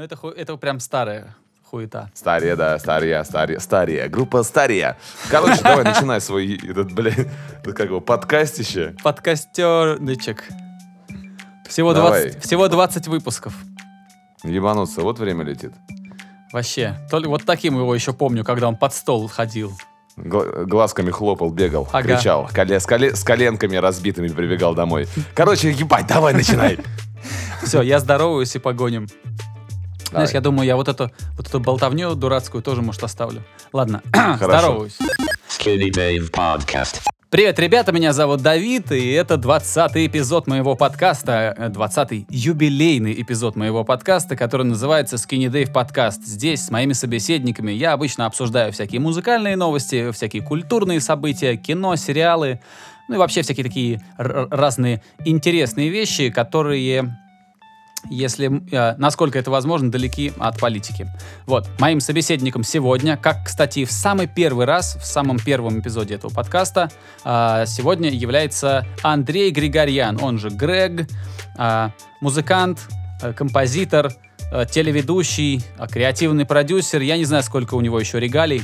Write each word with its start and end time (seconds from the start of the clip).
Ну, 0.00 0.04
это, 0.04 0.16
это 0.34 0.56
прям 0.56 0.80
старая 0.80 1.36
хуета. 1.62 2.10
Стария, 2.14 2.56
да, 2.56 2.78
стария, 2.78 3.22
стария, 3.22 3.58
стария. 3.58 4.08
Группа 4.08 4.42
стария. 4.44 4.96
Короче, 5.28 5.60
давай 5.62 5.84
начинай 5.84 6.22
свой, 6.22 6.56
этот, 6.56 6.92
блядь, 6.92 7.18
это 7.18 7.74
как 7.74 7.84
его, 7.88 8.00
подкастище. 8.00 8.96
Подкастерничек. 9.04 10.44
Всего 11.68 11.92
Давай. 11.92 12.30
20, 12.30 12.42
всего 12.42 12.68
20 12.68 13.08
выпусков. 13.08 13.52
Ебануться, 14.42 15.02
вот 15.02 15.18
время 15.18 15.44
летит. 15.44 15.74
Вообще. 16.50 16.96
Только 17.10 17.28
вот 17.28 17.44
таким 17.44 17.76
его 17.76 17.94
еще 17.94 18.14
помню, 18.14 18.42
когда 18.42 18.68
он 18.68 18.76
под 18.76 18.94
стол 18.94 19.28
ходил. 19.28 19.74
Гла- 20.16 20.64
глазками 20.64 21.10
хлопал, 21.10 21.50
бегал, 21.50 21.86
Ага. 21.92 22.16
кричал. 22.16 22.48
Коле- 22.54 22.80
с, 22.80 22.86
коле- 22.86 23.14
с 23.14 23.22
коленками 23.22 23.76
разбитыми 23.76 24.28
прибегал 24.28 24.74
домой. 24.74 25.06
Короче, 25.34 25.70
ебать, 25.70 26.06
давай 26.06 26.32
начинай. 26.32 26.78
Все, 27.62 27.82
я 27.82 28.00
здороваюсь 28.00 28.56
и 28.56 28.58
погоним. 28.58 29.06
Знаешь, 30.10 30.30
я 30.30 30.40
думаю, 30.40 30.66
я 30.66 30.76
вот 30.76 30.88
эту, 30.88 31.10
вот 31.36 31.46
эту 31.46 31.60
болтовню 31.60 32.14
дурацкую 32.14 32.62
тоже, 32.62 32.82
может, 32.82 33.02
оставлю. 33.04 33.42
Ладно, 33.72 34.02
здороваюсь. 34.36 34.98
Привет, 37.30 37.60
ребята, 37.60 37.92
меня 37.92 38.12
зовут 38.12 38.42
Давид, 38.42 38.90
и 38.90 39.12
это 39.12 39.34
20-й 39.34 40.08
эпизод 40.08 40.48
моего 40.48 40.74
подкаста, 40.74 41.54
э, 41.56 41.68
20-й 41.68 42.26
юбилейный 42.28 43.22
эпизод 43.22 43.54
моего 43.54 43.84
подкаста, 43.84 44.34
который 44.34 44.66
называется 44.66 45.14
Skinny 45.14 45.46
Dave 45.46 45.72
Podcast. 45.72 46.24
Здесь 46.24 46.64
с 46.64 46.70
моими 46.72 46.92
собеседниками 46.92 47.70
я 47.70 47.92
обычно 47.92 48.26
обсуждаю 48.26 48.72
всякие 48.72 49.00
музыкальные 49.00 49.54
новости, 49.54 50.10
всякие 50.10 50.42
культурные 50.42 51.00
события, 51.00 51.56
кино, 51.56 51.94
сериалы, 51.94 52.60
ну 53.06 53.14
и 53.14 53.18
вообще 53.18 53.42
всякие 53.42 53.64
такие 53.64 54.02
разные 54.18 55.00
интересные 55.24 55.88
вещи, 55.88 56.30
которые 56.30 57.16
если, 58.08 58.62
э, 58.70 58.94
насколько 58.96 59.38
это 59.38 59.50
возможно, 59.50 59.90
далеки 59.90 60.32
от 60.38 60.58
политики. 60.58 61.06
Вот, 61.46 61.68
моим 61.78 62.00
собеседником 62.00 62.62
сегодня, 62.64 63.16
как, 63.16 63.44
кстати, 63.46 63.84
в 63.84 63.92
самый 63.92 64.26
первый 64.26 64.66
раз, 64.66 64.96
в 64.96 65.04
самом 65.04 65.38
первом 65.38 65.80
эпизоде 65.80 66.14
этого 66.14 66.32
подкаста, 66.32 66.90
э, 67.24 67.64
сегодня 67.66 68.10
является 68.10 68.86
Андрей 69.02 69.50
Григорьян, 69.50 70.18
он 70.22 70.38
же 70.38 70.50
Грег, 70.50 71.08
э, 71.58 71.88
музыкант, 72.20 72.88
э, 73.22 73.32
композитор, 73.32 74.12
э, 74.52 74.64
телеведущий, 74.70 75.62
э, 75.78 75.86
креативный 75.88 76.46
продюсер. 76.46 77.02
Я 77.02 77.16
не 77.16 77.24
знаю, 77.24 77.42
сколько 77.42 77.74
у 77.74 77.80
него 77.80 78.00
еще 78.00 78.18
регалий. 78.18 78.62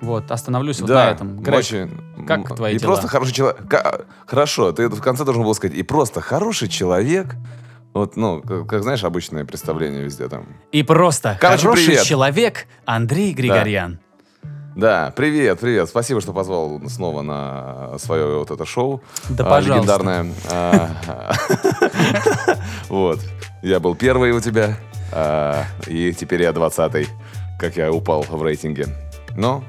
Вот, 0.00 0.30
остановлюсь 0.30 0.80
вот 0.80 0.90
на 0.90 1.10
этом. 1.10 1.40
Грег, 1.40 1.58
очень. 1.58 2.26
как 2.26 2.54
твои 2.56 2.74
И 2.74 2.78
дела? 2.78 2.92
просто 2.92 3.08
хороший 3.08 3.32
человек. 3.32 4.06
Хорошо, 4.26 4.72
ты 4.72 4.88
в 4.88 5.00
конце 5.00 5.24
должен 5.24 5.42
был 5.42 5.54
сказать, 5.54 5.76
и 5.76 5.82
просто 5.82 6.20
хороший 6.20 6.68
человек. 6.68 7.36
Вот, 7.94 8.16
ну, 8.16 8.42
как, 8.42 8.66
как, 8.66 8.82
знаешь, 8.82 9.04
обычное 9.04 9.44
представление 9.44 10.02
везде 10.02 10.28
там. 10.28 10.46
И 10.72 10.82
просто 10.82 11.38
Короче, 11.40 11.62
хороший 11.62 11.86
привет. 11.86 12.02
человек 12.02 12.66
Андрей 12.84 13.32
Григорьян. 13.32 14.00
Да, 14.74 15.12
привет, 15.14 15.60
привет. 15.60 15.88
Спасибо, 15.88 16.20
что 16.20 16.32
позвал 16.32 16.82
снова 16.88 17.22
на 17.22 17.96
свое 17.98 18.38
вот 18.40 18.50
это 18.50 18.66
шоу. 18.66 19.00
Да, 19.28 19.46
а, 19.46 19.50
пожалуйста. 19.50 19.92
Легендарное. 19.92 20.32
А, 20.50 21.32
Вот. 22.88 23.20
Я 23.62 23.78
был 23.78 23.94
первый 23.94 24.32
у 24.32 24.40
тебя, 24.40 24.76
а, 25.12 25.64
и 25.86 26.12
теперь 26.12 26.42
я 26.42 26.52
двадцатый, 26.52 27.06
как 27.60 27.76
я 27.76 27.92
упал 27.92 28.22
в 28.28 28.42
рейтинге. 28.42 28.88
Но 29.36 29.62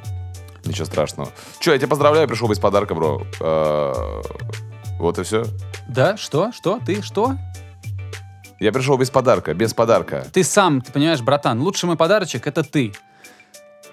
ничего 0.66 0.86
страшного. 0.86 1.30
Че, 1.60 1.74
я 1.74 1.78
тебя 1.78 1.90
поздравляю, 1.90 2.28
пришел 2.28 2.50
без 2.50 2.58
подарка, 2.58 2.96
бро. 2.96 3.22
А, 3.40 4.22
Вот 4.98 5.20
и 5.20 5.24
все. 5.24 5.46
Да, 5.88 6.18
что? 6.18 6.52
Что? 6.52 6.80
Ты 6.84 7.04
что? 7.04 7.36
Я 8.60 8.72
пришел 8.72 8.98
без 8.98 9.10
подарка, 9.10 9.54
без 9.54 9.74
подарка. 9.74 10.26
Ты 10.32 10.44
сам, 10.44 10.82
ты 10.82 10.92
понимаешь, 10.92 11.22
братан, 11.22 11.62
лучший 11.62 11.88
мой 11.88 11.98
подарочек 11.98 12.48
это 12.48 12.64
ты. 12.64 12.94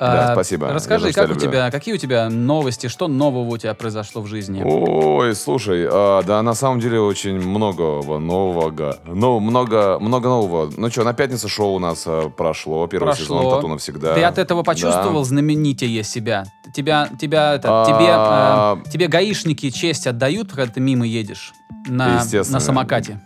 Да, 0.01 0.31
А, 0.31 0.33
спасибо. 0.33 0.73
Расскажи, 0.73 1.13
как 1.13 1.27
у 1.27 1.29
люблю. 1.35 1.41
тебя, 1.41 1.71
какие 1.71 1.95
у 1.95 1.97
тебя 1.97 2.29
новости, 2.29 2.89
что 2.89 3.07
нового 3.07 3.47
у 3.51 3.57
тебя 3.59 3.73
произошло 3.75 4.21
в 4.21 4.27
жизни? 4.27 4.61
Ой, 4.65 5.33
слушай, 5.37 5.87
а, 5.89 6.23
да, 6.25 6.43
на 6.43 6.55
самом 6.55 6.81
деле 6.81 6.99
очень 7.01 7.39
многого 7.39 8.19
нового. 8.19 8.97
Ну, 9.07 9.39
много, 9.39 9.99
много 10.01 10.29
нового. 10.29 10.73
Ну 10.77 10.91
что, 10.91 11.05
на 11.05 11.13
пятницу 11.13 11.49
шоу 11.49 11.75
у 11.75 11.79
нас 11.79 12.03
а, 12.07 12.31
прошло, 12.31 12.85
первый 12.89 13.09
Прошло. 13.15 13.25
сезон 13.43 13.51
«Тату 13.55 13.69
навсегда». 13.69 14.15
Ты 14.15 14.25
от 14.25 14.39
этого 14.39 14.65
почувствовал 14.65 15.21
Да. 15.21 15.25
знаменитее 15.25 16.03
себя? 16.03 16.47
Тебя, 16.75 17.09
тебя, 17.21 17.55
это, 17.55 17.69
А, 17.71 18.77
тебе, 18.81 18.87
э, 18.89 18.91
тебе 18.93 19.07
гаишники 19.07 19.71
честь 19.71 20.09
отдают, 20.09 20.51
когда 20.53 20.73
ты 20.73 20.81
мимо 20.81 21.07
едешь 21.07 21.53
на, 21.87 22.25
на 22.51 22.61
самокате? 22.61 23.21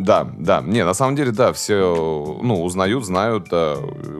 Да, 0.00 0.26
да. 0.38 0.62
Не, 0.62 0.84
на 0.84 0.94
самом 0.94 1.16
деле, 1.16 1.32
да, 1.32 1.52
все, 1.52 2.38
ну, 2.42 2.62
узнают, 2.64 3.04
знают, 3.04 3.48
да. 3.50 3.76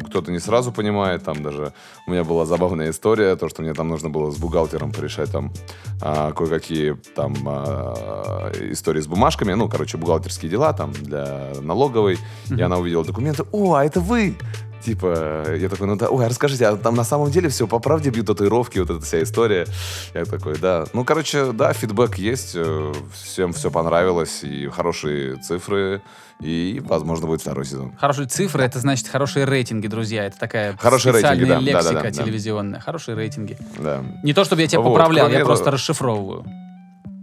Кто-то 0.06 0.30
не 0.30 0.38
сразу 0.38 0.72
понимает, 0.72 1.24
там 1.24 1.42
даже 1.42 1.72
у 2.06 2.10
меня 2.10 2.24
была 2.24 2.44
забавная 2.44 2.90
история, 2.90 3.36
то, 3.36 3.48
что 3.48 3.62
мне 3.62 3.72
там 3.74 3.88
нужно 3.88 4.10
было 4.10 4.30
с 4.30 4.36
бухгалтером 4.36 4.92
порешать 4.92 5.30
там 5.32 5.52
а, 6.00 6.32
кое-какие 6.32 6.96
там 7.14 7.34
а, 7.46 8.52
истории 8.70 9.00
с 9.00 9.06
бумажками, 9.06 9.54
ну, 9.54 9.68
короче, 9.68 9.98
бухгалтерские 9.98 10.50
дела 10.50 10.72
там 10.72 10.92
для 10.92 11.52
налоговой, 11.60 12.18
и 12.50 12.60
она 12.60 12.78
увидела 12.78 13.04
документы, 13.04 13.44
о, 13.52 13.74
а 13.74 13.84
это 13.84 14.00
вы! 14.00 14.36
Типа, 14.84 15.44
я 15.54 15.68
такой, 15.68 15.86
ну 15.86 15.96
да, 15.96 16.08
ой, 16.08 16.26
а 16.26 16.28
расскажите, 16.28 16.66
а 16.66 16.76
там 16.76 16.96
на 16.96 17.04
самом 17.04 17.30
деле 17.30 17.48
все 17.48 17.68
по 17.68 17.78
правде 17.78 18.10
бьют 18.10 18.26
татуировки, 18.26 18.80
вот 18.80 18.90
эта 18.90 19.00
вся 19.00 19.22
история. 19.22 19.66
Я 20.12 20.24
такой, 20.24 20.58
да. 20.58 20.86
Ну, 20.92 21.04
короче, 21.04 21.52
да, 21.52 21.72
фидбэк 21.72 22.16
есть, 22.16 22.52
э, 22.56 22.92
всем 23.12 23.52
все 23.52 23.70
понравилось, 23.70 24.42
и 24.42 24.66
хорошие 24.68 25.36
цифры, 25.36 26.02
и, 26.40 26.82
возможно, 26.84 27.28
будет 27.28 27.42
второй 27.42 27.64
сезон. 27.64 27.92
Хорошие 27.96 28.26
цифры, 28.26 28.64
это 28.64 28.80
значит 28.80 29.06
хорошие 29.06 29.44
рейтинги, 29.44 29.86
друзья. 29.86 30.24
Это 30.24 30.36
такая 30.38 30.76
Хорошие 30.76 31.12
специальная 31.12 31.46
рейтинги, 31.46 31.70
да, 31.70 31.78
лексика 31.78 31.94
да, 31.94 32.02
да, 32.02 32.10
да. 32.10 32.22
телевизионная. 32.24 32.80
Хорошие 32.80 33.14
рейтинги. 33.16 33.56
Да. 33.78 34.02
Не 34.24 34.34
то, 34.34 34.42
чтобы 34.44 34.62
я 34.62 34.66
тебя 34.68 34.80
Вот, 34.80 34.90
поправлял, 34.90 35.28
я 35.28 35.36
этого- 35.36 35.50
просто 35.50 35.70
расшифровываю. 35.70 36.44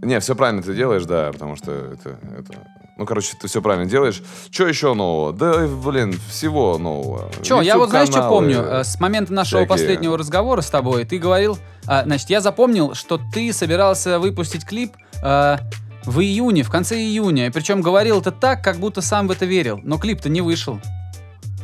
Не, 0.02 0.18
все 0.20 0.34
правильно 0.34 0.62
ты 0.62 0.74
делаешь, 0.74 1.04
да, 1.04 1.30
потому 1.30 1.56
что 1.56 1.72
это, 1.72 2.18
это... 2.38 2.54
Ну, 3.00 3.06
короче, 3.06 3.34
ты 3.40 3.48
все 3.48 3.62
правильно 3.62 3.88
делаешь. 3.88 4.22
Что 4.50 4.66
еще 4.66 4.92
нового? 4.92 5.32
Да, 5.32 5.66
блин, 5.66 6.20
всего 6.28 6.76
нового. 6.76 7.30
Че, 7.42 7.62
я 7.62 7.78
вот 7.78 7.88
знаешь, 7.88 8.10
что 8.10 8.28
помню? 8.28 8.58
Э, 8.60 8.84
С 8.84 9.00
момента 9.00 9.32
нашего 9.32 9.60
всякие. 9.60 9.68
последнего 9.68 10.18
разговора 10.18 10.60
с 10.60 10.68
тобой 10.68 11.06
ты 11.06 11.16
говорил, 11.18 11.56
а, 11.86 12.02
значит, 12.04 12.28
я 12.28 12.42
запомнил, 12.42 12.94
что 12.94 13.18
ты 13.32 13.54
собирался 13.54 14.18
выпустить 14.18 14.66
клип 14.66 14.92
э, 15.24 15.56
в 16.04 16.20
июне, 16.20 16.62
в 16.62 16.68
конце 16.68 16.96
июня. 16.98 17.50
Причем 17.50 17.80
говорил 17.80 18.20
это 18.20 18.32
так, 18.32 18.62
как 18.62 18.76
будто 18.76 19.00
сам 19.00 19.28
в 19.28 19.30
это 19.30 19.46
верил. 19.46 19.80
Но 19.82 19.96
клип-то 19.96 20.28
не 20.28 20.42
вышел. 20.42 20.78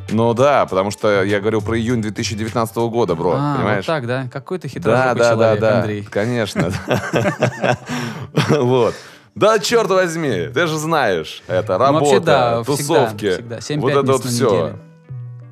Ну 0.08 0.32
да, 0.32 0.64
потому 0.64 0.90
что 0.90 1.22
я 1.22 1.38
говорил 1.40 1.60
про 1.60 1.76
июнь 1.78 2.00
2019 2.00 2.76
года, 2.76 3.14
бро, 3.14 3.34
а, 3.36 3.56
понимаешь? 3.56 3.86
вот 3.86 3.86
так, 3.86 4.06
да? 4.06 4.26
Какой 4.32 4.58
ты 4.58 4.68
Да, 4.68 4.72
хитрожопый 4.74 5.14
да, 5.14 5.14
да, 5.14 5.30
человек, 5.34 5.60
да, 5.60 5.78
Андрей. 5.80 6.02
конечно. 6.02 6.72
Вот. 8.48 8.94
Да, 9.36 9.58
черт 9.58 9.90
возьми, 9.90 10.48
ты 10.52 10.66
же 10.66 10.78
знаешь, 10.78 11.42
это 11.46 11.76
Ну, 11.78 11.92
вообще, 11.92 12.14
работа, 12.14 12.26
да, 12.26 12.62
всегда, 12.62 12.76
тусовки, 12.76 13.30
всегда. 13.32 13.60
Семь 13.60 13.80
вот 13.80 13.92
это 13.92 14.12
вот 14.12 14.24
все. 14.24 14.50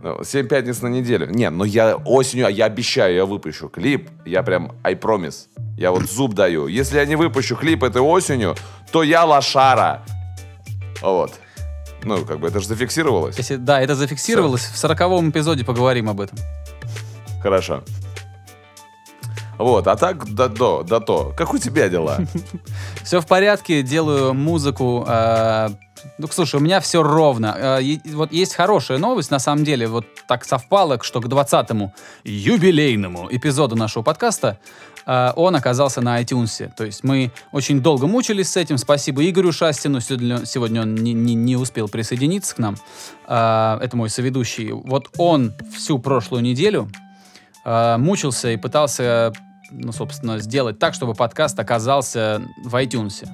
неделю. 0.02 0.24
Семь 0.24 0.48
пятниц 0.48 0.80
на 0.80 0.88
неделю. 0.88 1.30
Не, 1.30 1.50
ну 1.50 1.64
я 1.64 1.96
осенью, 1.96 2.46
а 2.46 2.50
я 2.50 2.64
обещаю, 2.64 3.14
я 3.14 3.26
выпущу 3.26 3.68
клип, 3.68 4.08
я 4.24 4.42
прям, 4.42 4.72
I 4.82 4.94
promise, 4.94 5.48
я 5.76 5.90
вот 5.90 6.10
зуб 6.10 6.32
даю. 6.32 6.66
Если 6.66 6.96
я 6.96 7.04
не 7.04 7.16
выпущу 7.16 7.56
клип 7.56 7.84
этой 7.84 8.00
осенью, 8.00 8.56
то 8.90 9.02
я 9.02 9.24
лошара. 9.24 10.02
Вот. 11.02 11.34
Ну, 12.04 12.24
как 12.24 12.38
бы 12.38 12.48
это 12.48 12.60
же 12.60 12.66
зафиксировалось. 12.68 13.36
Если, 13.36 13.56
да, 13.56 13.82
это 13.82 13.94
зафиксировалось. 13.94 14.64
В 14.64 14.78
сороковом 14.78 15.28
эпизоде 15.28 15.62
поговорим 15.64 16.08
об 16.08 16.22
этом. 16.22 16.38
Хорошо. 17.42 17.82
Вот, 19.58 19.86
а 19.86 19.96
так, 19.96 20.32
да, 20.34 20.48
до, 20.48 20.82
да 20.82 21.00
то. 21.00 21.32
Как 21.36 21.54
у 21.54 21.58
тебя 21.58 21.88
дела? 21.88 22.18
Все 23.04 23.20
в 23.20 23.26
порядке, 23.26 23.82
делаю 23.82 24.34
музыку. 24.34 25.04
э, 25.06 25.68
ну, 26.18 26.26
слушай, 26.30 26.56
у 26.56 26.60
меня 26.60 26.80
все 26.80 27.02
ровно. 27.02 27.78
И- 27.80 28.00
вот 28.12 28.32
есть 28.32 28.54
хорошая 28.54 28.98
новость, 28.98 29.30
на 29.30 29.38
самом 29.38 29.64
деле, 29.64 29.86
вот 29.88 30.04
так 30.28 30.44
совпало, 30.44 30.98
что 31.02 31.20
к 31.20 31.26
20-му 31.26 31.94
юбилейному 32.24 33.28
эпизоду 33.30 33.74
нашего 33.76 34.02
подкаста 34.02 34.58
э, 35.06 35.32
он 35.36 35.54
оказался 35.56 36.00
на 36.02 36.20
iTunes. 36.20 36.70
То 36.76 36.84
есть 36.84 37.04
мы 37.04 37.30
очень 37.52 37.80
долго 37.80 38.06
мучились 38.06 38.50
с 38.50 38.56
этим. 38.56 38.76
Спасибо 38.76 39.28
Игорю 39.28 39.52
Шастину. 39.52 40.00
Сегодня, 40.00 40.82
он 40.82 40.94
не, 40.96 41.12
не- 41.14 41.34
не 41.34 41.56
успел 41.56 41.88
присоединиться 41.88 42.54
к 42.54 42.58
нам. 42.58 42.76
Это 43.26 43.90
мой 43.94 44.10
соведущий. 44.10 44.72
Вот 44.72 45.08
он 45.16 45.54
всю 45.74 45.98
прошлую 45.98 46.42
неделю 46.42 46.90
мучился 47.66 48.50
и 48.50 48.58
пытался, 48.58 49.32
ну, 49.74 49.92
собственно, 49.92 50.38
сделать 50.38 50.78
так, 50.78 50.94
чтобы 50.94 51.14
подкаст 51.14 51.58
оказался 51.58 52.42
в 52.64 52.74
iTunes. 52.76 53.26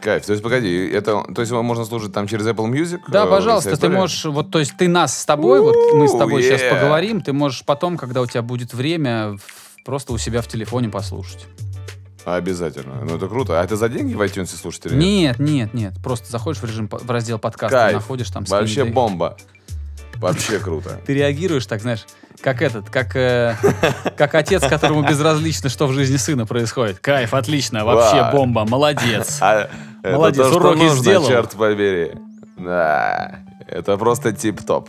Кайф. 0.00 0.24
То 0.24 0.32
есть, 0.32 0.42
погоди, 0.42 0.88
это, 0.88 1.24
то 1.34 1.40
есть 1.40 1.50
его 1.50 1.62
можно 1.62 1.84
слушать 1.84 2.12
там 2.12 2.28
через 2.28 2.46
Apple 2.46 2.70
Music? 2.70 3.00
Да, 3.08 3.24
э, 3.24 3.28
пожалуйста, 3.28 3.76
ты 3.76 3.88
можешь, 3.88 4.24
вот, 4.26 4.50
то 4.50 4.60
есть 4.60 4.76
ты 4.76 4.86
нас 4.86 5.18
с 5.18 5.24
тобой, 5.24 5.60
вот 5.60 5.74
мы 5.94 6.08
с 6.08 6.12
тобой 6.12 6.42
сейчас 6.42 6.62
поговорим, 6.62 7.20
ты 7.20 7.32
можешь 7.32 7.64
потом, 7.64 7.96
когда 7.96 8.20
у 8.20 8.26
тебя 8.26 8.42
будет 8.42 8.74
время, 8.74 9.36
просто 9.84 10.12
у 10.12 10.18
себя 10.18 10.40
в 10.40 10.46
телефоне 10.46 10.88
послушать. 10.88 11.46
Обязательно. 12.24 13.04
Ну, 13.04 13.16
это 13.16 13.26
круто. 13.26 13.60
А 13.60 13.64
это 13.64 13.76
за 13.76 13.88
деньги 13.88 14.14
в 14.14 14.20
iTunes 14.20 14.54
слушать 14.54 14.86
или 14.86 14.94
нет? 14.94 15.38
Нет, 15.38 15.50
нет, 15.50 15.74
нет, 15.74 15.94
просто 16.02 16.30
заходишь 16.30 16.60
в 16.60 16.64
режим, 16.64 16.88
в 16.90 17.10
раздел 17.10 17.38
подкаста, 17.38 17.76
Кайф. 17.76 17.94
находишь 17.94 18.30
там 18.30 18.44
Вообще 18.44 18.84
бомба. 18.84 19.36
Вообще 20.16 20.58
круто. 20.58 21.00
Ты 21.06 21.14
реагируешь 21.14 21.66
так, 21.66 21.80
знаешь, 21.80 22.04
как 22.42 22.62
этот, 22.62 22.90
как, 22.90 23.16
э, 23.16 23.56
как 24.16 24.34
отец, 24.34 24.66
которому 24.66 25.02
безразлично, 25.02 25.68
что 25.68 25.86
в 25.86 25.92
жизни 25.92 26.16
сына 26.16 26.46
происходит. 26.46 26.98
Кайф, 27.00 27.34
отлично, 27.34 27.84
вообще 27.84 28.22
Ва. 28.22 28.30
бомба, 28.32 28.64
молодец. 28.64 29.38
А, 29.48 29.68
это 30.02 30.12
Молодец, 30.16 30.46
то, 30.46 30.50
что 30.50 30.60
уроки 30.60 30.78
нужно, 30.78 30.98
сделал. 31.00 31.26
черт 31.26 31.50
побери. 31.52 32.12
Да, 32.58 33.38
это 33.66 33.96
просто 33.96 34.32
тип-топ. 34.32 34.88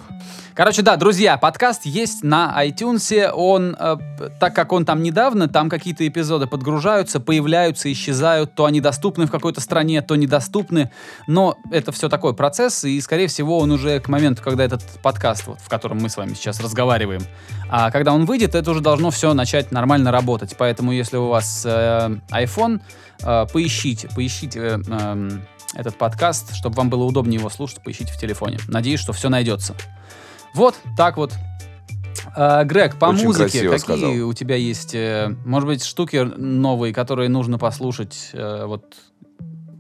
Короче, 0.56 0.82
да, 0.82 0.98
друзья, 0.98 1.38
подкаст 1.38 1.86
есть 1.86 2.24
на 2.24 2.54
iTunes. 2.66 3.30
Он, 3.32 3.78
э, 3.80 3.98
так 4.40 4.54
как 4.54 4.74
он 4.74 4.86
там 4.86 5.04
недавно, 5.04 5.48
там 5.48 5.70
какие-то 5.70 6.06
эпизоды 6.06 6.48
подгружаются, 6.48 7.20
появляются, 7.20 7.92
исчезают. 7.92 8.56
То 8.56 8.66
они 8.66 8.82
доступны 8.82 9.26
в 9.26 9.32
какой-то 9.32 9.62
стране, 9.62 10.02
то 10.02 10.16
недоступны. 10.16 10.92
Но 11.28 11.58
это 11.72 11.92
все 11.92 12.10
такой 12.10 12.34
процесс, 12.34 12.84
и, 12.84 13.00
скорее 13.00 13.28
всего, 13.28 13.60
он 13.60 13.72
уже 13.72 14.00
к 14.00 14.10
моменту, 14.10 14.42
когда 14.44 14.66
этот 14.66 14.84
подкаст, 15.02 15.48
вот, 15.48 15.62
в 15.62 15.70
котором 15.70 16.00
мы 16.00 16.10
с 16.10 16.18
вами 16.18 16.34
сейчас 16.34 16.60
разговариваем, 16.60 17.22
а 17.70 17.92
когда 17.92 18.14
он 18.14 18.26
выйдет, 18.26 18.56
это 18.56 18.72
уже 18.72 18.82
должно 18.82 19.12
все 19.12 19.34
начать 19.34 19.72
нормально 19.72 20.12
работать. 20.12 20.56
Поэтому, 20.58 20.92
если 20.92 21.18
у 21.18 21.28
вас 21.28 21.64
э, 21.66 22.18
iPhone, 22.32 22.82
э, 23.24 23.46
поищите, 23.54 24.10
поищите 24.14 24.60
э, 24.60 24.80
эм, 24.90 25.42
этот 25.74 25.98
подкаст, 25.98 26.54
чтобы 26.56 26.76
вам 26.76 26.90
было 26.90 27.04
удобнее 27.04 27.40
его 27.40 27.50
слушать, 27.50 27.84
поищите 27.84 28.12
в 28.14 28.18
телефоне. 28.18 28.60
Надеюсь, 28.68 29.00
что 29.00 29.14
все 29.14 29.30
найдется. 29.30 29.76
Вот, 30.54 30.76
так 30.98 31.18
вот. 31.18 31.34
А, 32.36 32.64
Грег, 32.64 32.98
по 32.98 33.06
Очень 33.06 33.26
музыке, 33.26 33.62
какие 33.62 33.78
сказал. 33.78 34.12
у 34.28 34.34
тебя 34.34 34.56
есть, 34.56 34.94
э, 34.96 35.36
может 35.46 35.68
быть, 35.68 35.84
штуки 35.84 36.18
новые, 36.18 36.94
которые 36.94 37.30
нужно 37.30 37.58
послушать? 37.58 38.32
э, 38.34 38.66
вот, 38.66 38.96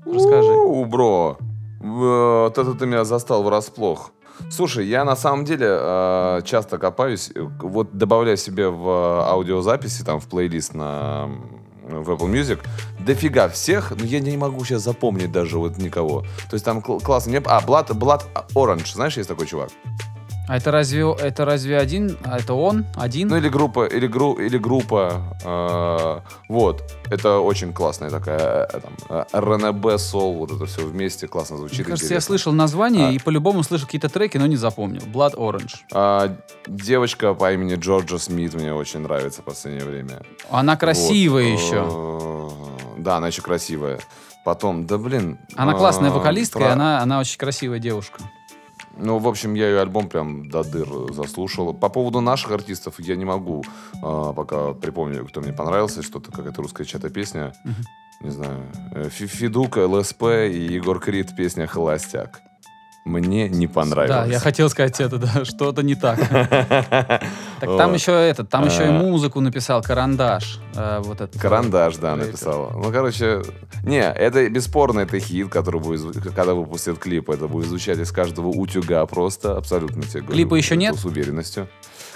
расскажи. 0.05 0.51
У, 0.51 0.85
бро, 0.85 1.37
вот 1.79 2.57
это 2.57 2.73
ты 2.73 2.85
меня 2.85 3.03
застал 3.03 3.43
врасплох. 3.43 4.11
Слушай, 4.49 4.87
я 4.87 5.03
на 5.03 5.15
самом 5.15 5.43
деле 5.43 5.67
э, 5.69 6.41
часто 6.45 6.77
копаюсь, 6.77 7.31
вот 7.35 7.97
добавляю 7.97 8.37
себе 8.37 8.69
в 8.69 9.27
аудиозаписи, 9.27 10.03
там, 10.03 10.19
в 10.19 10.27
плейлист 10.27 10.73
на 10.73 11.29
в 11.89 12.09
Apple 12.09 12.31
Music, 12.31 12.59
дофига 12.99 13.49
всех, 13.49 13.91
но 13.91 14.05
я 14.05 14.19
не 14.19 14.37
могу 14.37 14.63
сейчас 14.65 14.83
запомнить 14.83 15.31
даже 15.31 15.57
вот 15.57 15.77
никого. 15.77 16.21
То 16.49 16.53
есть 16.53 16.65
там 16.65 16.81
кл- 16.81 16.99
классно. 16.99 17.37
А, 17.45 17.61
Blood, 17.61 17.89
Blood 17.89 18.23
Orange, 18.55 18.93
знаешь, 18.93 19.17
есть 19.17 19.29
такой 19.29 19.47
чувак? 19.47 19.69
А 20.49 20.57
это 20.57 20.71
разве, 20.71 21.01
это 21.21 21.45
разве 21.45 21.77
один? 21.77 22.17
А 22.23 22.39
это 22.39 22.55
он? 22.55 22.85
Один? 22.95 23.27
Ну 23.27 23.37
или 23.37 23.49
группа, 23.49 23.85
или, 23.85 24.07
гру, 24.07 24.33
или 24.33 24.57
группа, 24.57 25.21
э, 25.45 26.19
вот. 26.49 26.91
Это 27.11 27.37
очень 27.37 27.71
классная 27.71 28.09
такая, 28.09 28.65
э, 28.65 28.79
там, 28.79 28.93
э, 29.09 29.25
R&B, 29.31 29.93
Soul, 29.95 30.37
вот 30.37 30.51
это 30.51 30.65
все 30.65 30.83
вместе 30.83 31.27
классно 31.27 31.57
звучит. 31.57 31.77
Мне 31.77 31.85
кажется, 31.85 32.15
я 32.15 32.19
слышал 32.21 32.51
название 32.51 33.09
А. 33.09 33.11
и 33.11 33.19
по-любому 33.19 33.61
слышал 33.61 33.85
какие-то 33.85 34.09
треки, 34.09 34.37
но 34.37 34.47
не 34.47 34.55
запомнил. 34.55 35.01
Blood 35.01 35.35
Orange. 35.35 35.75
А, 35.93 36.35
девочка 36.65 37.35
по 37.35 37.53
имени 37.53 37.75
Джорджа 37.75 38.17
Смит 38.17 38.55
мне 38.55 38.73
очень 38.73 39.01
нравится 39.01 39.41
в 39.43 39.45
последнее 39.45 39.85
время. 39.85 40.23
Она 40.49 40.75
красивая 40.77 41.51
Вот. 41.51 41.59
еще. 41.61 41.87
Э, 41.87 42.97
Да, 42.97 43.17
она 43.17 43.27
еще 43.27 43.43
красивая. 43.43 43.99
Потом, 44.43 44.87
да 44.87 44.97
блин. 44.97 45.37
Она 45.55 45.73
классная 45.73 46.09
а, 46.09 46.13
вокалистка, 46.13 46.57
и 46.59 46.63
про- 46.63 46.73
она, 46.73 47.01
она 47.01 47.19
очень 47.19 47.37
красивая 47.37 47.77
девушка. 47.77 48.23
Ну, 49.01 49.17
в 49.17 49.27
общем, 49.27 49.53
я 49.53 49.67
ее 49.69 49.79
альбом 49.81 50.09
прям 50.09 50.49
до 50.49 50.63
дыр 50.63 50.87
заслушал. 51.13 51.73
По 51.73 51.89
поводу 51.89 52.21
наших 52.21 52.51
артистов 52.51 52.99
я 52.99 53.15
не 53.15 53.25
могу 53.25 53.63
а, 54.03 54.33
пока 54.33 54.73
припомню, 54.73 55.25
кто 55.25 55.41
мне 55.41 55.53
понравился. 55.53 56.03
Что-то 56.03 56.31
какая-то 56.31 56.61
русская 56.61 56.85
чья-то 56.85 57.09
песня. 57.09 57.53
Не 58.21 58.29
знаю. 58.31 58.65
э, 58.93 59.09
Фи- 59.09 59.27
Федук, 59.27 59.77
ЛСП 59.77 60.23
и 60.51 60.73
Егор 60.73 60.99
Крид 60.99 61.35
песня 61.37 61.67
«Холостяк». 61.67 62.41
Мне 63.05 63.49
не 63.49 63.65
понравилось. 63.67 64.27
Да, 64.27 64.31
я 64.31 64.39
хотел 64.39 64.69
сказать 64.69 64.99
это, 64.99 65.17
да, 65.17 65.43
что-то 65.45 65.81
не 65.83 65.95
так. 65.95 66.19
Так 67.59 67.77
там 67.77 67.93
еще 67.93 68.11
этот, 68.13 68.49
там 68.49 68.65
еще 68.67 68.83
и 68.85 68.87
А. 68.87 68.91
музыку 68.91 69.41
написал 69.41 69.81
Карандаш. 69.81 70.59
э, 70.75 70.99
Вот 71.03 71.19
этот. 71.19 71.41
Карандаш, 71.41 71.97
да, 71.97 72.15
рэпер. 72.15 72.27
написала. 72.27 72.71
Ну, 72.73 72.89
короче, 72.91 73.41
не, 73.83 73.99
это 74.01 74.49
бесспорно, 74.49 75.01
это 75.01 75.19
хит, 75.19 75.49
который 75.49 75.81
будет, 75.81 76.21
когда 76.33 76.53
выпустят 76.53 76.99
клип, 76.99 77.29
это 77.29 77.47
будет 77.49 77.67
звучать 77.67 77.97
из 77.99 78.11
каждого 78.13 78.47
утюга 78.47 79.05
просто, 79.07 79.57
абсолютно 79.57 80.03
тебе 80.03 80.21
говорю. 80.21 80.35
Клипа 80.35 80.55
еще 80.55 80.77
нет? 80.77 80.95
С 80.95 81.03
уверенностью. 81.03 81.67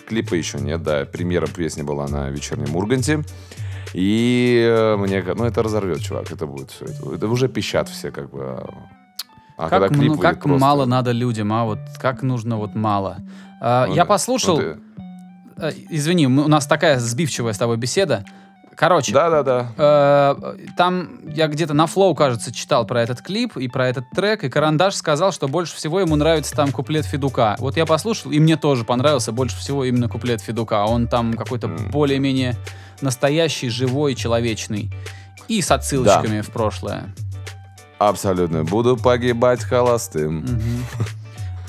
Клипа 0.08 0.36
еще 0.36 0.60
нет, 0.60 0.82
да. 0.84 1.06
Премьера 1.06 1.48
песни 1.48 1.82
была 1.82 2.08
на 2.08 2.30
вечернем 2.30 2.74
Урганте. 2.76 3.24
И 3.94 4.66
э, 4.66 4.96
мне, 4.96 5.24
ну, 5.36 5.44
это 5.46 5.62
разорвет, 5.62 6.02
чувак, 6.02 6.32
это 6.32 6.46
будет 6.48 6.72
все. 6.72 6.86
Это, 6.86 7.16
это 7.16 7.28
уже 7.28 7.48
пищат 7.50 7.90
все, 7.90 8.12
как 8.12 8.30
бы. 8.30 8.66
А- 9.58 9.70
Как, 9.70 9.70
когда 9.70 9.88
клип 9.90 10.00
выйдет 10.10 10.22
как 10.22 10.42
просто- 10.42 10.60
мало 10.60 10.86
надо 10.86 11.12
людям, 11.12 11.52
а 11.54 11.64
вот 11.66 11.80
как 12.00 12.24
нужно 12.24 12.58
вот 12.58 12.76
мало. 12.76 13.18
А, 13.62 13.88
Ну 13.88 13.94
я 13.96 14.04
да. 14.04 14.06
послушал, 14.08 14.58
Ну, 14.58 14.62
ты- 14.62 14.78
э, 15.58 15.72
извини, 15.90 16.28
у 16.28 16.48
нас 16.48 16.66
такая 16.68 17.00
сбивчивая 17.00 17.54
с 17.54 17.58
тобой 17.58 17.78
беседа. 17.78 18.26
Короче, 18.76 19.14
Да-да-да. 19.14 19.68
э, 19.78 20.56
там 20.76 21.20
я 21.36 21.48
где-то 21.48 21.76
на 21.76 21.86
флоу, 21.86 22.16
кажется, 22.16 22.52
читал 22.52 22.88
про 22.88 23.04
этот 23.04 23.22
клип 23.22 23.56
и 23.56 23.68
про 23.68 23.88
этот 23.88 24.10
трек, 24.16 24.44
и 24.44 24.50
Карандаш 24.50 24.96
сказал, 24.96 25.32
что 25.32 25.48
больше 25.48 25.76
всего 25.76 26.00
ему 26.00 26.16
нравится 26.16 26.56
там 26.56 26.72
куплет 26.72 27.06
Федука. 27.06 27.56
Вот 27.60 27.78
я 27.78 27.86
послушал, 27.86 28.32
и 28.32 28.40
мне 28.40 28.58
тоже 28.58 28.84
понравился 28.84 29.32
больше 29.32 29.56
всего 29.58 29.86
именно 29.86 30.10
куплет 30.10 30.42
Федука. 30.42 30.86
Он 30.86 31.08
там 31.08 31.36
какой-то 31.36 31.68
М. 31.68 31.92
более-менее 31.92 32.56
настоящий, 33.02 33.70
живой, 33.70 34.16
человечный. 34.16 34.92
И 35.48 35.62
с 35.62 35.70
отсылочками 35.70 36.42
в 36.42 36.50
прошлое. 36.50 37.14
Абсолютно. 38.10 38.64
Буду 38.64 38.98
погибать 38.98 39.64
холостым. 39.64 40.46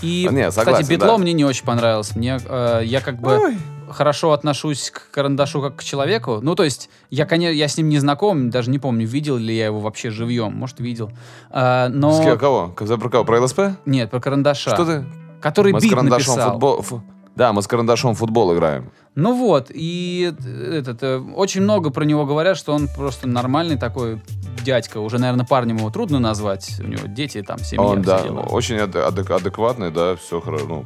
И, 0.03 0.27
А, 0.29 0.33
не, 0.33 0.49
кстати, 0.49 0.67
согласен, 0.67 0.89
битло 0.89 1.07
да. 1.09 1.19
мне 1.19 1.33
не 1.33 1.45
очень 1.45 1.65
понравилось. 1.65 2.15
Мне, 2.15 2.39
э, 2.45 2.83
я 2.85 3.01
как 3.01 3.21
бы 3.21 3.39
Ой. 3.39 3.57
хорошо 3.89 4.33
отношусь 4.33 4.91
к 4.91 5.11
карандашу 5.11 5.63
как 5.63 5.77
к 5.77 5.83
человеку. 5.85 6.41
Ну, 6.43 6.55
то 6.55 6.63
есть, 6.65 6.91
я, 7.11 7.25
конечно, 7.25 7.55
я 7.55 7.69
с 7.69 7.77
ним 7.79 7.89
не 7.89 7.99
знаком, 7.99 8.51
даже 8.51 8.71
не 8.71 8.79
помню, 8.79 9.07
видел 9.07 9.37
ли 9.39 9.57
я 9.57 9.67
его 9.67 9.81
вообще 9.81 10.11
живьем. 10.11 10.53
Может, 10.55 10.81
видел. 10.81 11.11
А, 11.51 11.89
но... 11.89 12.13
С 12.13 12.39
кого? 12.39 12.69
Про 12.69 13.09
кого? 13.09 13.25
Про 13.25 13.41
ЛСП? 13.43 13.61
Нет, 13.87 14.11
про 14.11 14.21
карандаша. 14.21 14.75
Что 14.75 14.85
ты? 14.85 15.05
Который 15.41 15.73
мы 15.73 15.81
с 15.81 15.85
бит 15.85 15.93
карандашом 15.93 16.35
написал. 16.35 16.51
футбол... 16.53 16.83
фу- 16.83 17.03
Да, 17.37 17.53
мы 17.53 17.63
с 17.63 17.67
карандашом 17.67 18.15
футбол 18.15 18.55
играем. 18.55 18.91
Ну 19.17 19.35
вот, 19.35 19.71
и 19.73 20.35
этот, 20.73 21.03
э, 21.05 21.19
очень 21.19 21.61
много 21.63 21.91
про 21.91 22.05
него 22.05 22.27
говорят, 22.27 22.57
что 22.57 22.73
он 22.73 22.89
просто 22.89 23.29
нормальный 23.29 23.77
такой 23.79 24.21
дядька. 24.65 24.99
Уже, 24.99 25.19
наверное, 25.19 25.47
парнем 25.47 25.77
его 25.77 25.91
трудно 25.91 26.19
назвать. 26.19 26.75
У 26.81 26.85
него 26.89 27.07
дети, 27.07 27.43
там, 27.43 27.59
семья, 27.61 27.87
Он, 27.87 28.03
да, 28.03 28.23
дела. 28.23 28.41
очень 28.41 28.77
ад- 28.79 28.97
адек- 28.97 29.33
адекватный, 29.37 29.93
да, 29.93 30.17
все 30.17 30.41
хорошо. 30.41 30.67
Ну, 30.67 30.85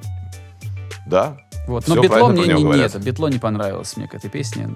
да, 1.07 1.39
Вот. 1.69 1.85
всё 1.85 1.95
Но 1.95 2.03
битло 2.03 2.15
правильно 2.17 2.33
мне 2.33 2.43
про 2.43 2.49
него 2.49 2.59
не, 2.59 2.65
не 2.65 2.71
говорят. 2.73 2.95
это, 2.95 2.99
битло 3.05 3.29
не 3.29 3.39
понравилось 3.39 3.97
мне 3.97 4.09
к 4.09 4.15
этой 4.15 4.29
песне. 4.31 4.69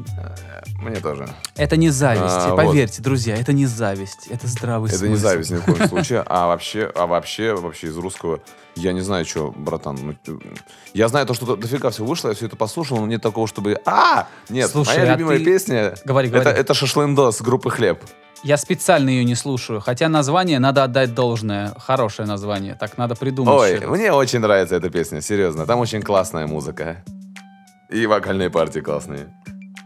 мне 0.81 0.97
тоже. 0.97 1.29
Это 1.57 1.77
не 1.77 1.91
зависть, 1.91 2.23
А, 2.27 2.55
поверьте, 2.55 3.03
друзья, 3.03 3.35
это 3.37 3.53
не 3.53 3.67
зависть, 3.67 4.29
это 4.31 4.47
здравый 4.47 4.89
Это 4.91 4.99
смысл. 4.99 5.13
не 5.13 5.17
зависть 5.19 5.51
ни 5.51 5.57
в 5.57 5.65
коем 5.65 5.89
случае. 5.89 6.23
А 6.27 6.47
вообще, 6.47 6.91
а 6.95 7.07
вообще, 7.07 7.55
вообще 7.55 7.89
из 7.89 7.97
русского, 7.97 8.41
я 8.77 8.93
не 8.93 9.01
знаю, 9.01 9.25
что, 9.25 9.53
братан. 9.57 9.99
ну, 10.01 10.15
э, 10.27 10.39
я 10.95 11.09
знаю 11.09 11.27
то, 11.27 11.35
что 11.35 11.57
дофига 11.57 11.91
все 11.91 12.05
вышло, 12.05 12.29
я 12.29 12.35
все 12.35 12.47
это 12.47 12.57
послушал, 12.57 12.99
но 13.01 13.07
нет 13.07 13.23
такого, 13.23 13.47
чтобы... 13.49 13.81
А! 13.85 14.29
Нет, 14.49 14.71
Слушай, 14.71 14.99
моя 14.99 15.13
а 15.13 15.13
любимая 15.17 15.39
ты- 15.39 15.45
песня... 15.45 15.95
Говори, 16.05 16.29
Это, 16.29 16.41
говори. 16.41 16.59
это 16.61 16.75
Шашлындос 16.75 17.41
группы 17.43 17.71
Хлеб. 17.71 18.01
Я 18.45 18.57
специально 18.57 19.09
ее 19.09 19.25
не 19.25 19.37
слушаю, 19.37 19.81
хотя 19.81 20.09
название 20.09 20.59
надо 20.59 20.83
отдать 20.83 21.15
должное. 21.15 21.73
Хорошее 21.79 22.27
название, 22.27 22.75
так 22.75 22.99
надо 22.99 23.15
придумать. 23.15 23.55
Ой, 23.55 23.77
что-то. 23.77 23.91
мне 23.93 24.13
очень 24.13 24.41
нравится 24.41 24.75
эта 24.75 24.91
песня, 24.91 25.21
серьезно. 25.21 25.65
Там 25.65 25.79
очень 25.79 26.03
классная 26.03 26.47
музыка. 26.49 27.05
И 27.89 28.05
вокальные 28.07 28.51
партии 28.51 28.81
классные. 28.81 29.33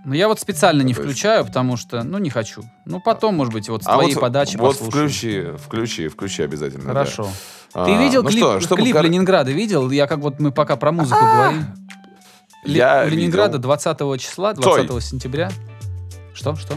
Но 0.06 0.14
я 0.14 0.28
вот 0.28 0.40
специально 0.40 0.82
не 0.82 0.94
включаю, 0.94 1.44
потому 1.44 1.76
что, 1.76 2.02
ну, 2.04 2.16
не 2.18 2.30
хочу. 2.30 2.62
Ну, 2.86 3.00
потом, 3.00 3.34
может 3.34 3.52
быть, 3.52 3.68
вот 3.68 3.82
с 3.82 3.86
А 3.88 3.94
твоей 3.94 4.14
вот, 4.14 4.20
подачи 4.20 4.56
вот 4.56 4.78
послушаю. 4.78 4.90
включи, 5.08 5.42
включи, 5.58 6.08
включи 6.08 6.42
обязательно. 6.44 6.84
да. 6.84 6.92
Хорошо. 6.92 7.28
А, 7.74 7.84
Ты 7.84 7.94
видел 7.96 8.22
ну 8.22 8.28
клип, 8.30 8.38
что, 8.38 8.60
чтобы 8.60 8.82
клип 8.82 8.96
Ленинграда? 9.02 9.50
Видел? 9.50 9.90
Я 9.90 10.06
как 10.06 10.20
вот 10.20 10.38
мы 10.38 10.52
пока 10.52 10.76
про 10.76 10.92
музыку 10.92 11.20
говорим. 11.20 11.66
Ле- 12.64 12.78
Я 12.78 13.04
Ленинграда 13.04 13.58
видел. 13.58 13.62
20 13.64 14.18
числа, 14.20 14.54
20 14.54 15.00
сентября. 15.02 15.50
Что, 16.32 16.54
что? 16.54 16.74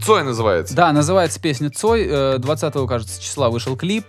Цой 0.00 0.24
называется. 0.24 0.74
Да, 0.74 0.92
называется 0.92 1.40
песня 1.40 1.70
Цой. 1.70 2.06
э, 2.08 2.38
20 2.38 2.86
кажется, 2.88 3.20
числа 3.22 3.50
вышел 3.50 3.76
клип. 3.76 4.06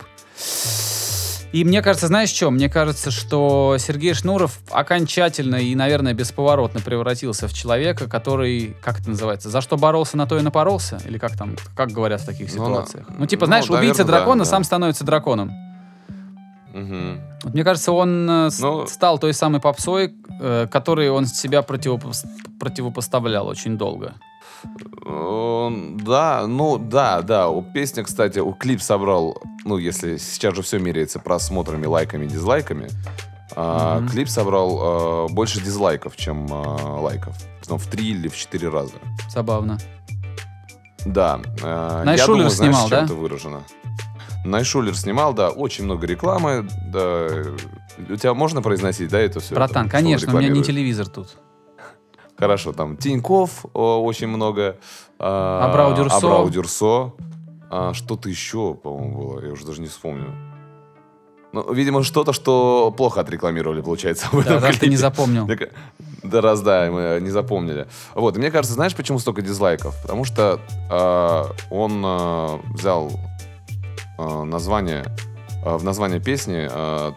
И 1.52 1.62
мне 1.64 1.82
кажется, 1.82 2.08
знаешь 2.08 2.30
что? 2.30 2.50
Мне 2.50 2.68
кажется, 2.68 3.12
что 3.12 3.76
Сергей 3.78 4.12
Шнуров 4.14 4.58
окончательно 4.72 5.54
и, 5.56 5.76
наверное, 5.76 6.12
бесповоротно 6.12 6.80
превратился 6.80 7.46
в 7.46 7.52
человека, 7.52 8.08
который, 8.10 8.76
как 8.82 8.98
это 8.98 9.10
называется, 9.10 9.50
за 9.50 9.60
что 9.60 9.76
боролся, 9.76 10.16
на 10.16 10.26
то 10.26 10.36
и 10.36 10.42
напоролся? 10.42 11.00
Или 11.04 11.16
как 11.16 11.36
там, 11.36 11.54
как 11.76 11.92
говорят 11.92 12.22
в 12.22 12.26
таких 12.26 12.48
Ну, 12.48 12.64
ситуациях? 12.66 13.08
на- 13.08 13.16
Ну, 13.20 13.26
типа, 13.26 13.42
ну, 13.42 13.46
знаешь, 13.46 13.66
убийца 13.70 13.82
наверно, 13.98 14.04
да, 14.04 14.12
дракона 14.18 14.44
да. 14.44 14.50
сам 14.50 14.64
становится 14.64 15.04
драконом. 15.04 15.52
Мгм. 16.72 17.20
Вот 17.44 17.54
мне 17.54 17.62
кажется, 17.62 17.92
он 17.92 18.28
э, 18.28 18.50
Ну- 18.60 18.86
стал 18.88 19.18
той 19.20 19.32
самой 19.32 19.60
попсой, 19.60 20.12
э, 20.40 20.66
которой 20.68 21.08
он 21.08 21.26
себя 21.26 21.60
противопос- 21.60 22.24
противопоставлял 22.58 23.46
очень 23.46 23.78
долго. 23.78 24.14
Он- 25.04 25.96
Да, 25.98 26.46
ну 26.46 26.78
да, 26.78 27.22
да. 27.22 27.48
У 27.48 27.62
песни, 27.62 28.02
кстати, 28.02 28.38
у 28.38 28.52
клип 28.52 28.80
собрал, 28.82 29.40
ну, 29.64 29.78
если 29.78 30.16
сейчас 30.16 30.54
же 30.54 30.62
все 30.62 30.78
меряется 30.78 31.18
просмотрами, 31.18 31.86
лайками, 31.86 32.26
дизлайками. 32.26 32.88
А, 33.56 34.00
Мгм. 34.00 34.08
Клип 34.08 34.28
собрал 34.28 35.26
э, 35.28 35.32
больше 35.32 35.60
дизлайков, 35.60 36.16
чем 36.16 36.46
э, 36.46 36.50
лайков. 37.00 37.36
Потом 37.60 37.78
в 37.78 37.86
три 37.86 38.10
или 38.10 38.28
в 38.28 38.36
четыре 38.36 38.68
раза. 38.68 38.94
Забавно. 39.30 39.78
Да. 41.06 41.40
э, 41.62 41.98
я 41.98 42.02
Найшулер 42.04 42.48
знаешь, 42.48 42.52
снимал, 42.72 42.88
чем 42.88 42.98
да? 42.98 43.04
это 43.04 43.14
выражено. 43.14 43.62
Найшулер 44.44 44.96
снимал, 44.96 45.32
да, 45.34 45.50
очень 45.50 45.84
много 45.84 46.06
рекламы. 46.06 46.68
Да. 46.92 47.28
У 48.10 48.16
тебя 48.16 48.34
можно 48.34 48.60
произносить, 48.60 49.08
да, 49.10 49.20
это 49.20 49.40
все? 49.40 49.54
Братан, 49.54 49.88
конечно, 49.88 50.34
у 50.34 50.38
меня 50.38 50.48
не 50.48 50.62
телевизор 50.62 51.06
тут. 51.06 51.36
Хорошо, 52.36 52.72
там 52.72 52.96
Тиньков 52.96 53.64
о, 53.74 54.02
очень 54.02 54.26
много. 54.28 54.76
а, 55.18 55.68
Абрау 55.70 55.94
Дюрсо. 55.94 56.16
Абрау 56.16 56.50
Дюрсо. 56.50 57.12
А, 57.70 57.92
что-то 57.94 58.28
еще, 58.28 58.74
по-моему, 58.74 59.18
было. 59.18 59.44
Я 59.46 59.52
уже 59.52 59.64
даже 59.64 59.80
не 59.80 59.86
вспомню. 59.88 60.34
Ну, 61.52 61.72
видимо, 61.72 62.02
что-то, 62.02 62.32
что 62.32 62.92
плохо 62.96 63.20
отрекламировали, 63.20 63.80
получается. 63.80 64.26
в 64.32 64.44
Да, 64.44 64.54
этом 64.56 64.64
раз 64.64 64.76
ты 64.76 64.86
не 64.86 64.96
клипе. 64.96 64.96
запомнил. 64.96 65.48
Да, 66.24 66.40
раз, 66.40 66.60
да, 66.62 66.90
мы 66.90 67.18
не 67.20 67.30
запомнили. 67.30 67.86
Вот, 68.14 68.34
и 68.36 68.40
мне 68.40 68.50
кажется, 68.50 68.74
знаешь, 68.74 68.94
почему 68.96 69.20
столько 69.20 69.40
дизлайков? 69.40 69.94
Потому 70.02 70.24
что 70.24 70.58
а, 70.90 71.52
он 71.70 72.02
а, 72.04 72.60
взял 72.72 73.12
а, 74.18 74.42
название, 74.42 75.04
а, 75.64 75.78
в 75.78 75.84
название 75.84 76.18
песни 76.20 76.66
э, 76.68 77.12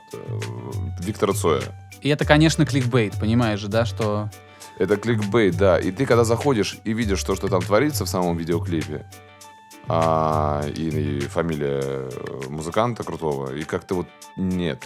Виктора 1.00 1.34
Цоя. 1.34 1.62
И 2.02 2.10
это, 2.10 2.24
конечно, 2.26 2.64
кликбейт, 2.66 3.20
понимаешь 3.20 3.60
же, 3.60 3.68
да, 3.70 3.86
что... 3.86 4.30
Это 4.80 4.98
кликбейт, 4.98 5.58
да. 5.58 5.80
И 5.80 5.92
ты, 5.92 6.06
когда 6.06 6.24
заходишь 6.24 6.78
и 6.84 6.94
видишь 6.94 7.24
то, 7.24 7.36
что 7.36 7.48
там 7.48 7.62
творится 7.62 8.06
в 8.06 8.10
самом 8.10 8.38
видеоклипе, 8.38 9.06
а, 9.88 10.64
и, 10.76 10.90
и 10.90 11.20
фамилия 11.22 11.80
э, 11.82 12.10
музыканта 12.50 13.04
крутого, 13.04 13.54
и 13.56 13.64
как-то 13.64 13.96
вот 13.96 14.08
нет. 14.36 14.86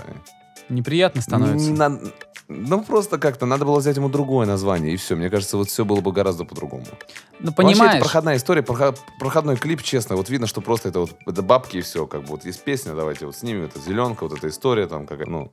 Неприятно 0.70 1.22
становится. 1.22 1.72
На- 1.72 2.00
ну, 2.48 2.84
просто 2.84 3.18
как-то 3.18 3.46
надо 3.46 3.66
было 3.66 3.80
взять 3.80 3.96
ему 3.96 4.10
другое 4.10 4.46
название, 4.46 4.94
и 4.94 4.98
все. 4.98 5.16
Мне 5.16 5.30
кажется, 5.30 5.58
вот 5.58 5.70
все 5.70 5.86
было 5.86 6.02
бы 6.02 6.12
гораздо 6.12 6.44
по-другому. 6.46 6.84
Ну, 7.40 7.46
Вообще, 7.48 7.56
понимаешь, 7.56 7.94
это 7.96 8.04
проходная 8.04 8.38
история, 8.38 8.62
проход- 8.62 9.00
проходной 9.20 9.56
клип, 9.58 9.82
честно. 9.82 10.16
Вот 10.16 10.30
видно, 10.30 10.48
что 10.48 10.62
просто 10.62 10.90
это 10.90 11.00
вот 11.00 11.16
это 11.26 11.42
бабки 11.42 11.78
и 11.78 11.82
все. 11.82 12.06
Как 12.08 12.22
бы 12.22 12.28
вот 12.28 12.46
есть 12.46 12.62
песня, 12.64 12.94
давайте 12.94 13.26
вот 13.26 13.36
снимем, 13.36 13.64
это 13.64 13.80
зеленка, 13.80 14.24
вот 14.28 14.38
эта 14.38 14.50
история 14.50 14.86
там, 14.88 15.08
как, 15.08 15.26
ну, 15.28 15.52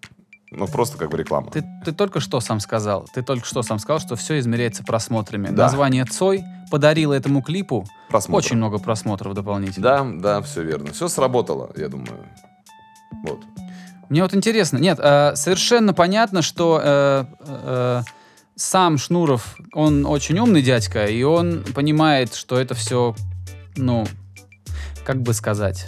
ну, 0.51 0.67
просто 0.67 0.97
как 0.97 1.11
бы 1.11 1.19
реклама. 1.19 1.51
ты, 1.51 1.65
ты 1.85 1.93
только 1.93 2.21
что 2.21 2.41
сам 2.41 2.61
сказал, 2.61 3.07
ты 3.13 3.23
только 3.23 3.47
что 3.47 3.63
сам 3.63 3.79
сказал, 3.79 4.01
что 4.01 4.17
все 4.17 4.39
измеряется 4.39 4.83
просмотрами. 4.83 5.49
Да. 5.49 5.65
Название 5.65 6.05
Цой 6.05 6.45
подарило 6.71 7.13
этому 7.13 7.43
клипу 7.43 7.87
Просмотр. 8.09 8.39
очень 8.39 8.57
много 8.57 8.79
просмотров 8.79 9.35
дополнительно. 9.35 9.83
Да, 9.83 10.05
да, 10.05 10.43
все 10.43 10.63
верно. 10.63 10.93
Все 10.93 11.09
сработало, 11.09 11.71
я 11.77 11.89
думаю. 11.89 12.27
Вот. 13.25 13.41
Мне 14.09 14.23
вот 14.23 14.35
интересно, 14.35 14.79
нет, 14.79 14.99
э, 15.03 15.33
совершенно 15.35 15.93
понятно, 15.93 16.41
что 16.41 16.81
э, 16.83 17.25
э, 17.41 18.03
сам 18.57 18.97
Шнуров, 18.97 19.57
он 19.75 20.07
очень 20.07 20.39
умный 20.39 20.63
дядька, 20.63 21.05
и 21.05 21.23
он 21.23 21.63
понимает, 21.75 22.35
что 22.35 22.59
это 22.59 22.75
все, 22.75 23.15
ну, 23.77 24.07
как 25.05 25.21
бы 25.21 25.35
сказать, 25.35 25.87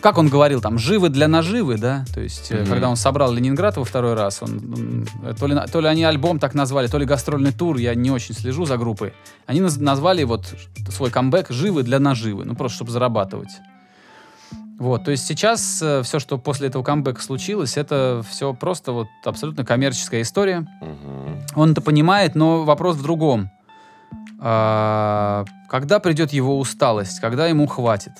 как 0.00 0.18
он 0.18 0.28
говорил, 0.28 0.60
там, 0.60 0.78
живы 0.78 1.08
для 1.08 1.28
наживы, 1.28 1.76
да, 1.78 2.04
то 2.14 2.20
есть, 2.20 2.50
э, 2.52 2.60
Мгм. 2.62 2.66
когда 2.70 2.88
он 2.88 2.96
собрал 2.96 3.32
Ленинград 3.32 3.76
во 3.76 3.84
второй 3.84 4.14
раз, 4.14 4.42
он, 4.42 5.06
э, 5.24 5.34
то 5.38 5.46
ли, 5.46 5.56
то 5.72 5.80
ли 5.80 5.88
они 5.88 6.04
альбом 6.04 6.38
так 6.38 6.54
назвали, 6.54 6.86
то 6.86 6.98
ли 6.98 7.04
гастрольный 7.04 7.52
тур, 7.52 7.76
я 7.76 7.94
не 7.94 8.10
очень 8.10 8.34
слежу 8.34 8.64
за 8.64 8.76
группой, 8.76 9.12
они 9.46 9.60
наз- 9.60 9.80
назвали 9.80 10.24
вот 10.24 10.54
свой 10.90 11.10
камбэк 11.10 11.50
«Живы 11.50 11.82
для 11.82 11.98
наживы», 11.98 12.44
ну, 12.44 12.54
просто 12.54 12.76
чтобы 12.76 12.90
зарабатывать. 12.90 13.50
Вот, 14.78 15.04
то 15.04 15.10
есть 15.10 15.26
сейчас 15.26 15.82
все, 16.04 16.18
что 16.20 16.38
после 16.38 16.68
этого 16.68 16.84
камбэка 16.84 17.20
случилось, 17.20 17.76
это 17.76 18.24
все 18.30 18.54
просто 18.54 18.92
вот 18.92 19.08
абсолютно 19.24 19.64
коммерческая 19.64 20.22
история. 20.22 20.68
Мгм. 20.80 21.40
Он 21.56 21.72
это 21.72 21.80
понимает, 21.80 22.36
но 22.36 22.62
вопрос 22.62 22.94
в 22.96 23.02
другом. 23.02 23.50
А, 24.40 25.44
когда 25.68 25.98
придет 25.98 26.32
его 26.32 26.58
усталость, 26.60 27.18
когда 27.18 27.48
ему 27.48 27.66
хватит? 27.66 28.12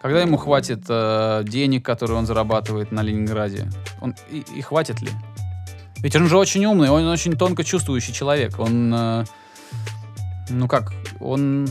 Когда 0.00 0.20
ему 0.22 0.36
хватит 0.36 0.84
э, 0.88 1.42
денег, 1.44 1.84
которые 1.84 2.18
он 2.18 2.26
зарабатывает 2.26 2.92
на 2.92 3.02
Ленинграде? 3.02 3.68
Он, 4.00 4.14
и, 4.30 4.44
и 4.54 4.60
хватит 4.62 5.00
ли? 5.02 5.10
Ведь 6.02 6.14
он 6.14 6.28
же 6.28 6.36
очень 6.38 6.64
умный, 6.66 6.88
он 6.90 7.04
очень 7.08 7.32
тонко 7.32 7.64
чувствующий 7.64 8.12
человек. 8.14 8.58
Он, 8.60 8.94
э, 8.94 9.24
ну 10.50 10.68
как, 10.68 10.92
он, 11.20 11.68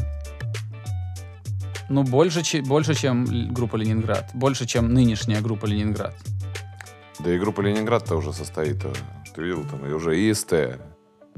ну 1.88 2.03
больше, 2.03 2.43
че- 2.43 2.62
больше, 2.62 2.96
чем 2.96 3.53
группа 3.53 3.77
Ленинград, 3.77 4.29
больше, 4.34 4.65
чем 4.65 4.93
нынешняя 4.93 5.41
группа 5.41 5.65
Ленинград. 5.65 6.13
Да 7.19 7.34
и 7.34 7.39
группа 7.39 7.62
Ленинград-то 7.62 8.15
уже 8.17 8.34
состоит. 8.34 8.84
э, 8.84 8.91
Ты 9.36 9.41
видел, 9.41 9.63
там 9.63 9.86
и 9.86 9.93
уже 9.93 10.19
и 10.19 10.34
СТ, 10.34 10.53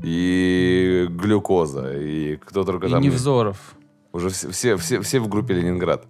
и 0.02 1.06
глюкоза, 1.08 1.94
и 1.96 2.38
кто 2.38 2.64
только 2.64 2.88
И 2.88 2.90
там... 2.90 3.02
Невзоров. 3.04 3.76
Уже 4.12 4.30
все, 4.30 4.50
все, 4.50 4.76
все, 4.78 5.02
все 5.02 5.20
в 5.20 5.28
группе 5.28 5.54
Ленинград. 5.54 6.08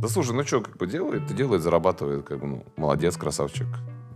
Да 0.00 0.08
слушай, 0.08 0.32
ну 0.34 0.44
что, 0.44 0.60
как 0.60 0.76
бы 0.76 0.86
делает, 0.86 1.26
делает, 1.34 1.62
зарабатывает, 1.62 2.24
как 2.26 2.40
бы, 2.40 2.46
ну, 2.46 2.64
молодец, 2.76 3.16
красавчик. 3.16 3.66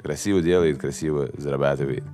Красиво 0.03 0.41
делает, 0.41 0.79
красиво 0.81 1.29
зарабатывает. 1.37 2.05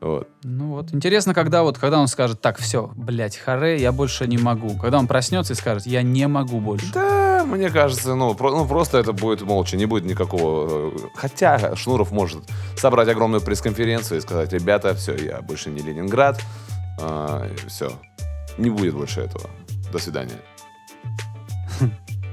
Вот. 0.00 0.28
Ну 0.44 0.70
вот, 0.70 0.94
интересно, 0.94 1.34
когда 1.34 1.62
вот, 1.62 1.76
когда 1.76 2.00
он 2.00 2.08
скажет, 2.08 2.40
так, 2.40 2.58
все, 2.58 2.90
блядь, 2.96 3.36
харе, 3.36 3.76
я 3.80 3.92
больше 3.92 4.26
не 4.26 4.38
могу. 4.38 4.76
Когда 4.78 4.98
он 4.98 5.06
проснется 5.06 5.52
и 5.52 5.56
скажет, 5.56 5.86
я 5.86 6.02
не 6.02 6.26
могу 6.26 6.58
больше. 6.60 6.90
Да, 6.94 7.44
мне 7.44 7.68
кажется, 7.68 8.14
ну, 8.14 8.34
про- 8.34 8.50
ну, 8.52 8.66
просто 8.66 8.96
это 8.96 9.12
будет 9.12 9.42
молча, 9.42 9.76
не 9.76 9.84
будет 9.84 10.06
никакого... 10.06 10.90
э, 10.90 10.98
Хотя 11.14 11.76
Шнуров 11.76 12.12
может 12.12 12.44
собрать 12.76 13.08
огромную 13.08 13.42
пресс-конференцию 13.42 14.18
и 14.18 14.20
сказать, 14.22 14.50
ребята, 14.54 14.94
все, 14.94 15.14
я 15.16 15.42
больше 15.42 15.68
не 15.70 15.82
Ленинград, 15.82 16.40
все, 17.66 17.92
не 18.56 18.70
будет 18.70 18.94
больше 18.94 19.20
этого. 19.20 19.50
До 19.92 19.98
свидания. 19.98 20.36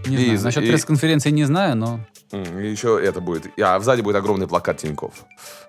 Не 0.07 0.15
И 0.15 0.25
знаю, 0.35 0.43
насчет 0.43 0.63
и- 0.63 0.67
пресс-конференции 0.69 1.29
не 1.31 1.43
знаю, 1.45 1.75
но... 1.75 1.99
И 2.31 2.37
еще 2.37 2.99
это 3.03 3.21
будет... 3.21 3.47
А 3.59 3.79
сзади 3.79 4.01
будет 4.01 4.15
огромный 4.15 4.47
плакат 4.47 4.77
Тиньков. 4.77 5.13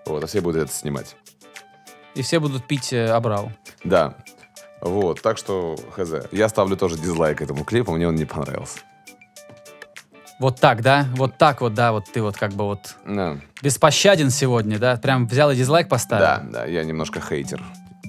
Вот, 0.07 0.23
а 0.25 0.26
все 0.26 0.40
будут 0.40 0.62
это 0.64 0.73
снимать. 0.73 1.16
И 2.14 2.23
все 2.23 2.40
будут 2.40 2.66
пить 2.66 2.92
э, 2.92 3.07
Абрау. 3.11 3.52
Да. 3.85 4.14
Вот, 4.80 5.23
так 5.23 5.38
что, 5.38 5.76
хз. 5.97 6.11
Я 6.33 6.49
ставлю 6.49 6.76
тоже 6.76 6.97
дизлайк 6.97 7.42
этому 7.42 7.64
клипу, 7.64 7.92
мне 7.92 8.09
он 8.09 8.14
не 8.16 8.25
понравился. 8.25 8.80
Вот 10.40 10.61
так, 10.61 10.83
да? 10.83 11.07
Вот 11.16 11.37
так 11.37 11.61
вот, 11.61 11.75
да, 11.75 11.90
вот 11.92 12.04
ты 12.12 12.23
вот 12.23 12.37
как 12.37 12.52
бы 12.52 12.64
вот 12.64 12.95
Да, 13.04 13.38
беспощаден 13.61 14.30
сегодня, 14.30 14.78
да? 14.78 14.97
Прям 14.97 15.26
взял 15.26 15.50
и 15.50 15.57
дизлайк 15.57 15.88
поставил. 15.88 16.25
да, 16.25 16.45
да, 16.61 16.64
я 16.64 16.85
немножко 16.85 17.21
хейтер. 17.21 17.62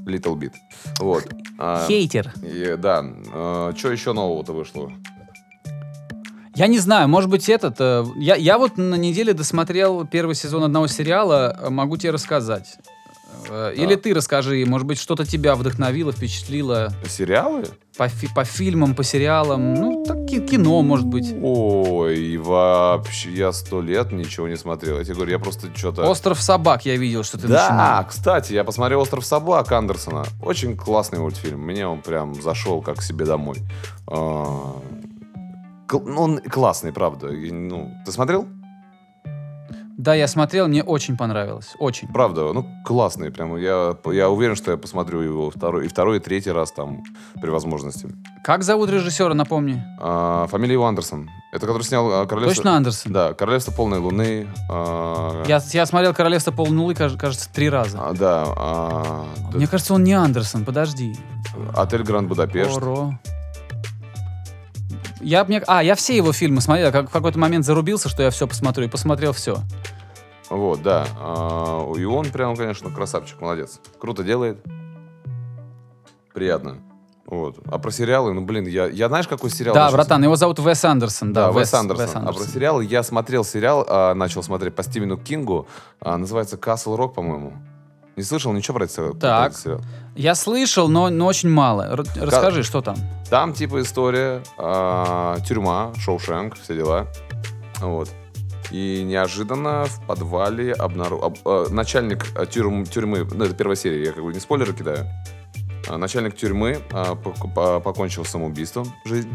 Little 0.06 0.36
bit. 0.36 0.54
Вот. 1.00 1.28
А, 1.60 1.86
Хейтер. 1.88 2.32
и, 2.42 2.76
да. 2.78 3.04
что 3.76 3.92
еще 3.92 4.14
нового-то 4.14 4.54
вышло? 4.54 4.92
Я 6.60 6.68
не 6.68 6.78
знаю, 6.80 7.08
может 7.08 7.30
быть, 7.30 7.48
этот... 7.48 7.76
э, 7.80 8.04
я, 8.18 8.36
я 8.36 8.58
вот 8.58 8.78
на 8.78 8.96
неделе 8.96 9.32
досмотрел 9.34 10.06
первый 10.06 10.36
сезон 10.36 10.62
одного 10.66 10.88
сериала, 10.88 11.58
э, 11.58 11.70
могу 11.70 11.96
тебе 11.96 12.12
рассказать. 12.12 12.76
Э, 13.50 13.74
Или 13.78 13.96
ты 13.96 14.14
расскажи, 14.14 14.66
может 14.68 14.86
быть, 14.86 15.00
что-то 15.00 15.26
тебя 15.26 15.56
вдохновило, 15.56 16.12
впечатлило 16.12 16.92
Сериалы? 17.08 17.64
по, 17.98 18.10
фи- 18.10 18.28
по 18.36 18.44
фильмам, 18.44 18.94
по 18.94 19.04
сериалам, 19.06 19.74
ну, 19.74 20.04
так, 20.06 20.26
ки- 20.26 20.42
кино, 20.46 20.82
может 20.82 21.06
быть. 21.06 21.34
Ой, 21.42 22.36
вообще, 22.36 23.30
я 23.32 23.54
сто 23.54 23.82
лет 23.82 24.12
ничего 24.12 24.50
не 24.50 24.58
смотрел. 24.58 24.98
Я 24.98 25.06
тебе 25.06 25.16
говорю, 25.16 25.32
я 25.32 25.40
просто 25.40 25.68
что-то... 25.74 26.10
«Остров 26.10 26.42
собак» 26.42 26.86
я 26.86 26.98
видел, 26.98 27.24
что 27.24 27.38
ты 27.38 27.48
Да, 27.48 27.70
начинал. 27.70 28.06
кстати, 28.06 28.52
я 28.52 28.66
посмотрел 28.66 29.00
«Остров 29.00 29.26
собак» 29.26 29.72
Андерсона. 29.72 30.26
Очень 30.44 30.76
классный 30.76 31.20
мультфильм. 31.20 31.62
Мне 31.62 31.88
он 31.88 32.02
прям 32.02 32.42
зашел 32.42 32.82
как 32.82 33.02
себе 33.02 33.24
домой. 33.26 33.58
А, 34.08 34.76
Он 35.92 36.40
классный, 36.40 36.92
правда. 36.94 37.28
Ну, 37.32 37.92
ты 38.06 38.12
смотрел? 38.12 38.46
Да, 39.98 40.14
я 40.16 40.30
смотрел, 40.30 40.70
мне 40.70 40.82
очень 40.82 41.18
понравилось, 41.18 41.76
очень. 41.78 42.08
Правда, 42.08 42.54
ну, 42.54 42.66
классный. 42.86 43.32
Прям 43.32 43.58
я, 43.58 43.98
я 44.14 44.30
уверен, 44.30 44.56
что 44.56 44.72
я 44.72 44.78
посмотрю 44.78 45.20
его 45.20 45.50
второй, 45.52 45.86
и 45.86 45.90
второй, 45.90 46.18
и 46.18 46.20
третий 46.22 46.52
раз 46.52 46.72
там 46.72 47.04
при 47.42 47.50
возможности. 47.50 48.08
Как 48.46 48.64
зовут 48.64 48.90
режиссера, 48.90 49.34
напомни? 49.34 49.84
А, 50.00 50.48
фамилия 50.48 50.76
его 50.76 50.86
Андерсон. 50.88 51.30
Это 51.52 51.68
который 51.68 51.84
снял 51.84 52.10
а, 52.14 52.26
«Королевство...» 52.26 52.64
Точно 52.64 52.78
Андерсон? 52.78 53.12
Да, 53.12 53.34
«Королевство 53.34 53.74
полной 53.74 54.00
луны». 54.00 54.48
а, 54.72 55.44
Я, 55.50 55.60
я 55.74 55.86
смотрел 55.86 56.14
«Королевство 56.14 56.52
полнулы», 56.52 56.96
каж- 56.96 57.18
кажется, 57.18 57.50
три 57.52 57.70
раза. 57.70 58.00
а, 58.02 58.14
да, 58.14 58.46
а, 58.56 59.26
Мне 59.54 59.68
кажется, 59.68 59.94
он 59.96 60.06
не 60.06 60.14
Андерсон, 60.14 60.64
подожди. 60.64 61.18
«Отель 61.76 62.04
Гранд 62.04 62.30
Будапешт». 62.30 62.78
Оро. 62.78 63.20
Я, 65.20 65.44
мне, 65.44 65.62
а, 65.68 65.84
я 65.84 65.96
все 65.96 66.16
его 66.16 66.32
фильмы 66.34 66.62
смотрел. 66.62 66.92
Как 66.92 67.10
в 67.10 67.12
какой-то 67.12 67.38
момент 67.40 67.66
зарубился, 67.66 68.10
что 68.10 68.24
я 68.24 68.30
все 68.30 68.48
посмотрю, 68.48 68.86
и 68.86 68.90
посмотрел 68.90 69.34
все. 69.34 69.58
Вот, 70.50 70.82
да. 70.82 71.06
А, 71.20 71.94
И 71.96 72.04
он 72.06 72.26
прям, 72.32 72.56
конечно, 72.56 72.90
красавчик, 72.90 73.40
молодец. 73.42 73.80
Круто 74.00 74.24
делает. 74.24 74.64
Приятно. 76.34 76.78
Вот. 77.26 77.58
А 77.70 77.78
про 77.78 77.92
сериалы, 77.92 78.34
ну, 78.34 78.42
блин, 78.42 78.66
я, 78.66 78.88
я 78.88 79.08
знаешь, 79.08 79.28
какой 79.28 79.52
сериал? 79.52 79.76
Да, 79.76 79.92
братан, 79.92 80.24
его 80.24 80.36
зовут 80.36 80.58
Вес 80.60 80.84
Андерсон. 80.84 81.32
Да, 81.32 81.52
Да, 81.52 81.60
Вес, 81.60 81.72
Андерсон. 81.74 82.06
Вес 82.06 82.16
А 82.16 82.20
про 82.22 82.28
Андерсон. 82.30 82.48
сериалы 82.54 82.86
я 82.86 83.04
смотрел 83.04 83.44
сериал, 83.44 83.86
а, 83.88 84.16
начал 84.16 84.42
смотреть 84.42 84.74
по 84.76 84.82
Стивену 84.82 85.16
Кингу, 85.18 85.68
а, 86.00 86.18
называется 86.18 86.56
Castle 86.56 86.98
Rock, 86.98 87.14
по-моему. 87.14 87.54
Не 88.16 88.24
слышал 88.24 88.52
ничего 88.54 88.78
про 88.80 88.88
про 88.88 89.14
Так. 89.14 89.56
сериал? 89.56 89.82
Я 90.16 90.36
слышал, 90.36 90.90
но, 90.90 91.10
но 91.10 91.26
очень 91.28 91.50
мало. 91.50 91.96
Расскажи, 91.96 92.64
что 92.64 92.82
там? 92.82 92.96
Там 93.30 93.54
типа 93.54 93.82
история, 93.82 94.44
а, 94.58 95.38
тюрьма, 95.48 95.94
Шоушенк, 95.98 96.56
все 96.58 96.76
дела. 96.76 97.08
Вот. 97.80 98.10
И 98.72 99.04
неожиданно 99.04 99.86
в 99.86 100.06
подвале 100.06 100.74
обнару... 100.74 101.22
об- 101.24 101.38
а, 101.46 101.68
начальник 101.70 102.26
а, 102.36 102.46
тюрьм- 102.46 102.86
тюрьмы, 102.86 103.26
ну 103.32 103.46
это 103.46 103.54
первая 103.56 103.76
серия, 103.78 104.04
я 104.06 104.12
как 104.12 104.24
бы 104.24 104.34
не 104.34 104.40
спойлеры 104.40 104.74
кидаю. 104.74 105.06
А, 105.88 105.98
начальник 105.98 106.36
тюрьмы 106.36 106.82
по- 106.90 107.80
покончил 107.80 108.26
самоубийством 108.26 108.94
жизнь. 109.06 109.32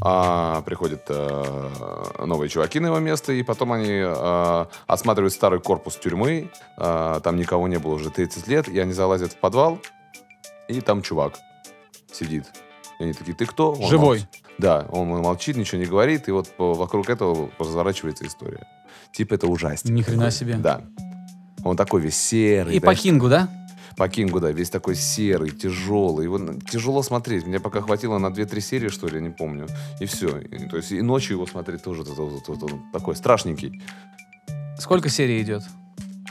А, 0.00 0.62
приходят 0.62 1.02
а, 1.08 2.24
новые 2.24 2.48
чуваки 2.48 2.80
на 2.80 2.86
его 2.86 2.98
место, 2.98 3.32
и 3.32 3.42
потом 3.42 3.72
они 3.72 4.00
а, 4.02 4.68
осматривают 4.86 5.32
старый 5.32 5.60
корпус 5.60 5.96
тюрьмы. 5.96 6.50
А, 6.76 7.20
там 7.20 7.36
никого 7.36 7.66
не 7.68 7.78
было 7.78 7.94
уже 7.94 8.10
30 8.10 8.46
лет, 8.48 8.68
и 8.68 8.78
они 8.78 8.92
залазят 8.92 9.32
в 9.32 9.36
подвал, 9.36 9.78
и 10.68 10.80
там 10.80 11.02
чувак 11.02 11.38
сидит. 12.12 12.44
И 13.00 13.04
они 13.04 13.12
такие, 13.12 13.34
ты 13.34 13.46
кто? 13.46 13.72
Он 13.72 13.88
Живой. 13.88 14.18
молчит. 14.18 14.28
Да, 14.58 14.86
он 14.90 15.08
молчит, 15.08 15.56
ничего 15.56 15.80
не 15.80 15.86
говорит, 15.86 16.28
и 16.28 16.32
вот 16.32 16.48
по- 16.48 16.74
вокруг 16.74 17.08
этого 17.08 17.48
разворачивается 17.58 18.26
история. 18.26 18.66
Типа 19.12 19.34
это 19.34 19.46
ужастик. 19.46 19.90
Ни 19.90 20.02
хрена 20.02 20.30
себе. 20.30 20.56
Да. 20.56 20.82
Он 21.64 21.76
такой 21.76 22.00
весь 22.00 22.16
серый. 22.16 22.74
И 22.74 22.80
по 22.80 22.86
знаешь, 22.86 23.00
Кингу, 23.02 23.28
да? 23.28 23.48
По 23.98 24.08
Кингу, 24.08 24.38
да, 24.38 24.52
весь 24.52 24.70
такой 24.70 24.94
серый, 24.94 25.50
тяжелый. 25.50 26.24
Его 26.24 26.38
тяжело 26.70 27.02
смотреть. 27.02 27.46
Мне 27.46 27.58
пока 27.58 27.80
хватило 27.80 28.18
на 28.18 28.28
2-3 28.28 28.60
серии, 28.60 28.88
что 28.88 29.08
ли, 29.08 29.16
я 29.16 29.20
не 29.20 29.30
помню. 29.30 29.66
И 30.00 30.06
все. 30.06 30.38
И, 30.38 30.68
то 30.68 30.76
есть 30.76 30.92
и 30.92 31.02
ночью 31.02 31.34
его 31.36 31.46
смотреть 31.46 31.82
тоже 31.82 32.04
то- 32.04 32.14
то- 32.14 32.40
то- 32.46 32.54
то- 32.56 32.78
такой 32.92 33.16
страшненький. 33.16 33.82
Сколько 34.78 35.08
серий 35.08 35.42
идет? 35.42 35.64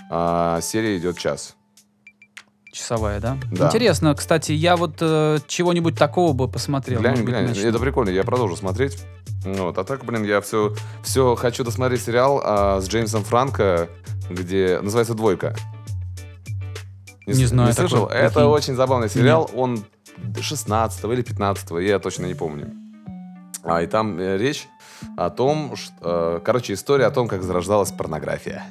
А 0.10 0.62
серия 0.62 0.98
идет 0.98 1.18
час. 1.18 1.56
Часовая, 2.72 3.20
да? 3.20 3.38
Да. 3.52 3.68
Интересно, 3.68 4.16
кстати, 4.16 4.54
я 4.54 4.78
вот 4.78 4.98
э, 5.02 5.40
чего-нибудь 5.48 5.98
такого 5.98 6.32
бы 6.34 6.48
посмотрел. 6.48 7.02
глянь, 7.02 7.18
быть, 7.18 7.26
глянь. 7.26 7.48
начну. 7.48 7.68
Это 7.68 7.80
прикольно, 7.80 8.12
я 8.12 8.24
продолжу 8.24 8.56
смотреть. 8.56 8.98
Вот. 9.44 9.78
А 9.78 9.84
так, 9.84 10.06
блин, 10.06 10.24
я 10.24 10.40
все, 10.40 10.74
все 11.04 11.36
хочу 11.36 11.64
досмотреть 11.66 12.02
сериал 12.02 12.42
а, 12.44 12.80
с 12.80 12.88
Джеймсом 12.88 13.24
Франко, 13.24 13.90
где 14.30 14.80
называется 14.82 15.16
«Двойка». 15.16 15.56
Не 17.28 17.46
с- 17.46 17.50
знаю 17.50 17.70
Не 17.70 17.74
слышал? 17.74 18.08
такой. 18.08 18.18
Это 18.22 18.34
Прикинь. 18.34 18.50
очень 18.50 18.76
забавный 18.76 19.10
сериал. 19.10 19.50
Он 19.56 19.84
16 20.40 21.04
или 21.06 21.22
15 21.22 21.72
я 21.82 22.00
точно 22.00 22.26
не 22.26 22.34
помню. 22.34 22.72
А, 23.64 23.82
и 23.82 23.88
там 23.88 24.18
э, 24.20 24.38
речь 24.38 24.68
о 25.18 25.30
том, 25.30 25.76
что, 25.76 25.94
э, 26.02 26.40
короче, 26.46 26.74
история 26.74 27.06
о 27.06 27.12
том, 27.12 27.28
как 27.28 27.44
зарождалась 27.44 27.92
порнография. 27.92 28.64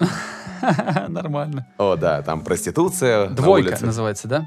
Нормально. 1.08 1.66
О, 1.78 1.96
да, 1.96 2.22
там 2.22 2.40
проституция 2.42 3.28
на 3.28 3.34
Двойка 3.36 3.68
улицах. 3.68 3.86
называется, 3.86 4.28
да? 4.28 4.46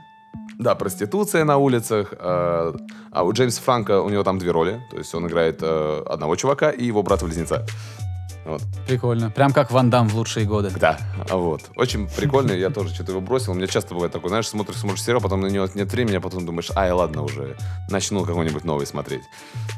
Да, 0.58 0.76
проституция 0.76 1.46
на 1.46 1.58
улицах. 1.58 2.14
э, 2.14 2.74
а 3.12 3.24
у 3.24 3.32
Джеймса 3.32 3.62
Франка 3.62 4.02
у 4.02 4.10
него 4.10 4.24
там 4.24 4.38
две 4.40 4.52
роли. 4.52 4.82
То 4.92 4.98
есть 4.98 5.14
он 5.16 5.26
играет 5.28 5.60
э, 5.62 6.04
одного 6.08 6.36
чувака 6.36 6.70
и 6.72 6.84
его 6.84 7.02
брата-близнеца. 7.02 7.66
Вот. 8.50 8.64
Прикольно. 8.88 9.30
Прям 9.30 9.54
как 9.54 9.70
Ван 9.70 9.92
Дам 9.92 10.10
в 10.10 10.16
лучшие 10.16 10.48
годы. 10.48 10.72
Да, 10.72 10.98
а 11.30 11.38
вот. 11.38 11.62
Очень 11.76 12.08
прикольно, 12.08 12.52
я 12.52 12.72
тоже 12.72 12.94
что-то 12.96 13.12
его 13.12 13.22
бросил. 13.22 13.52
У 13.52 13.56
меня 13.56 13.68
часто 13.68 13.94
бывает 13.94 14.12
такое, 14.12 14.30
знаешь, 14.30 14.48
смотришь, 14.48 14.78
смотришь 14.78 15.04
сериал, 15.04 15.22
потом 15.22 15.42
на 15.42 15.48
него 15.48 15.68
нет 15.76 15.92
времени, 15.92 16.16
а 16.16 16.22
потом 16.22 16.48
думаешь, 16.48 16.72
ай, 16.76 16.92
ладно, 16.92 17.22
уже 17.22 17.56
начну 17.90 18.26
какой-нибудь 18.26 18.64
новый 18.64 18.88
смотреть. 18.88 19.22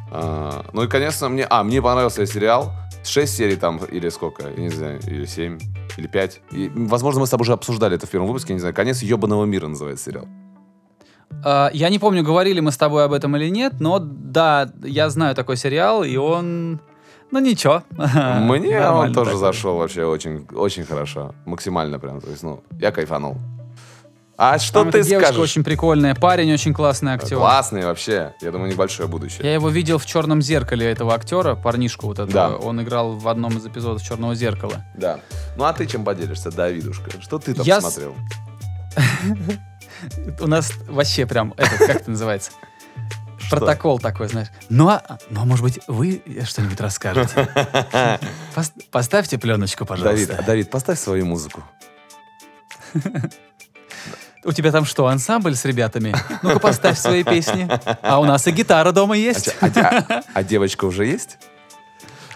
А, 0.09 0.65
ну 0.71 0.83
и, 0.83 0.87
конечно, 0.87 1.27
мне... 1.27 1.45
А, 1.49 1.63
мне 1.63 1.81
понравился 1.81 2.25
сериал. 2.25 2.71
Шесть 3.03 3.35
серий 3.35 3.57
там, 3.57 3.77
или 3.77 4.07
сколько, 4.07 4.47
я 4.47 4.55
не 4.55 4.69
знаю, 4.69 5.01
или 5.05 5.25
семь, 5.25 5.59
или 5.97 6.07
пять. 6.07 6.39
И, 6.51 6.71
возможно, 6.73 7.19
мы 7.19 7.27
с 7.27 7.29
тобой 7.29 7.43
уже 7.43 7.53
обсуждали 7.53 7.97
это 7.97 8.07
в 8.07 8.09
первом 8.09 8.27
выпуске, 8.27 8.53
я 8.53 8.55
не 8.55 8.59
знаю. 8.61 8.73
«Конец 8.73 9.01
ебаного 9.01 9.43
мира» 9.43 9.67
называется 9.67 10.05
сериал. 10.05 10.27
А, 11.43 11.71
я 11.73 11.89
не 11.89 11.99
помню, 11.99 12.23
говорили 12.23 12.61
мы 12.61 12.71
с 12.71 12.77
тобой 12.77 13.03
об 13.03 13.11
этом 13.11 13.35
или 13.35 13.49
нет, 13.49 13.81
но 13.81 13.99
да, 13.99 14.71
я 14.83 15.09
знаю 15.09 15.35
такой 15.35 15.57
сериал, 15.57 16.03
и 16.05 16.15
он... 16.15 16.79
Ну 17.31 17.39
ничего. 17.39 17.83
Мне 17.97 18.81
он 18.87 19.13
тоже 19.13 19.31
такой. 19.31 19.39
зашел 19.39 19.77
вообще 19.77 20.05
очень, 20.05 20.45
очень 20.53 20.83
хорошо. 20.83 21.33
Максимально 21.45 21.97
прям. 21.99 22.19
То 22.21 22.29
есть, 22.29 22.43
ну, 22.43 22.63
я 22.79 22.91
кайфанул. 22.91 23.37
А 24.37 24.57
что 24.57 24.79
Там 24.81 24.91
ты 24.91 24.99
эта 24.99 25.07
девочка 25.07 25.33
скажешь? 25.33 25.51
очень 25.51 25.63
прикольная, 25.63 26.15
парень 26.15 26.51
очень 26.51 26.73
классный 26.73 27.11
актер. 27.11 27.37
Классный 27.37 27.85
вообще. 27.85 28.33
Я 28.41 28.51
думаю, 28.51 28.71
небольшое 28.71 29.07
будущее. 29.07 29.45
Я 29.45 29.53
его 29.53 29.69
видел 29.69 29.99
в 29.99 30.05
черном 30.07 30.41
зеркале 30.41 30.89
этого 30.89 31.13
актера, 31.13 31.53
парнишку 31.53 32.07
вот 32.07 32.17
этого. 32.17 32.31
Да. 32.31 32.49
Он 32.55 32.81
играл 32.81 33.11
в 33.13 33.27
одном 33.27 33.55
из 33.57 33.67
эпизодов 33.67 34.01
Черного 34.01 34.33
зеркала. 34.33 34.83
Да. 34.97 35.19
Ну 35.57 35.63
а 35.63 35.73
ты 35.73 35.85
чем 35.85 36.03
поделишься, 36.03 36.51
Давидушка? 36.51 37.11
Что 37.21 37.37
ты 37.37 37.53
там 37.53 37.65
Я 37.65 37.81
смотрел? 37.81 38.15
У 40.41 40.47
нас 40.47 40.73
вообще 40.89 41.27
прям, 41.27 41.53
это, 41.55 41.77
как 41.77 41.97
это 41.97 42.09
называется? 42.09 42.51
Протокол 43.59 43.99
такой, 43.99 44.27
знаешь. 44.29 44.47
Ну 44.69 44.89
а, 44.89 45.03
ну, 45.29 45.41
а 45.41 45.45
может 45.45 45.63
быть, 45.63 45.79
вы 45.87 46.21
что-нибудь 46.45 46.79
расскажете? 46.79 47.47
Пос- 48.55 48.71
Поставьте 48.91 49.37
пленочку, 49.37 49.85
Давид, 49.85 50.03
пожалуйста. 50.03 50.35
а, 50.39 50.43
Давид, 50.43 50.69
поставь 50.69 50.99
свою 50.99 51.25
музыку. 51.25 51.63
У 54.43 54.51
тебя 54.53 54.71
там 54.71 54.85
что, 54.85 55.05
ансамбль 55.07 55.55
с 55.55 55.65
ребятами? 55.65 56.15
Ну-ка 56.41 56.59
поставь 56.59 56.97
свои 56.97 57.23
песни. 57.23 57.69
А 58.01 58.19
у 58.19 58.25
нас 58.25 58.47
и 58.47 58.51
гитара 58.51 58.91
дома 58.91 59.13
А, 59.13 59.17
есть. 59.17 59.55
а 59.61 59.67
а- 59.67 60.23
а 60.33 60.43
девочка 60.43 60.85
уже 60.85 61.05
есть? 61.05 61.37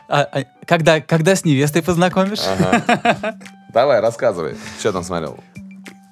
А- 0.08 0.22
а 0.32 0.44
когда, 0.68 1.02
когда 1.02 1.36
с 1.36 1.46
невестой 1.46 1.82
познакомишь? 1.82 2.42
Ага. 2.46 3.38
Давай, 3.74 4.02
рассказывай. 4.02 4.56
Что 4.80 4.94
там 4.94 5.04
смотрел? 5.04 5.40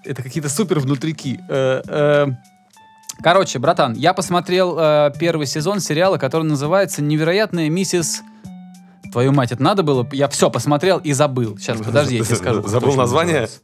Это 0.04 0.24
какие-то 0.24 0.50
супер 0.50 0.80
внутрики. 0.80 1.39
Э, 1.48 1.82
э, 1.88 2.28
Короче, 3.21 3.60
братан, 3.60 3.93
я 3.93 4.13
посмотрел 4.13 4.78
э, 4.78 5.12
первый 5.19 5.45
сезон 5.45 5.80
сериала, 5.80 6.17
который 6.17 6.43
называется 6.43 7.02
«Невероятная 7.02 7.69
миссис...» 7.69 8.21
Твою 9.12 9.32
мать, 9.32 9.52
это 9.52 9.62
надо 9.62 9.84
было? 9.84 10.08
Я 10.12 10.28
все 10.28 10.49
посмотрел 10.49 10.97
и 10.97 11.13
забыл. 11.13 11.56
Сейчас, 11.60 11.78
подожди, 11.86 12.17
я 12.17 12.23
тебе 12.23 12.36
скажу. 12.36 12.67
Забыл 12.67 12.95
название? 12.95 13.41
называется. 13.41 13.60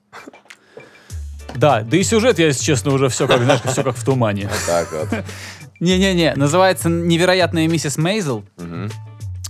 Да, 1.55 1.81
да 1.81 1.97
и 1.97 2.03
сюжет, 2.03 2.37
я, 2.37 2.47
если 2.47 2.63
честно, 2.63 2.93
уже 2.93 3.09
все 3.09 3.27
как, 3.27 3.41
знаешь, 3.41 3.61
все 3.65 3.83
как 3.83 3.95
в 3.95 4.05
тумане. 4.05 4.49
Так 4.67 4.91
вот. 4.91 5.09
Не-не-не, 5.79 6.35
называется 6.35 6.89
«Невероятная 6.89 7.67
миссис 7.67 7.97
Мейзел». 7.97 8.43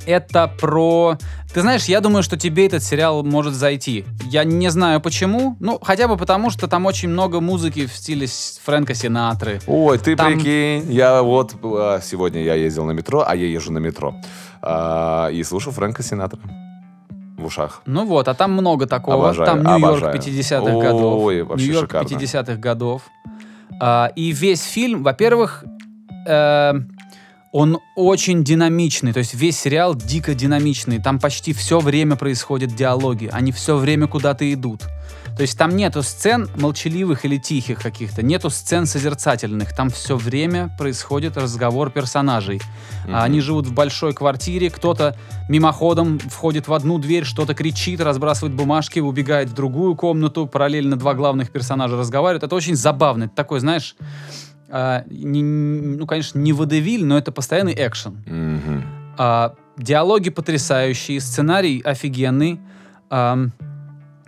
Это 0.05 0.51
про... 0.59 1.17
Ты 1.53 1.61
знаешь, 1.61 1.85
я 1.85 1.99
думаю, 2.01 2.23
что 2.23 2.37
тебе 2.37 2.67
этот 2.67 2.83
сериал 2.83 3.23
может 3.23 3.53
зайти. 3.53 4.05
Я 4.25 4.43
не 4.43 4.69
знаю 4.69 5.01
почему. 5.01 5.57
Ну, 5.59 5.79
хотя 5.81 6.07
бы 6.07 6.15
потому, 6.15 6.49
что 6.49 6.67
там 6.67 6.85
очень 6.85 7.09
много 7.09 7.41
музыки 7.41 7.87
в 7.87 7.93
стиле 7.93 8.27
Фрэнка 8.63 8.93
Синатры. 8.93 9.59
Ой, 9.67 9.97
ты 9.97 10.15
Там- 10.15 10.33
прикинь, 10.33 10.91
я 10.91 11.21
вот 11.23 11.55
а, 11.63 11.99
сегодня 12.01 12.43
я 12.43 12.53
ездил 12.55 12.85
на 12.85 12.91
метро, 12.91 13.23
а 13.27 13.35
я 13.35 13.47
езжу 13.47 13.71
на 13.71 13.79
метро. 13.79 14.15
А, 14.61 15.29
и 15.29 15.43
слушаю 15.43 15.73
Фрэнка 15.73 16.03
Синатра 16.03 16.39
в 17.37 17.45
ушах. 17.45 17.81
Ну 17.85 18.05
вот, 18.05 18.27
а 18.27 18.33
там 18.33 18.51
много 18.51 18.85
такого. 18.85 19.29
Обожаю, 19.29 19.45
там 19.47 19.63
Нью-Йорк 19.63 20.03
обожаю. 20.03 20.15
50-х 20.15 20.79
годов. 20.79 21.23
Ой, 21.23 21.43
вообще 21.43 21.65
Нью-Йорк 21.65 21.87
шикарно. 21.89 22.07
50-х 22.07 22.55
годов. 22.55 23.01
А, 23.81 24.11
и 24.15 24.31
весь 24.31 24.63
фильм, 24.63 25.03
во-первых, 25.03 25.63
э, 26.27 26.73
он 27.51 27.79
очень 27.95 28.43
динамичный. 28.43 29.13
То 29.13 29.19
есть 29.19 29.33
весь 29.33 29.59
сериал 29.59 29.95
дико 29.95 30.35
динамичный. 30.35 31.01
Там 31.01 31.19
почти 31.19 31.53
все 31.53 31.79
время 31.79 32.15
происходят 32.15 32.75
диалоги. 32.75 33.29
Они 33.31 33.51
все 33.51 33.77
время 33.77 34.07
куда-то 34.07 34.51
идут. 34.53 34.83
То 35.35 35.43
есть 35.43 35.57
там 35.57 35.77
нету 35.77 36.03
сцен 36.03 36.49
молчаливых 36.57 37.23
или 37.23 37.37
тихих 37.37 37.81
каких-то, 37.81 38.21
нету 38.21 38.49
сцен 38.49 38.85
созерцательных. 38.85 39.73
Там 39.73 39.89
все 39.89 40.17
время 40.17 40.75
происходит 40.77 41.37
разговор 41.37 41.91
персонажей. 41.91 42.59
А 43.07 43.23
Они 43.23 43.39
живут 43.39 43.65
в 43.65 43.73
большой 43.73 44.13
квартире, 44.13 44.69
кто-то 44.69 45.15
мимоходом 45.47 46.19
входит 46.19 46.67
в 46.67 46.73
одну 46.73 46.99
дверь, 46.99 47.23
что-то 47.23 47.53
кричит, 47.53 48.01
разбрасывает 48.01 48.53
бумажки, 48.53 48.99
убегает 48.99 49.49
в 49.49 49.53
другую 49.53 49.95
комнату, 49.95 50.45
параллельно 50.45 50.97
два 50.97 51.13
главных 51.13 51.51
персонажа 51.51 51.95
разговаривают. 51.95 52.43
Это 52.43 52.55
очень 52.55 52.75
забавно. 52.75 53.23
Это 53.23 53.35
такой, 53.35 53.61
знаешь, 53.61 53.95
а, 54.71 55.03
не- 55.09 55.43
ну, 55.43 56.05
конечно, 56.05 56.39
не 56.39 56.53
водевиль, 56.53 57.05
но 57.05 57.17
это 57.17 57.31
постоянный 57.31 57.73
экшен. 57.75 58.23
Мгм. 58.25 58.83
А, 59.17 59.55
диалоги 59.77 60.29
потрясающие, 60.29 61.19
сценарий 61.19 61.81
офигенный. 61.81 62.59
Ам, 63.09 63.51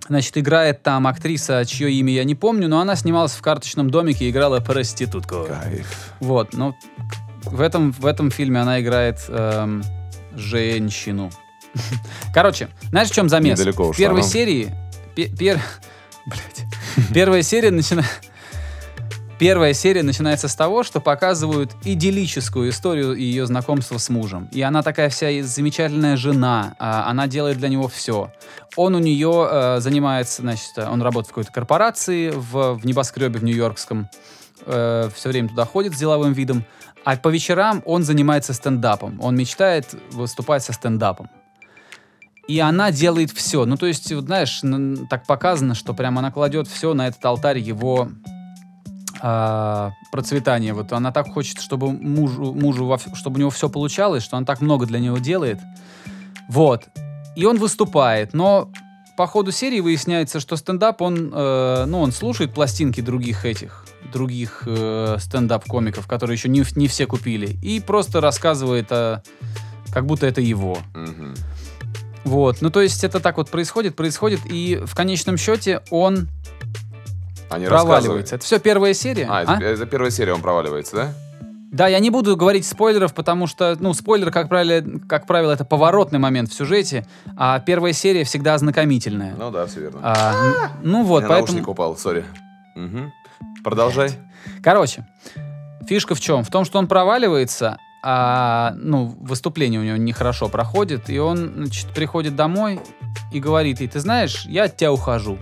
значит, 0.07 0.37
играет 0.37 0.83
там 0.83 1.07
актриса, 1.07 1.63
чье 1.65 1.91
имя 1.91 2.13
я 2.13 2.23
не 2.23 2.35
помню, 2.35 2.67
но 2.67 2.79
она 2.79 2.95
снималась 2.95 3.33
в 3.33 3.41
«Карточном 3.41 3.89
домике» 3.89 4.25
и 4.25 4.29
играла 4.31 4.59
проститутку. 4.59 5.45
Кайф. 5.47 6.13
Вот, 6.19 6.53
но 6.53 6.75
в 7.43 7.61
этом, 7.61 7.91
в 7.91 8.05
этом 8.05 8.31
фильме 8.31 8.61
она 8.61 8.81
играет 8.81 9.19
эм, 9.29 9.83
женщину. 10.35 11.31
Короче, 12.33 12.69
знаешь, 12.89 13.09
в 13.09 13.13
чем 13.13 13.29
замес? 13.29 13.59
Недалеко 13.59 13.85
в 13.85 13.89
ушла, 13.89 13.97
первой 14.05 14.21
ну. 14.21 14.27
серии... 14.27 14.71
пе- 15.15 15.27
пер- 15.29 15.59
блядь. 16.25 16.65
Первая 17.13 17.41
серия 17.43 17.71
начинает... 17.71 18.07
Первая 19.41 19.73
серия 19.73 20.03
начинается 20.03 20.47
с 20.47 20.53
того, 20.53 20.83
что 20.83 21.01
показывают 21.01 21.71
идиллическую 21.83 22.69
историю 22.69 23.15
ее 23.15 23.47
знакомства 23.47 23.97
с 23.97 24.07
мужем. 24.09 24.47
И 24.51 24.61
она 24.61 24.83
такая 24.83 25.09
вся 25.09 25.41
замечательная 25.41 26.15
жена, 26.15 26.75
а, 26.77 27.09
она 27.09 27.25
делает 27.25 27.57
для 27.57 27.67
него 27.67 27.87
все. 27.87 28.31
Он 28.75 28.93
у 28.93 28.99
нее 28.99 29.47
э, 29.49 29.79
занимается, 29.79 30.43
значит, 30.43 30.77
он 30.77 31.01
работает 31.01 31.25
в 31.25 31.29
какой-то 31.29 31.51
корпорации 31.51 32.29
в, 32.29 32.73
в 32.75 32.85
небоскребе 32.85 33.39
в 33.39 33.43
Нью-Йоркском, 33.43 34.09
э, 34.67 35.09
все 35.15 35.29
время 35.29 35.49
туда 35.49 35.65
ходит 35.65 35.95
с 35.95 35.97
деловым 35.97 36.33
видом, 36.33 36.63
а 37.03 37.17
по 37.17 37.29
вечерам 37.29 37.81
он 37.83 38.03
занимается 38.03 38.53
стендапом. 38.53 39.19
Он 39.19 39.35
мечтает 39.35 39.87
выступать 40.11 40.61
со 40.61 40.71
стендапом. 40.71 41.31
И 42.47 42.59
она 42.59 42.91
делает 42.91 43.31
все. 43.31 43.65
Ну, 43.65 43.75
то 43.75 43.87
есть, 43.87 44.15
знаешь, 44.15 44.61
так 45.09 45.25
показано, 45.25 45.73
что 45.73 45.95
прямо 45.95 46.19
она 46.19 46.29
кладет 46.29 46.67
все 46.67 46.93
на 46.93 47.07
этот 47.07 47.25
алтарь 47.25 47.57
его 47.57 48.07
а, 49.23 49.91
процветания. 50.11 50.73
Вот 50.73 50.91
она 50.93 51.11
так 51.11 51.29
хочет, 51.31 51.61
чтобы 51.61 51.91
мужу, 51.91 52.53
мужу 52.53 52.97
чтобы 53.13 53.37
у 53.37 53.39
него 53.39 53.49
все 53.51 53.69
получалось, 53.69 54.23
что 54.23 54.37
она 54.37 54.45
так 54.45 54.61
много 54.61 54.85
для 54.85 54.99
него 54.99 55.19
делает. 55.19 55.59
Вот. 56.49 56.85
И 57.35 57.45
он 57.45 57.59
выступает, 57.59 58.33
но 58.33 58.69
по 59.15 59.27
ходу 59.27 59.51
серии 59.51 59.79
выясняется, 59.79 60.39
что 60.39 60.55
стендап, 60.55 61.01
он, 61.01 61.31
э, 61.33 61.85
ну, 61.85 62.01
он 62.01 62.11
слушает 62.11 62.53
пластинки 62.53 63.01
других 63.01 63.45
этих, 63.45 63.85
других 64.11 64.63
э, 64.65 65.17
стендап-комиков, 65.19 66.07
которые 66.07 66.35
еще 66.35 66.49
не, 66.49 66.63
не 66.75 66.87
все 66.87 67.05
купили, 67.05 67.57
и 67.61 67.79
просто 67.79 68.19
рассказывает, 68.19 68.91
о, 68.91 69.21
как 69.93 70.07
будто 70.07 70.25
это 70.25 70.41
его. 70.41 70.79
Вот, 72.23 72.61
ну 72.61 72.69
то 72.69 72.81
есть 72.81 73.03
это 73.03 73.19
так 73.19 73.37
вот 73.37 73.49
происходит, 73.49 73.95
происходит, 73.95 74.41
и 74.45 74.81
в 74.83 74.95
конечном 74.95 75.37
счете 75.37 75.81
он 75.91 76.27
Они 77.51 77.65
проваливается. 77.65 78.35
Это 78.35 78.45
все 78.45 78.59
первая 78.59 78.93
серия. 78.93 79.27
А, 79.29 79.43
а? 79.45 79.57
это, 79.57 79.65
это 79.65 79.85
первая 79.85 80.11
серия, 80.11 80.33
он 80.33 80.41
проваливается, 80.41 80.95
да? 80.95 81.13
Да, 81.71 81.87
я 81.87 81.99
не 81.99 82.09
буду 82.09 82.35
говорить 82.35 82.65
спойлеров, 82.65 83.13
потому 83.13 83.47
что, 83.47 83.77
ну, 83.79 83.93
спойлер, 83.93 84.29
как 84.29 84.49
правило, 84.49 84.83
как 85.07 85.25
правило, 85.25 85.53
это 85.53 85.63
поворотный 85.63 86.19
момент 86.19 86.49
в 86.49 86.53
сюжете, 86.53 87.05
а 87.37 87.59
первая 87.59 87.93
серия 87.93 88.25
всегда 88.25 88.55
ознакомительная. 88.55 89.35
Ну 89.37 89.51
да, 89.51 89.67
все 89.67 89.81
верно. 89.81 89.99
А, 90.03 90.71
ну 90.83 91.03
вот, 91.03 91.19
меня 91.19 91.29
поэтому... 91.29 91.53
наушник 91.53 91.69
упал, 91.69 91.95
сори. 91.95 92.25
Мгм. 92.75 93.13
Продолжай. 93.63 94.11
Короче, 94.61 95.07
фишка 95.87 96.13
в 96.13 96.19
чем? 96.19 96.43
В 96.43 96.49
том, 96.49 96.65
что 96.65 96.77
он 96.77 96.87
проваливается, 96.87 97.77
а, 98.03 98.73
ну, 98.75 99.15
выступление 99.21 99.79
у 99.79 99.83
него 99.83 99.97
нехорошо 99.97 100.49
проходит, 100.49 101.09
и 101.09 101.19
он, 101.19 101.53
значит, 101.55 101.87
приходит 101.93 102.35
домой 102.35 102.81
и 103.31 103.39
говорит 103.39 103.79
ей, 103.79 103.87
ты 103.87 104.01
знаешь, 104.01 104.45
я 104.45 104.65
от 104.65 104.75
тебя 104.75 104.91
ухожу. 104.91 105.37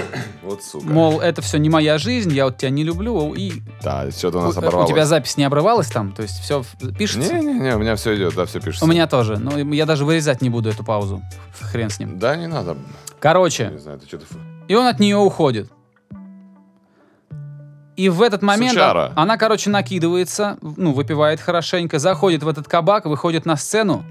Вот 0.42 0.62
сука. 0.62 0.86
Мол, 0.86 1.20
это 1.20 1.42
все 1.42 1.58
не 1.58 1.68
моя 1.68 1.98
жизнь, 1.98 2.32
я 2.32 2.44
вот 2.44 2.56
тебя 2.58 2.70
не 2.70 2.84
люблю, 2.84 3.34
и 3.34 3.52
Да, 3.82 4.10
что-то 4.10 4.38
у 4.38 4.40
у, 4.40 4.44
нас 4.44 4.56
у 4.56 4.58
оборвалось. 4.60 4.88
тебя 4.90 5.04
запись 5.06 5.36
не 5.36 5.44
обрывалась 5.44 5.88
там, 5.88 6.12
то 6.12 6.22
есть 6.22 6.38
все 6.40 6.62
пишется? 6.98 7.34
Не-не-не, 7.34 7.74
у 7.74 7.78
меня 7.78 7.96
все 7.96 8.14
идет, 8.16 8.34
да, 8.34 8.44
все 8.46 8.60
пишется. 8.60 8.84
У 8.84 8.88
меня 8.88 9.06
тоже, 9.06 9.38
но 9.38 9.58
я 9.58 9.86
даже 9.86 10.04
вырезать 10.04 10.42
не 10.42 10.50
буду 10.50 10.68
эту 10.70 10.84
паузу. 10.84 11.20
Хрен 11.60 11.90
с 11.90 11.98
ним. 11.98 12.18
Да, 12.18 12.36
не 12.36 12.46
надо. 12.46 12.76
Короче, 13.18 13.70
Не 13.72 13.78
знаю, 13.78 13.98
ты 13.98 14.06
что-то... 14.06 14.26
и 14.68 14.74
он 14.74 14.86
от 14.86 15.00
нее 15.00 15.16
уходит. 15.16 15.70
И 17.96 18.08
в 18.10 18.20
этот 18.20 18.42
момент 18.42 18.72
Сучара. 18.72 19.12
она, 19.16 19.38
короче, 19.38 19.70
накидывается, 19.70 20.58
ну, 20.60 20.92
выпивает 20.92 21.40
хорошенько, 21.40 21.98
заходит 21.98 22.42
в 22.42 22.48
этот 22.48 22.68
кабак, 22.68 23.06
выходит 23.06 23.46
на 23.46 23.56
сцену 23.56 24.04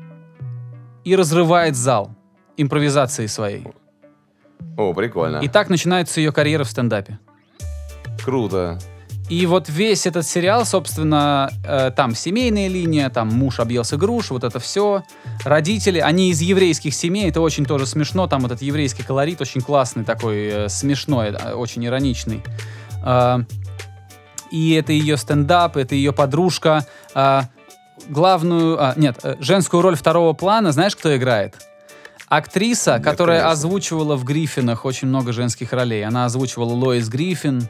и 1.04 1.16
разрывает 1.16 1.76
зал 1.76 2.10
импровизацией 2.58 3.28
своей. 3.28 3.68
О, 4.78 4.94
прикольно. 4.94 5.38
И 5.38 5.48
так 5.48 5.70
начинается 5.70 6.20
ее 6.20 6.32
карьера 6.32 6.64
в 6.64 6.70
стендапе. 6.70 7.20
Круто. 8.24 8.80
И 9.30 9.48
вот 9.48 9.70
весь 9.70 10.06
этот 10.06 10.26
сериал, 10.26 10.66
собственно, 10.66 11.50
э, 11.66 11.92
там 11.96 12.14
семейная 12.14 12.68
линия, 12.68 13.10
там 13.10 13.30
муж 13.30 13.60
объелся 13.60 13.98
груш, 13.98 14.30
вот 14.30 14.44
это 14.44 14.60
все. 14.60 15.04
Родители, 15.44 15.98
они 16.00 16.30
из 16.30 16.42
еврейских 16.42 16.94
семей, 16.94 17.30
это 17.30 17.42
очень 17.42 17.66
тоже 17.66 17.88
смешно, 17.88 18.28
там 18.28 18.46
этот 18.46 18.62
еврейский 18.62 19.02
колорит 19.02 19.42
очень 19.42 19.62
классный 19.62 20.04
такой, 20.04 20.46
э, 20.46 20.70
смешной, 20.70 21.30
э, 21.30 21.54
очень 21.54 21.84
ироничный. 21.86 22.44
А, 23.04 23.42
и 24.52 24.74
это 24.74 24.94
ее 24.94 25.18
стендап, 25.18 25.76
это 25.76 25.96
ее 25.96 26.14
подружка. 26.14 26.86
А, 27.16 27.46
главную, 28.08 28.78
а, 28.80 28.94
нет, 28.96 29.18
э, 29.24 29.36
женскую 29.40 29.82
роль 29.82 29.96
второго 29.96 30.34
плана, 30.34 30.72
знаешь, 30.72 30.96
кто 30.96 31.16
играет? 31.16 31.56
Актриса, 32.28 33.00
которая 33.00 33.42
конечно. 33.42 33.52
озвучивала 33.52 34.16
в 34.16 34.24
Гриффинах 34.24 34.86
очень 34.86 35.08
много 35.08 35.32
женских 35.32 35.74
ролей. 35.74 36.04
Она 36.04 36.26
озвучивала 36.26 36.74
Лоис 36.74 37.08
Гриффин, 37.08 37.70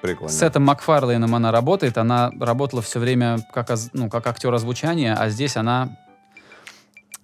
Прикольно. 0.00 0.32
с 0.32 0.38
Сетом 0.38 0.64
Макфарлейном 0.64 1.34
она 1.34 1.52
работает. 1.52 1.98
Она 1.98 2.30
работала 2.40 2.82
все 2.82 2.98
время 2.98 3.38
как, 3.52 3.70
ну, 3.92 4.08
как 4.08 4.26
актер 4.26 4.52
озвучания, 4.52 5.14
а 5.14 5.28
здесь 5.28 5.56
она 5.56 5.96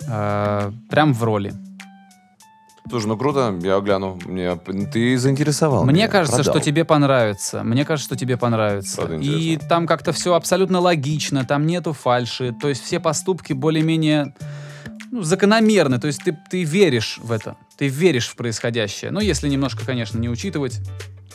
э, 0.07 0.73
прям 0.91 1.15
в 1.15 1.25
роли. 1.25 1.55
Слушай, 2.89 3.07
ну 3.07 3.17
круто, 3.19 3.55
я 3.61 3.81
гляну. 3.81 4.19
Мне... 4.25 4.57
Ты 4.57 5.19
заинтересовал 5.19 5.85
Мне 5.85 5.95
меня, 5.95 6.09
кажется, 6.09 6.37
продал. 6.37 6.55
что 6.55 6.65
тебе 6.65 6.85
понравится. 6.85 7.63
Мне 7.63 7.85
кажется, 7.85 8.09
что 8.09 8.17
тебе 8.17 8.37
понравится. 8.37 9.03
И 9.17 9.59
там 9.69 9.87
как-то 9.87 10.13
все 10.13 10.35
абсолютно 10.35 10.81
логично, 10.81 11.45
там 11.45 11.67
нету 11.67 11.93
фальши. 11.93 12.55
То 12.59 12.69
есть 12.69 12.83
все 12.83 12.99
поступки 12.99 13.53
более-менее 13.53 14.35
ну, 15.11 15.23
закономерны. 15.23 15.99
То 15.99 16.07
есть 16.07 16.23
ты, 16.25 16.37
ты 16.51 16.65
веришь 16.65 17.19
в 17.23 17.33
это. 17.33 17.57
Ты 17.77 17.89
веришь 17.89 18.29
в 18.29 18.37
происходящее. 18.37 19.11
Ну, 19.11 19.21
если 19.21 19.49
немножко, 19.49 19.85
конечно, 19.85 20.19
не 20.19 20.29
учитывать 20.29 20.81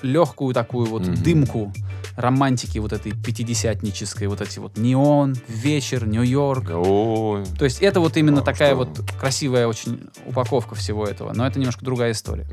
легкую 0.01 0.53
такую 0.53 0.87
вот 0.87 1.07
Мгм. 1.07 1.23
дымку 1.23 1.73
романтики 2.17 2.77
вот 2.77 2.91
этой 2.93 3.13
пятидесятнической, 3.13 4.27
вот 4.27 4.41
эти 4.41 4.59
вот 4.59 4.77
неон, 4.77 5.35
вечер, 5.47 6.05
Нью-Йорк. 6.05 6.69
Ой, 6.75 7.45
То 7.57 7.63
есть 7.65 7.81
это 7.81 7.99
вот 8.01 8.17
именно 8.17 8.41
А, 8.41 8.43
такая 8.43 8.75
что? 8.75 8.77
вот 8.85 9.01
красивая 9.19 9.65
очень 9.67 10.09
упаковка 10.25 10.75
всего 10.75 11.05
этого. 11.05 11.31
Но 11.33 11.47
это 11.47 11.57
немножко 11.57 11.83
другая 11.85 12.11
история. 12.11 12.45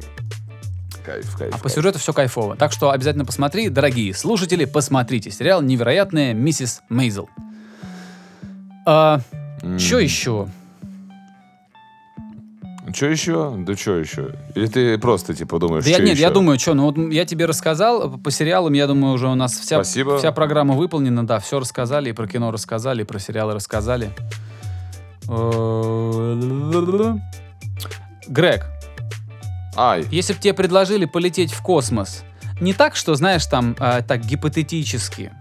кайф, 1.05 1.37
кайф. 1.37 1.53
А 1.55 1.57
по 1.57 1.65
кайф. 1.65 1.75
сюжету 1.75 1.99
все 1.99 2.13
кайфово. 2.13 2.57
Так 2.57 2.71
что 2.73 2.91
обязательно 2.91 3.25
посмотри, 3.25 3.69
дорогие 3.69 4.15
слушатели, 4.15 4.65
посмотрите. 4.65 5.31
Сериал 5.31 5.61
«Невероятная 5.61 6.35
миссис 6.35 6.83
Мейзел». 6.89 7.29
А, 8.87 9.21
М. 9.63 9.79
Что 9.79 9.99
еще? 9.99 10.49
Че 12.93 13.11
еще? 13.11 13.55
Да 13.59 13.77
что 13.77 13.97
еще? 13.97 14.35
Или 14.55 14.67
ты 14.67 14.99
просто 14.99 15.35
типа 15.35 15.59
думаешь, 15.59 15.85
Да 15.85 15.91
я, 15.91 15.99
нет, 15.99 16.19
я 16.19 16.27
ещё? 16.27 16.35
думаю, 16.35 16.59
что, 16.59 16.75
ну 16.75 16.85
вот 16.91 17.13
я 17.13 17.25
тебе 17.25 17.47
рассказал 17.47 18.19
по 18.19 18.31
сериалам, 18.31 18.73
я 18.73 18.87
думаю, 18.87 19.15
уже 19.15 19.29
у 19.29 19.35
нас 19.35 19.53
вся, 19.59 19.77
Спасибо. 19.77 20.19
вся 20.19 20.33
программа 20.33 20.75
выполнена, 20.75 21.27
да, 21.27 21.39
все 21.39 21.61
рассказали, 21.61 22.11
и 22.11 22.13
про 22.13 22.27
кино 22.27 22.51
рассказали, 22.51 23.03
и 23.03 23.05
про 23.05 23.19
сериалы 23.19 23.55
рассказали. 23.55 24.11
Э, 25.29 27.17
Грег, 28.29 28.67
Ай, 29.77 30.05
если 30.11 30.33
бы 30.33 30.39
тебе 30.41 30.55
предложили 30.55 31.05
полететь 31.05 31.53
в 31.53 31.63
космос, 31.63 32.23
не 32.61 32.73
так, 32.75 32.97
что, 32.97 33.15
знаешь, 33.15 33.47
там, 33.47 33.77
а, 33.79 34.03
так 34.03 34.21
гипотетически, 34.25 35.33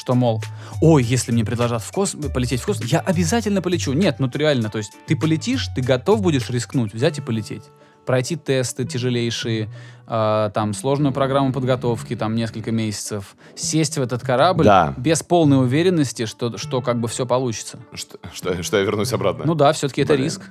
что, 0.00 0.14
мол, 0.14 0.42
ой, 0.80 1.02
если 1.04 1.30
мне 1.30 1.44
предложат 1.44 1.82
в 1.82 1.92
кос... 1.92 2.16
полететь 2.34 2.62
в 2.62 2.64
космос, 2.66 2.88
я 2.90 3.00
обязательно 3.00 3.60
полечу. 3.60 3.92
Нет, 3.92 4.16
ну 4.18 4.28
ты 4.28 4.38
реально, 4.38 4.70
то 4.70 4.78
есть 4.78 4.92
ты 5.06 5.14
полетишь, 5.14 5.68
ты 5.76 5.82
готов 5.82 6.22
будешь 6.22 6.48
рискнуть, 6.48 6.94
взять 6.94 7.18
и 7.18 7.20
полететь. 7.20 7.64
Пройти 8.06 8.36
тесты 8.36 8.86
тяжелейшие, 8.86 9.68
а, 10.06 10.48
там, 10.50 10.72
сложную 10.72 11.12
программу 11.12 11.52
подготовки, 11.52 12.16
там, 12.16 12.34
несколько 12.34 12.72
месяцев, 12.72 13.36
сесть 13.54 13.98
в 13.98 14.02
этот 14.02 14.22
корабль 14.22 14.64
Да. 14.64 14.94
без 14.96 15.22
полной 15.22 15.58
уверенности, 15.60 16.24
что, 16.24 16.56
что 16.56 16.80
как 16.80 16.98
бы 16.98 17.06
все 17.06 17.26
получится. 17.26 17.78
что, 17.92 18.18
что, 18.32 18.62
что 18.62 18.78
я 18.78 18.84
вернусь 18.84 19.12
обратно? 19.12 19.44
Ну 19.44 19.54
да, 19.54 19.74
все-таки 19.74 20.00
это 20.00 20.14
Блин. 20.14 20.24
риск. 20.24 20.42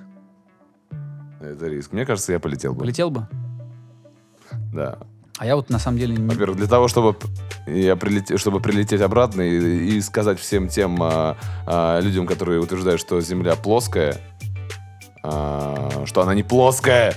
Это 1.41 1.65
риск. 1.67 1.91
Мне 1.91 2.05
кажется, 2.05 2.33
я 2.33 2.39
полетел 2.39 2.73
бы. 2.73 2.81
Полетел 2.81 3.09
бы. 3.09 3.27
Да. 4.71 4.99
А 5.39 5.45
я 5.45 5.55
вот 5.55 5.69
на 5.69 5.79
самом 5.79 5.97
деле 5.97 6.17
не... 6.17 6.27
Во-первых, 6.27 6.57
для 6.57 6.67
того, 6.67 6.89
чтобы 6.89 7.17
я 7.65 7.95
прилете- 7.95 8.37
чтобы 8.37 8.59
прилететь 8.59 8.99
обратно 8.99 9.41
и, 9.41 9.95
и 9.95 10.01
сказать 10.01 10.37
всем 10.37 10.67
тем 10.67 11.01
а, 11.01 11.37
а, 11.65 12.01
людям, 12.01 12.27
которые 12.27 12.59
утверждают, 12.59 12.99
что 12.99 13.21
Земля 13.21 13.55
плоская, 13.55 14.17
а, 15.23 16.03
что 16.05 16.21
она 16.23 16.35
не 16.35 16.43
плоская. 16.43 17.15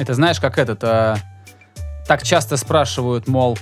Это 0.00 0.14
знаешь, 0.14 0.40
как 0.40 0.56
этот... 0.56 0.82
а, 0.82 1.18
так 2.08 2.22
часто 2.22 2.56
спрашивают, 2.56 3.28
мол, 3.28 3.58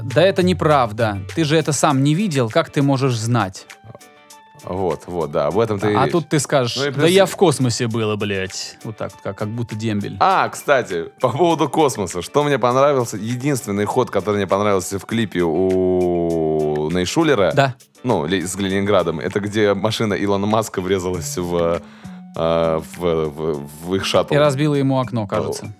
да 0.00 0.22
это 0.22 0.44
неправда, 0.44 1.18
ты 1.34 1.42
же 1.42 1.56
это 1.56 1.72
сам 1.72 2.04
не 2.04 2.14
видел, 2.14 2.50
как 2.50 2.70
ты 2.70 2.82
можешь 2.82 3.16
знать? 3.18 3.66
Вот, 4.64 5.02
вот, 5.06 5.30
да, 5.30 5.46
об 5.46 5.58
этом 5.58 5.78
ты. 5.78 5.94
а 5.94 6.08
тут 6.08 6.28
ты 6.28 6.38
скажешь, 6.40 6.76
Ну 6.76 7.02
да 7.02 7.06
я 7.06 7.26
в 7.26 7.36
космосе 7.36 7.86
было, 7.86 8.16
блядь. 8.16 8.76
Вот 8.84 8.96
так, 8.96 9.12
как, 9.22 9.36
как 9.38 9.48
будто 9.48 9.74
дембель. 9.76 10.16
А, 10.20 10.48
кстати, 10.48 11.06
по 11.20 11.28
поводу 11.30 11.68
космоса. 11.68 12.22
Что 12.22 12.42
мне 12.44 12.58
понравился? 12.58 13.16
Единственный 13.16 13.84
ход, 13.84 14.10
который 14.10 14.36
мне 14.36 14.46
понравился 14.46 14.98
в 14.98 15.04
клипе 15.06 15.42
у 15.42 16.90
Нейшулера, 16.90 17.52
Да, 17.54 17.74
ну, 18.02 18.26
с 18.26 18.56
Ленинградом, 18.56 19.20
это 19.20 19.40
где 19.40 19.74
машина 19.74 20.14
Илона 20.14 20.46
Маска 20.46 20.80
врезалась 20.80 21.36
в, 21.36 21.80
а, 22.36 22.80
в, 22.96 22.98
в- 23.00 23.68
в 23.86 23.94
их 23.94 24.04
шаттл. 24.04 24.34
и 24.34 24.36
разбила 24.36 24.74
ему 24.74 24.98
окно, 25.00 25.26
кажется. 25.26 25.72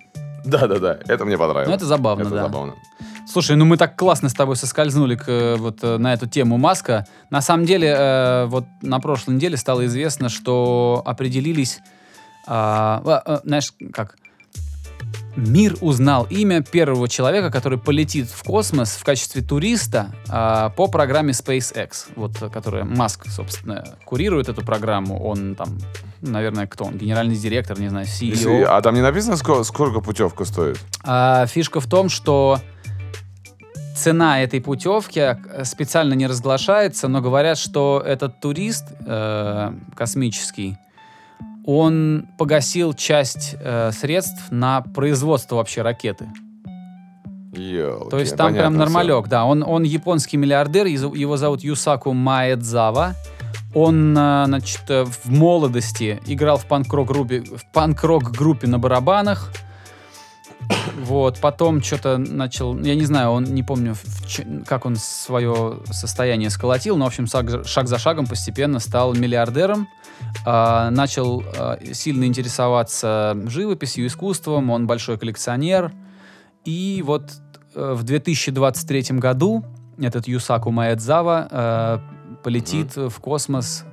Да-да-да, 0.45 0.99
это 1.07 1.25
мне 1.25 1.37
понравилось. 1.37 1.67
Ну, 1.69 1.75
это 1.75 1.85
забавно, 1.85 2.21
Это 2.21 2.29
да. 2.31 2.43
забавно. 2.43 2.75
Слушай, 3.31 3.57
ну 3.57 3.65
мы 3.65 3.77
так 3.77 3.95
классно 3.95 4.27
с 4.27 4.33
тобой 4.33 4.55
соскользнули 4.55 5.15
к, 5.15 5.25
э, 5.27 5.55
вот 5.57 5.83
э, 5.83 5.97
на 5.97 6.13
эту 6.13 6.25
тему 6.25 6.57
Маска. 6.57 7.05
На 7.29 7.41
самом 7.41 7.65
деле, 7.65 7.93
э, 7.95 8.45
вот 8.45 8.65
на 8.81 8.99
прошлой 8.99 9.35
неделе 9.35 9.55
стало 9.55 9.85
известно, 9.85 10.29
что 10.29 11.03
определились, 11.05 11.79
а, 12.47 13.01
а, 13.05 13.41
знаешь, 13.43 13.71
как 13.93 14.15
мир 15.35 15.77
узнал 15.81 16.25
имя 16.31 16.63
первого 16.63 17.07
человека, 17.07 17.51
который 17.51 17.77
полетит 17.77 18.29
в 18.29 18.43
космос 18.43 18.93
в 18.93 19.03
качестве 19.03 19.43
туриста 19.43 20.11
а, 20.27 20.69
по 20.71 20.87
программе 20.87 21.31
SpaceX, 21.33 22.07
вот, 22.15 22.41
э, 22.41 22.49
которая 22.49 22.83
Маск, 22.83 23.27
собственно, 23.29 23.85
курирует 24.05 24.49
эту 24.49 24.65
программу. 24.65 25.23
Он 25.23 25.53
там, 25.53 25.77
наверное, 26.21 26.65
кто 26.65 26.85
он? 26.85 26.97
Генеральный 26.97 27.35
директор, 27.35 27.79
не 27.79 27.89
знаю, 27.89 28.07
CEO. 28.07 28.29
Если- 28.31 28.61
а 28.63 28.81
там 28.81 28.95
не 28.95 29.01
написано, 29.01 29.37
сколько, 29.37 29.63
сколько 29.63 30.01
путевка 30.01 30.45
стоит? 30.45 30.79
А, 31.03 31.45
фишка 31.45 31.79
в 31.79 31.85
том, 31.85 32.09
что 32.09 32.59
цена 33.99 34.41
этой 34.41 34.61
путевки 34.61 35.19
э, 35.19 35.63
специально 35.63 36.13
не 36.13 36.27
разглашается, 36.27 37.07
но 37.07 37.21
говорят, 37.21 37.57
что 37.57 38.01
этот 38.05 38.39
турист 38.39 38.85
э, 39.05 39.73
космический, 39.95 40.77
он 41.65 42.27
погасил 42.37 42.93
часть 42.93 43.55
э, 43.59 43.91
средств 43.91 44.51
на 44.51 44.81
производство 44.81 45.57
вообще 45.57 45.81
ракеты. 45.81 46.27
Ёлки, 47.53 48.09
То 48.09 48.19
есть 48.19 48.35
там 48.35 48.47
понятно 48.47 48.61
прям 48.61 48.77
нормалек, 48.77 49.27
да. 49.27 49.45
Он, 49.45 49.63
он 49.63 49.83
японский 49.83 50.37
миллиардер, 50.37 50.85
его 50.85 51.37
зовут 51.37 51.63
Юсаку 51.63 52.13
Маэдзава. 52.13 53.15
Он, 53.73 54.17
э, 54.17 54.43
значит, 54.47 54.81
э, 54.89 55.05
в 55.05 55.29
молодости 55.29 56.19
играл 56.25 56.57
в 56.57 56.65
панк-рок 56.65 57.07
группе, 57.07 57.41
в 57.41 57.71
панк-рок 57.71 58.31
группе 58.31 58.67
на 58.67 58.79
барабанах. 58.79 59.51
Вот, 61.09 61.39
потом 61.39 61.81
что-то 61.81 62.19
начал, 62.19 62.77
я 62.77 62.93
не 62.93 63.03
знаю, 63.03 63.31
он 63.31 63.45
не 63.45 63.63
помню, 63.63 63.95
в 63.95 64.63
как 64.65 64.85
он 64.85 64.95
свое 64.95 65.79
состояние 65.89 66.51
сколотил, 66.51 66.97
но, 66.97 67.05
в 67.05 67.07
общем, 67.07 67.25
шаг, 67.25 67.49
за- 67.49 67.63
шаг 67.63 67.87
за 67.87 67.97
шагом 67.97 68.27
постепенно 68.27 68.79
стал 68.79 69.15
миллиардером, 69.15 69.87
а, 70.45 70.91
начал 70.91 71.43
а, 71.57 71.79
сильно 71.93 72.25
интересоваться 72.25 73.35
живописью, 73.47 74.05
искусством, 74.05 74.69
он 74.69 74.85
большой 74.85 75.17
коллекционер, 75.17 75.91
и 76.63 77.03
вот 77.03 77.31
э, 77.73 77.93
в 77.95 78.03
2023 78.03 79.17
году 79.17 79.65
этот 79.97 80.27
Юсаку 80.27 80.69
Маэдзава 80.69 81.47
э, 81.49 81.99
полетит 82.43 82.95
в 82.95 83.13
космос 83.19 83.83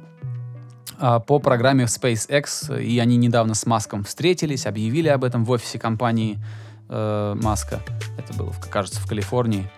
а, 0.99 1.21
по 1.21 1.39
программе 1.39 1.85
SpaceX, 1.85 2.83
и 2.83 2.99
они 2.99 3.17
недавно 3.17 3.55
с 3.55 3.65
Маском 3.65 4.05
встретились, 4.05 4.67
объявили 4.67 5.09
об 5.09 5.25
этом 5.25 5.47
в 5.47 5.51
офисе 5.51 5.79
компании 5.79 6.39
э, 6.89 7.35
Маска. 7.41 7.81
Это 8.19 8.33
было, 8.35 8.53
кажется, 8.71 9.01
в 9.01 9.07
Калифорнии. 9.07 9.71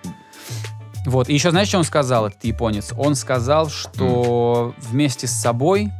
Вот. 1.06 1.28
И 1.28 1.34
еще 1.34 1.50
знаешь, 1.50 1.68
что 1.68 1.78
он 1.78 1.84
сказал, 1.84 2.26
этот 2.26 2.44
японец? 2.44 2.92
Он 2.96 3.14
сказал, 3.14 3.68
что 3.70 4.74
вместе 4.78 5.26
с 5.26 5.32
собой, 5.32 5.90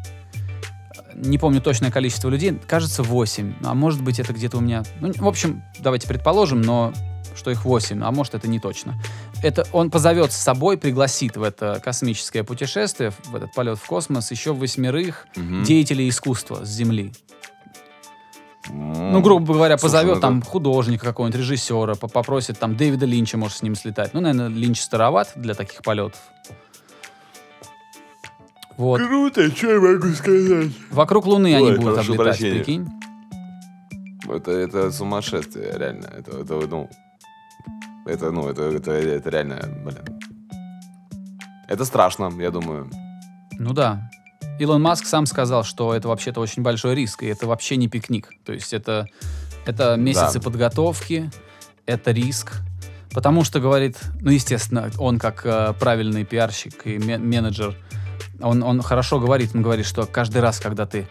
не 1.15 1.39
помню 1.39 1.61
точное 1.61 1.91
количество 1.91 2.29
людей, 2.29 2.59
кажется, 2.67 3.03
8. 3.03 3.55
А 3.65 3.75
может 3.75 4.03
быть, 4.03 4.21
это 4.21 4.33
где-то 4.33 4.59
у 4.59 4.61
меня... 4.61 4.83
Ну, 5.01 5.13
в 5.17 5.27
общем, 5.29 5.63
давайте 5.81 6.07
предположим, 6.07 6.61
но 6.61 6.93
что 7.35 7.51
их 7.51 7.65
8, 7.65 8.03
а 8.03 8.11
может, 8.11 8.35
это 8.35 8.49
не 8.49 8.59
точно. 8.59 9.01
Это 9.43 9.67
он 9.73 9.91
позовет 9.91 10.33
с 10.33 10.37
собой, 10.37 10.77
пригласит 10.77 11.37
в 11.37 11.43
это 11.43 11.81
космическое 11.83 12.43
путешествие, 12.43 13.13
в 13.27 13.35
этот 13.35 13.53
полет 13.55 13.79
в 13.79 13.87
космос, 13.87 14.31
еще 14.33 14.53
восьмерых 14.53 15.27
Мгм. 15.37 15.63
деятелей 15.63 16.09
искусства 16.09 16.65
с 16.65 16.69
Земли. 16.69 17.13
М, 18.71 19.13
Ну, 19.13 19.21
грубо 19.23 19.55
говоря, 19.55 19.79
слушай, 19.79 19.93
позовет 19.93 20.15
ну 20.17 20.21
там 20.21 20.43
художника 20.43 21.07
какого-нибудь, 21.07 21.41
режиссера, 21.41 21.95
по- 21.95 22.09
попросит 22.09 22.59
там 22.59 22.77
Дэвида 22.77 23.07
Линча, 23.07 23.37
может, 23.39 23.59
с 23.59 23.63
ним 23.63 23.75
слетать. 23.75 24.13
Ну, 24.15 24.21
наверное, 24.21 24.49
Линч 24.49 24.81
староват 24.81 25.33
для 25.37 25.55
таких 25.55 25.83
полетов. 25.83 26.21
Вот. 28.77 29.01
Круто, 29.01 29.51
что 29.55 29.73
я 29.73 29.81
могу 29.81 30.09
сказать? 30.15 30.71
Вокруг 30.91 31.27
Луны 31.27 31.55
они 31.55 31.67
Ой, 31.67 31.77
будут 31.79 31.95
прошу 31.97 32.13
облетать, 32.15 32.39
прощения. 32.39 32.59
прикинь. 32.59 32.89
Это, 34.29 34.51
это 34.53 34.93
сумасшествие, 34.93 35.73
реально. 35.77 36.07
Это, 36.17 36.39
это, 36.39 36.55
ну, 36.69 36.89
это, 38.07 38.31
ну, 38.31 38.49
это, 38.49 38.63
это, 38.65 38.93
это 38.93 39.31
реально, 39.31 39.59
блин. 39.85 40.21
Это 41.67 41.85
страшно, 41.85 42.31
я 42.39 42.51
думаю. 42.51 42.89
Ну 43.59 43.73
да. 43.73 44.11
Илон 44.59 44.83
Маск 44.83 45.07
сам 45.07 45.27
сказал, 45.27 45.65
что 45.65 45.95
это 45.95 46.09
вообще-то 46.09 46.41
очень 46.41 46.63
большой 46.63 46.95
риск, 46.95 47.23
и 47.23 47.27
это 47.27 47.47
вообще 47.47 47.77
не 47.77 47.89
пикник. 47.89 48.31
То 48.45 48.53
есть 48.53 48.73
это, 48.73 49.07
это 49.67 49.97
месяцы 49.97 50.35
Да. 50.39 50.41
подготовки, 50.41 51.31
это 51.87 52.11
риск. 52.11 52.57
Потому 53.13 53.45
что, 53.45 53.61
говорит, 53.61 53.97
ну, 54.21 54.31
естественно, 54.31 54.91
он 54.99 55.19
как 55.19 55.43
э, 55.45 55.73
правильный 55.79 56.25
пиарщик 56.25 56.87
и 56.87 56.99
ме- 56.99 57.19
менеджер, 57.19 57.75
он, 58.41 58.63
он 58.63 58.83
хорошо 58.83 59.19
говорит, 59.19 59.51
он 59.55 59.63
говорит, 59.63 59.87
что 59.87 60.07
каждый 60.07 60.41
раз, 60.43 60.61
когда 60.61 60.87
ты 60.87 61.09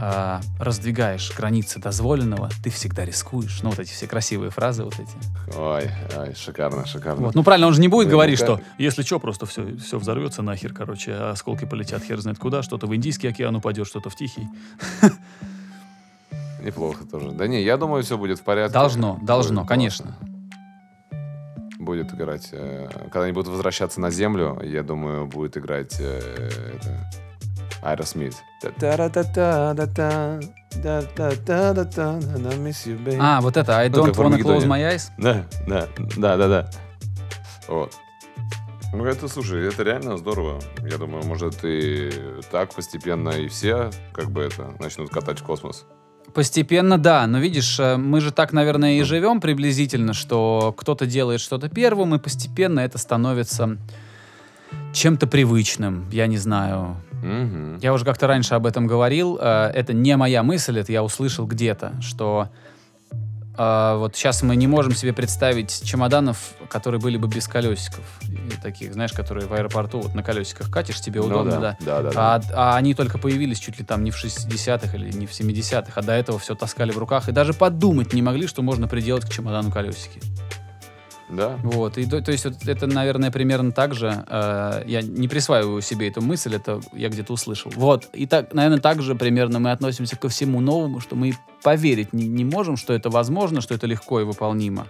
э, 0.00 0.40
раздвигаешь 0.58 1.32
границы 1.36 1.78
дозволенного, 1.80 2.48
ты 2.62 2.70
всегда 2.70 3.04
рискуешь. 3.04 3.60
Ну, 3.62 3.70
вот 3.70 3.78
эти 3.78 3.90
все 3.90 4.06
красивые 4.06 4.50
фразы 4.50 4.84
вот 4.84 4.94
эти. 4.94 5.56
Ой, 5.58 5.90
ой, 6.16 6.34
шикарно, 6.34 6.86
шикарно. 6.86 7.26
Вот. 7.26 7.34
Ну, 7.34 7.42
правильно, 7.42 7.66
он 7.66 7.74
же 7.74 7.80
не 7.80 7.88
будет 7.88 8.06
Да, 8.08 8.12
говорить, 8.12 8.38
ну, 8.40 8.44
что 8.46 8.56
как- 8.56 8.64
если 8.78 9.02
что, 9.02 9.18
просто 9.18 9.46
все, 9.46 9.76
все 9.76 9.98
взорвется 9.98 10.42
нахер, 10.42 10.72
короче, 10.72 11.12
а 11.12 11.30
осколки 11.30 11.64
полетят 11.64 12.02
хер 12.02 12.18
знает 12.20 12.38
куда, 12.38 12.62
что-то 12.62 12.86
в 12.86 12.94
Индийский 12.94 13.28
океан 13.28 13.54
упадет, 13.56 13.86
что-то 13.86 14.10
в 14.10 14.16
Тихий. 14.16 14.48
Неплохо 16.62 17.04
тоже. 17.04 17.30
Да 17.32 17.46
не, 17.46 17.62
я 17.62 17.76
думаю, 17.76 18.02
все 18.02 18.18
будет 18.18 18.40
в 18.40 18.42
порядке. 18.42 18.72
Должно, 18.74 19.18
должно, 19.22 19.60
Будет 19.60 19.68
конечно. 19.68 20.16
Будет 21.78 22.12
играть. 22.12 22.48
э, 22.52 22.88
Когда 23.12 23.22
они 23.24 23.32
будут 23.32 23.48
возвращаться 23.48 24.00
на 24.00 24.10
Землю, 24.10 24.60
я 24.64 24.82
думаю, 24.82 25.26
будет 25.26 25.56
играть 25.56 25.96
э, 26.00 26.50
это, 26.74 27.10
Babe. 33.04 33.18
А, 33.20 33.40
вот 33.40 33.56
это, 33.56 33.78
I 33.78 33.88
don't 33.88 34.14
wanna 34.14 34.38
close 34.38 34.66
my 34.66 34.80
eyes. 34.82 35.10
Да, 35.18 35.46
да, 35.66 35.88
да, 36.16 36.36
да, 36.36 36.48
да. 36.48 36.70
Вот. 37.68 37.94
Ну, 38.92 39.04
это, 39.04 39.28
слушай, 39.28 39.68
это 39.68 39.82
реально 39.82 40.16
здорово. 40.16 40.60
Я 40.90 40.96
думаю, 40.96 41.24
может, 41.24 41.58
и 41.62 42.10
так 42.50 42.74
постепенно 42.74 43.30
и 43.30 43.48
все, 43.48 43.90
как 44.12 44.30
бы 44.30 44.42
это, 44.42 44.74
начнут 44.80 45.10
катать 45.10 45.40
в 45.40 45.44
космос. 45.44 45.84
Постепенно, 46.34 46.98
да, 46.98 47.26
но 47.26 47.38
видишь, 47.38 47.78
мы 47.78 48.20
же 48.20 48.32
так, 48.32 48.52
наверное, 48.52 48.98
и 48.98 49.02
живем 49.02 49.40
приблизительно, 49.40 50.14
что 50.14 50.74
кто-то 50.76 51.06
делает 51.06 51.40
что-то 51.40 51.68
первым, 51.68 52.14
и 52.14 52.18
постепенно 52.18 52.80
это 52.80 52.98
становится 52.98 53.76
чем-то 54.92 55.26
привычным, 55.26 56.08
я 56.10 56.26
не 56.26 56.36
знаю. 56.38 56.96
Мгм. 57.22 57.78
Я 57.78 57.92
уже 57.92 58.04
как-то 58.04 58.26
раньше 58.26 58.54
об 58.54 58.66
этом 58.66 58.86
говорил, 58.86 59.38
э, 59.40 59.70
это 59.74 59.92
не 59.92 60.16
моя 60.16 60.42
мысль, 60.42 60.78
это 60.78 60.92
я 60.92 61.02
услышал 61.02 61.46
где-то, 61.46 61.94
что 62.00 62.48
э, 63.56 63.94
вот 63.96 64.14
сейчас 64.16 64.42
мы 64.42 64.56
не 64.56 64.66
можем 64.66 64.94
себе 64.94 65.12
представить 65.12 65.82
чемоданов, 65.84 66.54
которые 66.68 67.00
были 67.00 67.16
бы 67.16 67.28
без 67.28 67.48
колесиков. 67.48 68.04
И 68.22 68.60
таких, 68.62 68.92
знаешь, 68.92 69.12
которые 69.12 69.46
в 69.46 69.52
аэропорту 69.52 70.00
вот 70.00 70.14
на 70.14 70.22
колесиках 70.22 70.70
катишь, 70.70 71.00
тебе 71.00 71.20
Ну 71.20 71.26
удобно, 71.26 71.60
да. 71.60 71.76
Да, 71.80 72.02
да, 72.02 72.10
да. 72.10 72.34
А, 72.34 72.40
а 72.54 72.76
они 72.76 72.94
только 72.94 73.18
появились 73.18 73.58
чуть 73.58 73.78
ли 73.78 73.84
там 73.84 74.04
не 74.04 74.10
в 74.10 74.22
60-х 74.22 74.96
или 74.96 75.10
не 75.10 75.26
в 75.26 75.30
70-х, 75.30 75.92
а 75.94 76.02
до 76.02 76.12
этого 76.12 76.38
все 76.38 76.54
таскали 76.54 76.92
в 76.92 76.98
руках 76.98 77.28
и 77.28 77.32
даже 77.32 77.52
подумать 77.52 78.12
не 78.12 78.22
могли, 78.22 78.46
что 78.46 78.62
можно 78.62 78.86
приделать 78.86 79.24
к 79.24 79.30
чемодану 79.30 79.70
колесики. 79.70 80.20
Да. 81.30 81.58
Вот, 81.62 81.98
и 81.98 82.06
то, 82.06 82.22
то 82.22 82.32
есть 82.32 82.44
вот 82.44 82.66
это, 82.66 82.86
наверное, 82.86 83.30
примерно 83.30 83.72
так 83.72 83.94
же. 83.94 84.24
э, 84.26 84.82
я 84.86 85.02
не 85.02 85.28
присваиваю 85.28 85.82
себе 85.82 86.08
эту 86.08 86.22
мысль, 86.22 86.54
это 86.54 86.80
я 86.92 87.08
где-то 87.08 87.32
услышал. 87.34 87.70
Вот, 87.74 88.08
и 88.14 88.26
так, 88.26 88.54
наверное, 88.54 88.80
так 88.80 89.02
же 89.02 89.14
примерно 89.14 89.58
мы 89.58 89.70
относимся 89.72 90.16
ко 90.16 90.28
всему 90.28 90.60
новому, 90.60 91.00
что 91.00 91.16
мы 91.16 91.34
поверить 91.62 92.12
не, 92.12 92.26
не 92.28 92.44
можем, 92.44 92.76
что 92.76 92.94
это 92.94 93.10
возможно, 93.10 93.60
что 93.60 93.74
это 93.74 93.86
легко 93.86 94.20
и 94.20 94.24
выполнимо. 94.24 94.86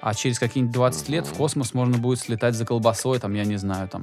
А 0.00 0.14
через 0.14 0.38
какие-нибудь 0.38 0.74
20 0.74 1.08
лет 1.08 1.26
в 1.26 1.34
космос 1.34 1.74
можно 1.74 1.98
будет 1.98 2.20
слетать 2.20 2.54
за 2.54 2.64
колбасой, 2.64 3.18
там, 3.18 3.34
я 3.34 3.44
не 3.44 3.56
знаю, 3.56 3.88
там, 3.88 4.02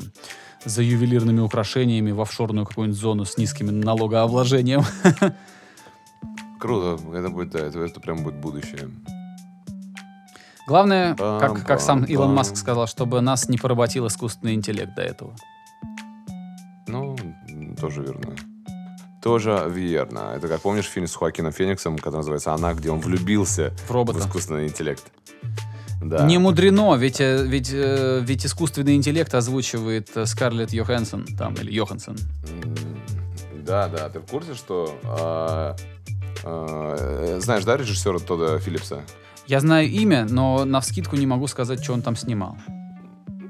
за 0.63 0.83
ювелирными 0.83 1.39
украшениями 1.39 2.11
в 2.11 2.21
офшорную 2.21 2.67
какую-нибудь 2.67 2.99
зону 2.99 3.25
с 3.25 3.37
низким 3.37 3.79
налогообложением. 3.79 4.83
Круто. 6.59 7.01
Это 7.13 7.29
будет, 7.29 7.51
да, 7.51 7.59
это, 7.59 7.79
это 7.79 7.99
прям 7.99 8.23
будет 8.23 8.35
будущее. 8.35 8.89
Главное, 10.67 11.15
как, 11.15 11.65
как 11.65 11.79
сам. 11.79 12.03
Илон 12.03 12.33
Маск 12.33 12.57
сказал, 12.57 12.87
чтобы 12.87 13.21
нас 13.21 13.47
не 13.47 13.57
поработил 13.57 14.05
искусственный 14.07 14.53
интеллект 14.53 14.93
до 14.95 15.01
этого. 15.01 15.33
Ну, 16.87 17.15
тоже 17.79 18.01
верно. 18.03 18.35
Тоже 19.21 19.65
верно. 19.69 20.33
Это 20.35 20.47
как 20.47 20.61
помнишь 20.61 20.85
фильм 20.85 21.07
с 21.07 21.15
Хоакином 21.15 21.51
Фениксом, 21.51 21.97
который 21.97 22.17
называется 22.17 22.53
«Она», 22.53 22.73
где 22.73 22.91
он 22.91 22.99
влюбился 22.99 23.73
В 23.87 23.91
робота. 23.91 24.19
в 24.19 24.21
искусственный 24.21 24.67
интеллект. 24.67 25.03
Да. 26.01 26.25
Не 26.25 26.37
мудрено, 26.37 26.95
ведь, 26.95 27.19
э, 27.19 27.43
ведь, 27.45 27.71
э, 27.73 28.21
ведь 28.23 28.45
искусственный 28.45 28.95
интеллект 28.95 29.33
озвучивает 29.33 30.15
э, 30.15 30.25
Скарлетт 30.25 30.71
Йоханссон 30.71 31.25
там, 31.37 31.55
или 31.55 31.71
Йоханссон. 31.71 32.17
Да, 33.65 33.87
да. 33.87 34.07
Ты 34.09 34.19
в 34.19 34.25
курсе, 34.27 34.53
что... 34.53 34.97
а, 35.03 35.75
э, 36.43 37.39
знаешь, 37.41 37.65
да, 37.65 37.75
режиссера 37.77 38.19
Тодда 38.19 38.59
Филлипса? 38.59 39.01
Я 39.47 39.61
знаю 39.61 39.89
имя, 39.89 40.25
но 40.29 40.65
на 40.65 40.81
вскидку 40.81 41.15
не 41.15 41.25
могу 41.25 41.47
сказать, 41.47 41.83
что 41.83 41.93
он 41.93 42.01
там 42.01 42.15
снимал. 42.15 42.57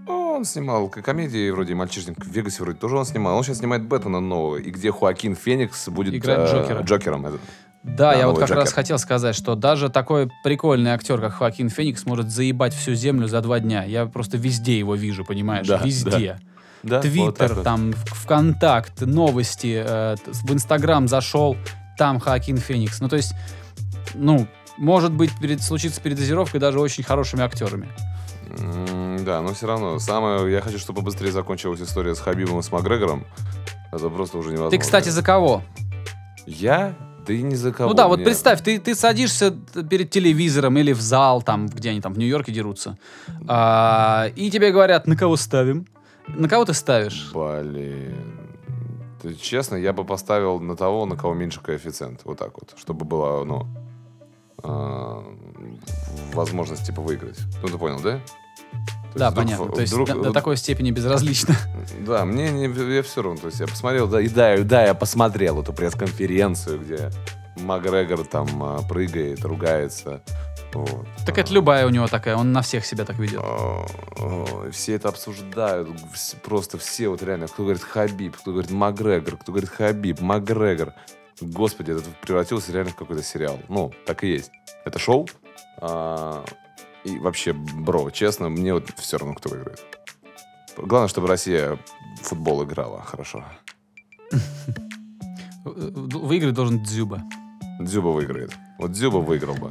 Он 0.08 0.46
снимал 0.46 0.88
комедии 0.90 1.50
вроде 1.50 1.74
«Мальчишник 1.74 2.24
в 2.24 2.30
Вегасе» 2.30 2.62
вроде 2.62 2.78
тоже 2.78 2.96
он 2.96 3.06
снимал. 3.06 3.36
Он 3.36 3.44
сейчас 3.44 3.58
снимает 3.58 3.88
Бэтмена 3.88 4.20
нового, 4.20 4.58
и 4.58 4.70
где 4.70 4.92
Хоакин 4.92 5.36
Феникс 5.36 5.90
будет 5.90 6.14
Играть 6.14 6.52
э, 6.52 6.54
Джокера. 6.54 6.82
Джокером. 6.84 7.40
Да, 7.84 8.14
я 8.14 8.28
вот 8.28 8.38
как 8.38 8.50
раз 8.52 8.66
Джокер. 8.68 8.76
хотел 8.76 9.00
сказать, 9.00 9.36
что 9.36 9.56
даже 9.56 9.90
такой 9.90 10.30
прикольный 10.44 10.92
актер, 10.92 11.20
как 11.20 11.34
Хоакин 11.34 11.70
Феникс, 11.70 12.06
может 12.06 12.30
заебать 12.30 12.74
всю 12.74 12.94
землю 12.94 13.28
за 13.28 13.42
два 13.42 13.60
дня. 13.60 13.84
Я 13.84 14.06
просто 14.06 14.38
везде 14.38 14.78
его 14.78 14.94
вижу, 14.94 15.26
понимаешь? 15.26 15.66
Да, 15.66 15.78
везде. 15.84 16.40
Да, 16.84 16.98
вот 16.98 17.02
Твиттер, 17.02 17.54
вот. 17.56 17.64
там, 17.64 17.92
в- 17.94 18.24
ВКонтакт, 18.24 19.02
новости, 19.02 19.84
э, 19.84 20.16
в 20.26 20.54
Инстаграм 20.54 21.08
зашел, 21.08 21.58
там 21.98 22.20
Хоакин 22.20 22.58
Феникс. 22.58 23.00
Ну, 23.02 23.10
то 23.10 23.16
есть, 23.16 23.34
ну, 24.14 24.48
может 24.78 25.12
быть, 25.14 25.32
перед, 25.40 25.62
случится 25.62 26.02
передозировкой 26.02 26.60
даже 26.60 26.80
очень 26.80 27.04
хорошими 27.04 27.44
актерами. 27.44 27.90
М, 28.60 29.24
Да, 29.26 29.42
но 29.42 29.54
все 29.54 29.68
равно. 29.68 30.00
Самое, 30.00 30.52
я 30.52 30.62
хочу, 30.62 30.80
чтобы 30.80 31.02
быстрее 31.02 31.32
закончилась 31.32 31.82
история 31.82 32.16
с 32.16 32.20
Хабибом 32.20 32.60
и 32.60 32.62
с 32.64 32.72
Макгрегором. 32.72 33.26
Это 33.92 34.10
просто 34.10 34.38
уже 34.38 34.50
невозможно. 34.50 34.72
Ты, 34.72 34.78
кстати, 34.80 35.10
за 35.10 35.22
кого? 35.24 35.64
Я? 36.46 36.96
Да 37.28 37.34
и 37.34 37.42
не 37.42 37.56
за 37.56 37.74
кого. 37.74 37.90
ну 37.90 37.96
да, 37.96 38.08
вот 38.08 38.18
мне- 38.20 38.26
представь, 38.26 38.62
ты, 38.64 38.80
ты 38.80 38.96
садишься 38.96 39.52
перед 39.90 40.12
телевизором 40.12 40.78
или 40.78 40.94
в 40.94 41.02
зал, 41.02 41.42
там, 41.42 41.68
где 41.68 41.90
они 41.90 42.00
там 42.00 42.14
в 42.14 42.18
Нью-Йорке 42.18 42.54
дерутся, 42.54 42.98
а, 43.50 44.28
и 44.38 44.50
тебе 44.50 44.72
говорят, 44.72 45.08
на 45.08 45.18
кого 45.18 45.36
ставим? 45.36 45.86
На 46.28 46.48
кого 46.48 46.64
ты 46.64 46.74
ставишь? 46.74 47.30
Блин. 47.34 48.16
Ты, 49.22 49.34
честно, 49.36 49.76
я 49.76 49.92
бы 49.92 50.06
поставил 50.06 50.60
на 50.62 50.78
того, 50.78 51.06
на 51.06 51.18
кого 51.18 51.34
меньше 51.34 51.60
коэффициент. 51.60 52.22
Вот 52.24 52.38
так 52.38 52.52
вот. 52.54 52.76
Чтобы 52.80 53.04
была, 53.04 53.44
ну, 53.44 53.68
возможность, 56.34 56.86
типа, 56.86 57.02
выиграть. 57.02 57.40
Ну, 57.62 57.68
ты 57.70 57.78
понял, 57.78 58.00
да? 58.00 58.20
То 59.14 59.20
Да, 59.20 59.26
есть 59.28 59.32
вдруг- 59.32 59.36
понятно. 59.36 59.76
То 59.76 59.82
есть 59.82 59.94
вдруг- 59.94 60.08
до, 60.10 60.22
до 60.24 60.34
такой 60.34 60.58
степени 60.58 60.92
безразлично. 60.92 61.56
Да, 62.06 62.26
мне 62.26 62.52
не, 62.52 62.96
я 62.96 63.02
все 63.04 63.22
равно. 63.22 63.40
То 63.40 63.48
есть 63.48 63.60
я 63.60 63.68
посмотрел, 63.68 64.08
да, 64.08 64.22
и 64.22 64.28
да, 64.28 64.56
и 64.56 64.64
да, 64.64 64.84
я 64.86 64.94
посмотрел 64.94 65.62
эту 65.62 65.74
пресс-конференцию, 65.74 66.80
где 66.82 67.10
Макгрегор 67.58 68.26
там 68.26 68.48
а, 68.62 68.82
прыгает, 68.84 69.44
ругается. 69.44 70.22
Вот. 70.74 71.08
Так 71.26 71.38
это 71.38 71.52
любая 71.54 71.88
у 71.88 71.90
него 71.90 72.08
такая, 72.08 72.36
он 72.36 72.52
на 72.52 72.62
всех 72.62 72.86
себя 72.86 73.06
так 73.06 73.18
ведет. 73.18 73.40
А, 73.42 73.86
а, 74.20 74.70
Все 74.72 74.94
это 74.94 75.10
обсуждают, 75.10 75.90
просто 76.44 76.78
все 76.78 77.08
вот 77.10 77.24
реально, 77.24 77.48
кто 77.48 77.64
говорит 77.64 77.82
Хабиб, 77.82 78.38
кто 78.38 78.52
говорит 78.52 78.70
Макгрегор, 78.70 79.38
кто 79.38 79.52
говорит 79.54 79.70
Хабиб, 79.70 80.20
Макгрегор. 80.20 80.94
Господи, 81.42 81.92
это 81.92 82.04
превратился 82.22 82.72
реально 82.72 82.92
в 82.92 82.96
какой-то 82.96 83.22
сериал. 83.24 83.60
Ну, 83.70 83.92
так 84.06 84.24
и 84.24 84.28
есть. 84.30 84.52
Это 84.86 84.98
шоу. 85.00 85.28
А, 85.80 86.44
и 87.04 87.18
вообще, 87.20 87.54
бро, 87.54 88.10
честно, 88.10 88.50
мне 88.50 88.74
вот 88.74 88.90
все 88.98 89.18
равно, 89.18 89.36
кто 89.36 89.50
выиграет. 89.50 89.80
Главное, 90.78 91.08
чтобы 91.08 91.28
Россия 91.28 91.78
в 92.22 92.24
футбол 92.24 92.64
играла 92.64 93.02
хорошо. 93.02 93.44
Выиграть 95.64 96.54
должен 96.54 96.82
Дзюба. 96.84 97.22
Дзюба 97.80 98.08
выиграет. 98.10 98.54
Вот 98.80 98.92
Дзюба 98.92 99.18
выиграл 99.18 99.56
бы. 99.56 99.70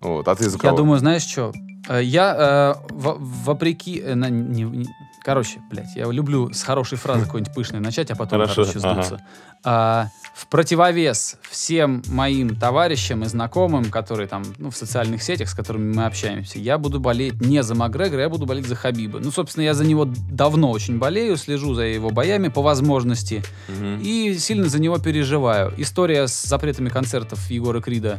Вот, 0.00 0.28
а 0.28 0.34
ты 0.34 0.48
за 0.48 0.56
Я 0.56 0.62
кого? 0.62 0.76
думаю, 0.78 0.98
знаешь 0.98 1.22
что? 1.22 1.52
Я, 1.88 2.74
э, 2.80 2.92
во- 2.94 3.16
вопреки... 3.18 4.00
э, 4.00 4.14
не- 4.14 4.86
короче, 5.22 5.60
блядь, 5.70 5.94
я 5.96 6.10
люблю 6.10 6.52
с 6.52 6.62
хорошей 6.62 6.98
фразы 6.98 7.24
какой-нибудь 7.24 7.54
пышной 7.54 7.80
начать, 7.80 8.10
а 8.10 8.16
потом, 8.16 8.40
Хорошо, 8.40 8.64
короче, 8.64 8.78
ага. 8.78 9.02
сдуться. 9.02 9.26
А, 9.62 10.08
в 10.34 10.46
противовес 10.46 11.36
всем 11.50 12.02
моим 12.08 12.56
товарищам 12.56 13.22
и 13.24 13.26
знакомым, 13.26 13.90
которые 13.90 14.26
там, 14.26 14.42
ну, 14.58 14.70
в 14.70 14.76
социальных 14.76 15.22
сетях, 15.22 15.48
с 15.48 15.54
которыми 15.54 15.94
мы 15.94 16.06
общаемся, 16.06 16.58
я 16.58 16.78
буду 16.78 16.98
болеть 17.00 17.40
не 17.40 17.62
за 17.62 17.74
Макгрегора, 17.74 18.22
я 18.22 18.28
буду 18.28 18.46
болеть 18.46 18.66
за 18.66 18.74
Хабиба. 18.74 19.18
Ну, 19.20 19.30
собственно, 19.30 19.64
я 19.64 19.74
за 19.74 19.84
него 19.84 20.06
давно 20.30 20.70
очень 20.70 20.98
болею, 20.98 21.36
слежу 21.36 21.74
за 21.74 21.82
его 21.82 22.10
боями 22.10 22.48
по 22.48 22.62
возможности. 22.62 23.42
Мгм. 23.68 24.00
И 24.02 24.36
сильно 24.38 24.68
за 24.68 24.80
него 24.80 24.98
переживаю. 24.98 25.72
История 25.76 26.26
с 26.26 26.42
запретами 26.42 26.88
концертов 26.88 27.50
Егора 27.50 27.80
Крида. 27.80 28.18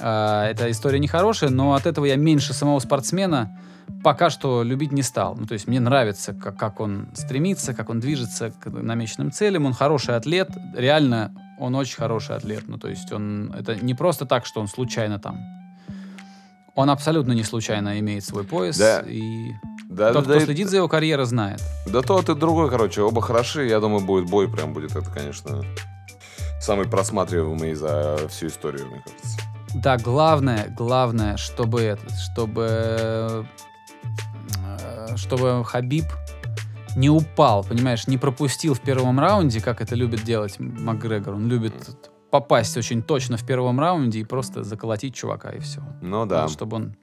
а, 0.00 0.48
это 0.48 0.70
история 0.70 0.98
нехорошая, 0.98 1.50
но 1.50 1.74
от 1.74 1.86
этого 1.86 2.04
я 2.04 2.16
меньше 2.16 2.52
самого 2.52 2.80
спортсмена 2.80 3.56
пока 4.02 4.30
что 4.30 4.62
любить 4.62 4.92
не 4.92 5.02
стал. 5.02 5.34
Ну, 5.36 5.46
то 5.46 5.54
есть 5.54 5.66
мне 5.66 5.80
нравится, 5.80 6.34
как, 6.34 6.56
как 6.56 6.80
он 6.80 7.08
стремится, 7.14 7.74
как 7.74 7.90
он 7.90 8.00
движется 8.00 8.50
к 8.50 8.70
намеченным 8.70 9.32
целям. 9.32 9.66
Он 9.66 9.72
хороший 9.72 10.16
атлет. 10.16 10.48
Реально, 10.74 11.32
он 11.58 11.74
очень 11.74 11.96
хороший 11.96 12.36
атлет. 12.36 12.64
Ну, 12.66 12.78
то 12.78 12.88
есть 12.88 13.10
он... 13.12 13.54
Это 13.58 13.76
не 13.76 13.94
просто 13.94 14.26
так, 14.26 14.46
что 14.46 14.60
он 14.60 14.68
случайно 14.68 15.18
там. 15.18 15.38
Он 16.74 16.90
абсолютно 16.90 17.32
не 17.32 17.44
случайно 17.44 17.98
имеет 18.00 18.24
свой 18.24 18.44
пояс. 18.44 18.76
Да. 18.76 19.00
И 19.06 19.52
Да, 19.88 20.12
тот, 20.12 20.24
да, 20.24 20.30
кто 20.30 20.40
да, 20.40 20.44
следит 20.44 20.68
за 20.68 20.76
его 20.78 20.88
карьерой, 20.88 21.26
знает. 21.26 21.62
Да 21.86 22.02
тот 22.02 22.28
и 22.28 22.34
другой, 22.34 22.68
короче, 22.68 23.02
оба 23.02 23.22
хороши. 23.22 23.66
Я 23.66 23.80
думаю, 23.80 24.04
будет 24.04 24.28
бой 24.28 24.50
прям 24.50 24.72
будет. 24.72 24.96
Это, 24.96 25.08
конечно, 25.08 25.62
самый 26.60 26.86
просматриваемый 26.88 27.74
за 27.74 28.26
всю 28.28 28.48
историю, 28.48 28.86
мне 28.88 29.02
кажется. 29.04 29.38
Да, 29.74 29.96
главное, 29.98 30.68
главное, 30.76 31.36
чтобы 31.36 31.98
чтобы, 32.24 33.46
чтобы 35.16 35.64
Хабиб 35.64 36.04
не 36.96 37.10
упал, 37.10 37.64
понимаешь, 37.64 38.06
не 38.06 38.18
пропустил 38.18 38.74
в 38.74 38.80
первом 38.80 39.18
раунде, 39.18 39.60
как 39.60 39.80
это 39.80 39.94
любит 39.94 40.22
делать 40.22 40.58
Макгрегор. 40.58 41.34
Он 41.34 41.48
любит 41.48 41.74
попасть 42.30 42.76
очень 42.76 43.02
точно 43.02 43.36
в 43.36 43.46
первом 43.46 43.78
раунде 43.78 44.20
и 44.20 44.24
просто 44.24 44.64
заколотить 44.64 45.14
чувака 45.14 45.50
и 45.50 45.60
все. 45.60 45.82
Ну 46.00 46.26
да. 46.26 46.48
чтобы 46.48 46.76
он 46.76 46.96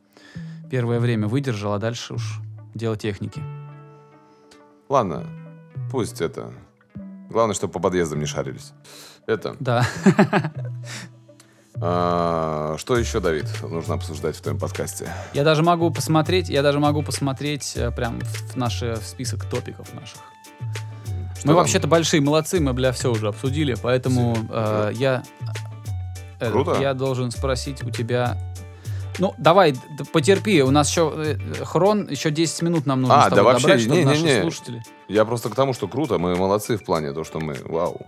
первое 0.70 1.00
время 1.00 1.28
выдержал, 1.28 1.74
а 1.74 1.80
дальше 1.80 2.14
уж 2.14 2.40
дело 2.74 2.96
техники. 2.96 3.42
Ладно, 4.90 5.26
пусть 5.90 6.22
это. 6.22 6.54
Главное, 7.30 7.56
чтобы 7.56 7.74
по 7.74 7.80
подъездам 7.80 8.20
не 8.20 8.26
шарились. 8.26 8.74
Это. 9.26 9.56
Да. 9.60 9.86
а, 11.84 12.76
что 12.78 12.96
еще, 12.96 13.20
Давид, 13.20 13.46
нужно 13.64 13.96
обсуждать 13.96 14.36
в 14.36 14.42
твоем 14.42 14.60
подкасте? 14.60 15.12
Я 15.34 15.44
даже 15.44 15.64
могу 15.64 15.90
посмотреть, 15.90 16.48
я 16.50 16.62
даже 16.62 16.80
могу 16.80 17.02
посмотреть 17.02 17.74
э, 17.76 17.90
прям 17.92 18.20
в 18.20 18.56
наши 18.56 18.94
в 18.96 19.04
список 19.04 19.46
топиков 19.46 19.92
наших. 19.94 20.20
Что 21.38 21.48
Мы 21.48 21.54
там? 21.54 21.56
вообще-то 21.56 21.88
большие 21.88 22.22
молодцы, 22.22 22.60
мы, 22.60 22.74
бля, 22.74 22.92
все 22.92 23.12
уже 23.12 23.28
обсудили, 23.28 23.76
поэтому 23.82 24.38
э, 24.50 24.92
я... 24.94 25.24
э, 26.40 26.52
Круто. 26.52 26.80
Я 26.80 26.94
должен 26.94 27.32
спросить 27.32 27.84
у 27.84 27.90
тебя... 27.90 28.38
Ну, 29.18 29.34
давай, 29.40 29.74
потерпи, 30.14 30.62
у 30.62 30.70
нас 30.70 30.88
еще 30.90 31.12
э, 31.16 31.64
хрон, 31.66 32.08
еще 32.10 32.30
10 32.30 32.62
минут 32.62 32.86
нам 32.86 33.02
нужно 33.02 33.16
А, 33.16 33.22
с 33.22 33.30
тобой 33.30 33.38
да 33.38 33.44
вообще, 33.44 33.68
добрать, 33.68 33.82
чтобы 33.82 33.96
не-не-не. 34.02 34.22
наши 34.28 34.42
слушатели... 34.42 34.84
Я 35.08 35.26
просто 35.26 35.50
к 35.50 35.56
тому, 35.56 35.74
что 35.74 35.88
круто, 35.88 36.20
мы 36.20 36.36
молодцы 36.36 36.78
в 36.78 36.84
плане 36.86 37.12
то, 37.12 37.24
что 37.24 37.40
мы, 37.40 37.56
вау, 37.66 38.06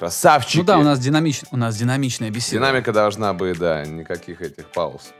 красавчики. 0.00 0.56
Ну 0.58 0.64
да, 0.64 0.78
у 0.78 0.82
нас, 0.82 0.98
динамич... 0.98 1.42
у 1.52 1.56
нас 1.56 1.76
динамичная 1.76 2.30
беседа. 2.30 2.56
Динамика 2.56 2.92
должна 2.92 3.34
быть, 3.34 3.58
да, 3.58 3.84
никаких 3.84 4.40
этих 4.40 4.66
пауз. 4.72 5.12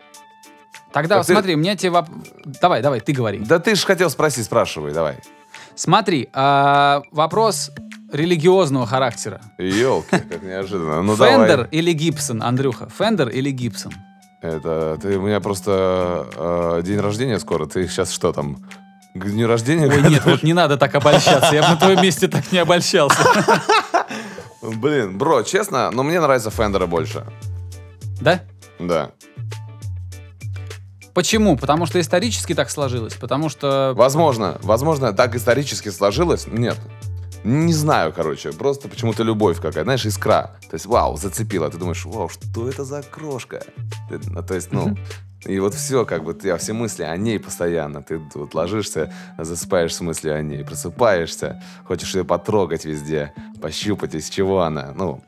Тогда 0.92 1.22
ты- 1.22 1.32
смотри, 1.32 1.54
мне 1.54 1.76
тебе... 1.76 1.92
воп- 1.92 2.08
Давай, 2.60 2.80
давай, 2.82 3.00
ты 3.00 3.12
говори. 3.12 3.38
Да 3.40 3.58
ты 3.58 3.74
же 3.74 3.84
хотел 3.86 4.08
спросить, 4.10 4.46
спрашивай, 4.46 4.92
давай. 4.92 5.18
Смотри, 5.74 6.28
а, 6.32 7.02
вопрос 7.12 7.70
религиозного 8.10 8.86
характера. 8.86 9.40
Елки, 9.58 10.18
как 10.18 10.42
неожиданно. 10.50 11.02
Ну 11.02 11.14
Fender 11.14 11.48
давай. 11.48 11.68
или 11.70 11.92
Гибсон, 11.92 12.42
Андрюха? 12.42 12.88
Fender 12.98 13.28
или 13.28 13.50
Гибсон? 13.50 13.92
Это, 14.42 14.98
ты, 15.00 15.18
у 15.18 15.22
меня 15.22 15.40
просто 15.40 16.26
э, 16.34 16.82
день 16.82 16.98
рождения 17.00 17.38
скоро, 17.38 17.66
ты 17.66 17.86
сейчас 17.86 18.10
что 18.10 18.32
там, 18.32 18.56
к 19.14 19.24
дню 19.26 19.46
рождения? 19.46 19.86
Ой, 19.86 20.02
нет, 20.10 20.24
вот 20.24 20.42
не 20.42 20.54
надо 20.54 20.78
так 20.78 20.94
обольщаться. 20.94 21.54
Я 21.54 21.62
бы 21.62 21.68
на 21.68 21.76
твоем 21.76 22.02
месте 22.02 22.26
так 22.26 22.50
не 22.50 22.58
обольщался. 22.58 23.18
Блин, 24.62 25.16
бро, 25.16 25.42
честно, 25.42 25.90
но 25.90 26.02
мне 26.02 26.20
нравится 26.20 26.50
Фендера 26.50 26.86
больше. 26.86 27.24
Да? 28.20 28.42
Да. 28.78 29.12
Почему? 31.14 31.56
Потому 31.56 31.86
что 31.86 32.00
исторически 32.00 32.54
так 32.54 32.70
сложилось. 32.70 33.14
Потому 33.14 33.48
что... 33.48 33.92
Возможно, 33.96 34.58
возможно, 34.62 35.12
так 35.12 35.34
исторически 35.34 35.88
сложилось. 35.88 36.46
Нет. 36.46 36.78
Не 37.45 37.72
знаю, 37.72 38.12
короче, 38.12 38.53
просто 38.53 38.88
почему-то 38.88 39.22
любовь 39.22 39.61
какая, 39.61 39.84
знаешь, 39.84 40.05
искра. 40.05 40.57
То 40.68 40.74
есть, 40.74 40.86
вау, 40.86 41.16
зацепила. 41.16 41.70
Ты 41.70 41.78
думаешь, 41.78 42.05
вау, 42.05 42.28
что 42.28 42.68
это 42.68 42.84
за 42.84 43.03
крошка? 43.03 43.62
Ну, 44.11 44.43
то 44.43 44.55
есть, 44.55 44.72
ну, 44.72 44.95
и 45.47 45.59
вот 45.59 45.74
все, 45.74 46.05
как 46.05 46.22
бы, 46.22 46.34
тебя 46.34 46.59
все 46.59 46.74
мысли 46.74 47.03
о 47.03 47.16
ней 47.16 47.38
постоянно. 47.38 48.03
Ты 48.03 48.20
вот 48.34 48.55
ложишься, 48.55 49.12
засыпаешь 49.38 49.95
с 49.95 50.01
мыслью 50.01 50.36
о 50.36 50.43
ней, 50.43 50.64
просыпаешься, 50.64 51.62
хочешь 51.86 52.14
ее 52.14 52.24
потрогать 52.24 52.84
везде, 52.84 53.32
пощупать, 53.61 54.14
из 54.14 54.28
чего 54.28 54.61
она. 54.61 54.93
Ну, 54.95 55.22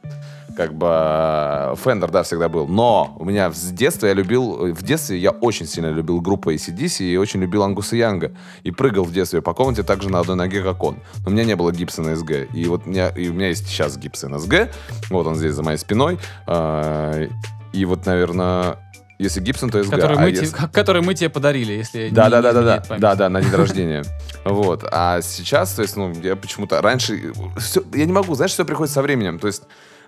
как 0.57 0.75
бы 0.75 0.87
э, 0.91 1.75
Фендер, 1.85 2.11
да, 2.11 2.23
всегда 2.23 2.49
был. 2.49 2.67
Но 2.69 3.17
у 3.19 3.25
меня 3.25 3.51
с 3.53 3.71
детства 3.71 4.07
я 4.07 4.15
любил, 4.15 4.73
в 4.75 4.83
детстве 4.83 5.19
я 5.19 5.31
очень 5.31 5.67
сильно 5.67 5.89
любил 5.89 6.21
группу 6.21 6.51
ACDC 6.53 7.05
и 7.05 7.17
очень 7.17 7.41
любил 7.41 7.63
Ангуса 7.63 7.97
Янга. 7.97 8.33
И 8.63 8.71
прыгал 8.71 9.05
в 9.05 9.13
детстве 9.13 9.43
по 9.43 9.55
комнате 9.55 9.83
так 9.83 10.03
же 10.03 10.09
на 10.11 10.21
одной 10.21 10.37
ноге, 10.37 10.63
как 10.63 10.83
он. 10.83 10.97
Но 11.25 11.31
у 11.31 11.31
меня 11.31 11.45
не 11.45 11.57
было 11.57 11.73
Гибсона 11.73 12.17
СГ. 12.17 12.53
И 12.55 12.65
вот 12.67 12.83
у 12.87 12.91
меня, 12.91 13.09
и 13.09 13.29
у 13.29 13.33
меня 13.33 13.49
есть 13.49 13.67
сейчас 13.69 13.97
Гибсон 13.97 14.39
СГ. 14.39 14.71
Вот 15.11 15.27
он 15.27 15.37
здесь 15.37 15.53
за 15.55 15.63
моей 15.63 15.79
спиной. 15.79 16.19
А, 16.47 17.27
И 17.73 17.85
вот, 17.85 18.05
наверное, 18.07 18.77
Если 19.19 19.41
Гибсон, 19.41 19.71
то 19.71 19.79
SG. 19.79 19.91
Который, 19.91 20.17
а 20.17 20.21
мы 20.21 20.31
если- 20.31 20.47
те- 20.47 20.69
который 20.73 21.01
мы 21.01 21.15
тебе 21.15 21.29
подарили, 21.31 21.73
если 21.75 22.09
Да, 22.11 22.25
не- 22.25 22.31
да, 22.31 22.37
не 22.39 22.43
да, 22.43 22.53
да, 22.53 22.81
память. 22.89 23.01
да, 23.01 23.15
да, 23.15 23.29
на 23.29 23.41
день 23.41 23.53
рождения. 23.53 24.03
Вот. 24.45 24.85
А 24.91 25.21
сейчас, 25.23 25.75
то 25.75 25.83
есть, 25.83 25.97
ну, 25.97 26.13
я 26.23 26.35
почему-то 26.35 26.83
раньше... 26.83 27.33
всё- 27.59 27.85
я 27.95 28.05
не 28.05 28.13
могу, 28.13 28.35
знаешь, 28.35 28.51
все 28.53 28.65
приходит 28.65 28.93
со 28.93 29.01
временем. 29.01 29.39
То 29.39 29.47
есть, 29.47 29.63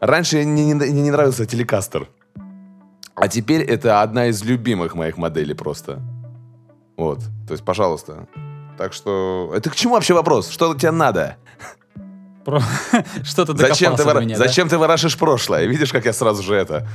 раньше 0.06 0.42
мне 0.44 0.64
не, 0.64 0.74
мне 0.74 1.02
не 1.02 1.10
нравился 1.10 1.46
телекастер. 1.46 2.08
А 3.14 3.28
теперь 3.28 3.62
это 3.62 4.02
одна 4.02 4.26
из 4.26 4.42
любимых 4.42 4.94
моих 4.94 5.16
моделей 5.16 5.54
просто. 5.54 6.02
Вот. 6.96 7.20
То 7.46 7.52
есть, 7.52 7.64
пожалуйста. 7.64 8.26
Так 8.76 8.92
что... 8.92 9.52
Это 9.54 9.70
к 9.70 9.76
чему 9.76 9.94
вообще 9.94 10.14
вопрос? 10.14 10.48
Что 10.48 10.74
тебе 10.74 10.90
надо? 10.90 11.36
Про- 12.44 12.60
Что-то 13.22 13.52
докопался 13.52 13.74
Зачем 13.74 13.96
ты, 13.96 14.04
до 14.04 14.20
меня, 14.20 14.36
да? 14.36 14.44
зачем 14.44 14.68
ты 14.68 14.78
ворошишь 14.78 15.16
прошлое? 15.16 15.66
Видишь, 15.66 15.92
как 15.92 16.04
я 16.04 16.12
сразу 16.12 16.42
же 16.42 16.54
это... 16.54 16.86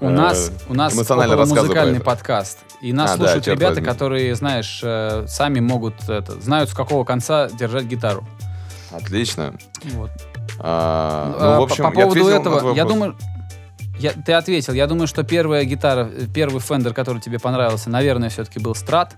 У 0.00 0.10
нас, 0.10 0.50
э, 0.50 0.52
у 0.68 0.74
нас 0.74 0.94
музыкальный 0.94 1.98
подкаст. 1.98 2.58
И 2.80 2.92
нас 2.92 3.10
А, 3.10 3.14
да, 3.14 3.18
слушают 3.18 3.44
черт 3.46 3.58
ребята, 3.58 3.74
возьми. 3.74 3.86
которые, 3.86 4.34
знаешь, 4.36 4.80
э, 4.84 5.24
сами 5.26 5.58
могут, 5.58 6.08
это, 6.08 6.40
знают, 6.40 6.70
с 6.70 6.74
какого 6.74 7.02
конца 7.02 7.48
держать 7.48 7.86
гитару. 7.86 8.24
Отлично. 8.92 9.54
Вот. 9.94 10.10
А, 10.60 11.34
А, 11.38 11.54
ну, 11.54 11.60
в 11.60 11.62
общем, 11.64 11.84
по, 11.84 11.90
по 11.90 11.98
я 11.98 12.04
поводу 12.06 12.24
на 12.24 12.30
этого, 12.30 12.74
я 12.74 12.84
думаю, 12.84 13.16
я, 13.98 14.12
ты 14.12 14.32
ответил. 14.32 14.72
Я 14.74 14.86
думаю, 14.86 15.06
что 15.06 15.24
первая 15.24 15.64
гитара, 15.64 16.08
э, 16.12 16.26
первый 16.32 16.60
Fender, 16.60 16.92
который 16.92 17.20
тебе 17.20 17.38
понравился, 17.38 17.90
наверное, 17.90 18.28
все-таки 18.28 18.60
был 18.60 18.72
Strat. 18.72 19.10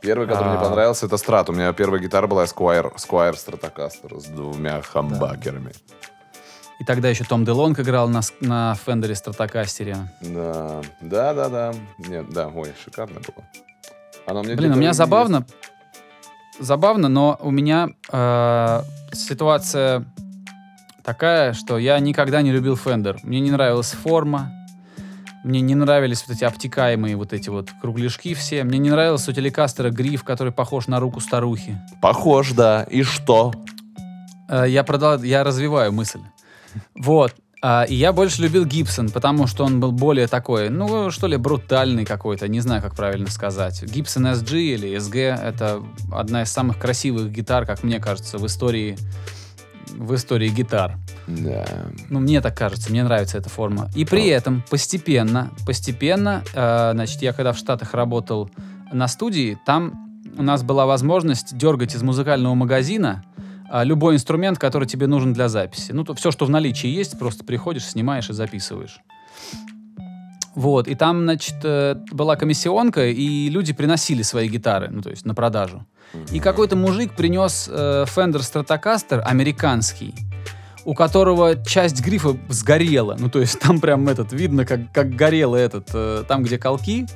Первый, 0.00 0.26
который 0.26 0.48
мне 0.48 0.58
А. 0.58 0.64
понравился, 0.64 1.06
это 1.06 1.16
Страт. 1.16 1.48
У 1.50 1.52
меня 1.52 1.72
первая 1.72 2.00
гитара 2.00 2.26
была 2.26 2.44
Squire, 2.44 2.92
Squire 2.96 3.34
Stratocaster 3.34 4.18
с 4.18 4.24
двумя 4.24 4.82
хамбакерами. 4.82 5.72
И 6.80 6.84
тогда 6.84 7.08
еще 7.08 7.22
Том 7.24 7.44
Делонг 7.44 7.78
играл 7.78 8.08
на, 8.08 8.22
на 8.40 8.76
Fender 8.84 9.10
Stratocaster. 9.12 9.96
Да, 10.20 10.80
да, 11.00 11.34
да, 11.34 11.48
да. 11.48 11.74
Нет, 11.98 12.30
да, 12.30 12.48
ой, 12.48 12.72
шикарно 12.82 13.20
было. 13.20 13.46
Она 14.26 14.40
у 14.40 14.42
меня 14.42 14.56
Блин, 14.56 14.72
у 14.72 14.76
меня 14.76 14.88
есть. 14.88 14.98
забавно, 14.98 15.46
забавно, 16.58 17.08
но 17.08 17.38
у 17.40 17.50
меня 17.50 17.90
э, 18.10 18.82
ситуация 19.12 20.04
такая, 21.04 21.52
что 21.52 21.78
я 21.78 21.98
никогда 21.98 22.42
не 22.42 22.52
любил 22.52 22.74
Fender. 22.74 23.18
Мне 23.22 23.40
не 23.40 23.50
нравилась 23.50 23.92
форма, 23.92 24.52
мне 25.44 25.60
не 25.60 25.74
нравились 25.74 26.24
вот 26.26 26.36
эти 26.36 26.44
обтекаемые 26.44 27.16
вот 27.16 27.32
эти 27.32 27.48
вот 27.48 27.70
кругляшки 27.80 28.34
все. 28.34 28.62
Мне 28.62 28.78
не 28.78 28.90
нравился 28.90 29.32
у 29.32 29.34
телекастера 29.34 29.90
гриф, 29.90 30.22
который 30.22 30.52
похож 30.52 30.86
на 30.86 31.00
руку 31.00 31.20
старухи. 31.20 31.80
Похож, 32.00 32.52
да. 32.52 32.84
И 32.84 33.02
что? 33.02 33.52
Э, 34.48 34.64
я 34.68 34.84
продал, 34.84 35.22
я 35.22 35.42
развиваю 35.42 35.92
мысль. 35.92 36.20
Вот. 36.94 37.34
А, 37.64 37.84
и 37.84 37.94
я 37.94 38.12
больше 38.12 38.42
любил 38.42 38.64
Гибсон, 38.64 39.10
потому 39.10 39.46
что 39.46 39.64
он 39.64 39.78
был 39.78 39.92
более 39.92 40.26
такой, 40.26 40.68
ну, 40.68 41.12
что 41.12 41.28
ли, 41.28 41.36
брутальный 41.36 42.04
какой-то, 42.04 42.48
не 42.48 42.58
знаю, 42.58 42.82
как 42.82 42.96
правильно 42.96 43.30
сказать. 43.30 43.82
Гибсон 43.84 44.26
SG 44.26 44.58
или 44.58 44.96
SG— 44.96 45.40
это 45.42 45.80
одна 46.12 46.42
из 46.42 46.50
самых 46.50 46.78
красивых 46.78 47.30
гитар, 47.30 47.64
как 47.64 47.84
мне 47.84 48.00
кажется, 48.00 48.38
в 48.38 48.46
истории, 48.46 48.96
в 49.92 50.14
истории 50.14 50.48
гитар. 50.48 50.96
Да. 51.26 51.64
Ну, 52.08 52.20
мне 52.20 52.40
так 52.40 52.56
кажется, 52.56 52.90
мне 52.90 53.02
нравится 53.04 53.38
эта 53.38 53.48
форма. 53.48 53.90
И 53.94 54.04
при 54.04 54.26
этом 54.26 54.62
постепенно, 54.70 55.50
постепенно, 55.66 56.42
э, 56.54 56.90
значит, 56.92 57.22
я 57.22 57.32
когда 57.32 57.52
в 57.52 57.58
Штатах 57.58 57.94
работал 57.94 58.50
на 58.92 59.08
студии, 59.08 59.58
там 59.64 60.22
у 60.36 60.42
нас 60.42 60.62
была 60.62 60.86
возможность 60.86 61.56
дергать 61.56 61.94
из 61.94 62.02
музыкального 62.02 62.54
магазина 62.54 63.24
а, 63.70 63.84
любой 63.84 64.16
инструмент, 64.16 64.58
который 64.58 64.86
тебе 64.86 65.06
нужен 65.06 65.32
для 65.32 65.48
записи. 65.48 65.92
Ну, 65.92 66.04
то 66.04 66.14
все, 66.14 66.30
что 66.30 66.44
в 66.44 66.50
наличии 66.50 66.88
есть, 66.88 67.18
просто 67.18 67.42
приходишь, 67.42 67.86
снимаешь 67.86 68.28
и 68.28 68.34
записываешь. 68.34 69.00
Вот, 70.54 70.86
и 70.86 70.94
там, 70.94 71.22
значит, 71.22 71.56
э, 71.64 71.94
была 72.10 72.36
комиссионка, 72.36 73.06
и 73.06 73.48
люди 73.48 73.72
приносили 73.72 74.22
свои 74.22 74.48
гитары, 74.48 74.88
ну, 74.90 75.00
то 75.00 75.10
есть 75.10 75.24
на 75.24 75.34
продажу. 75.34 75.86
И 76.30 76.40
какой-то 76.40 76.76
мужик 76.76 77.14
принес 77.14 77.68
э, 77.72 78.04
Fender 78.04 78.40
Stratocaster 78.40 79.20
американский, 79.20 80.14
у 80.84 80.94
которого 80.94 81.64
часть 81.64 82.04
грифа 82.04 82.36
сгорела. 82.48 83.16
Ну, 83.18 83.30
то 83.30 83.40
есть 83.40 83.58
там 83.60 83.80
прям 83.80 84.08
этот, 84.08 84.32
видно, 84.32 84.66
как, 84.66 84.92
как 84.92 85.14
горело 85.14 85.56
этот, 85.56 85.88
э, 85.94 86.24
там, 86.28 86.42
где 86.42 86.58
колки, 86.58 87.06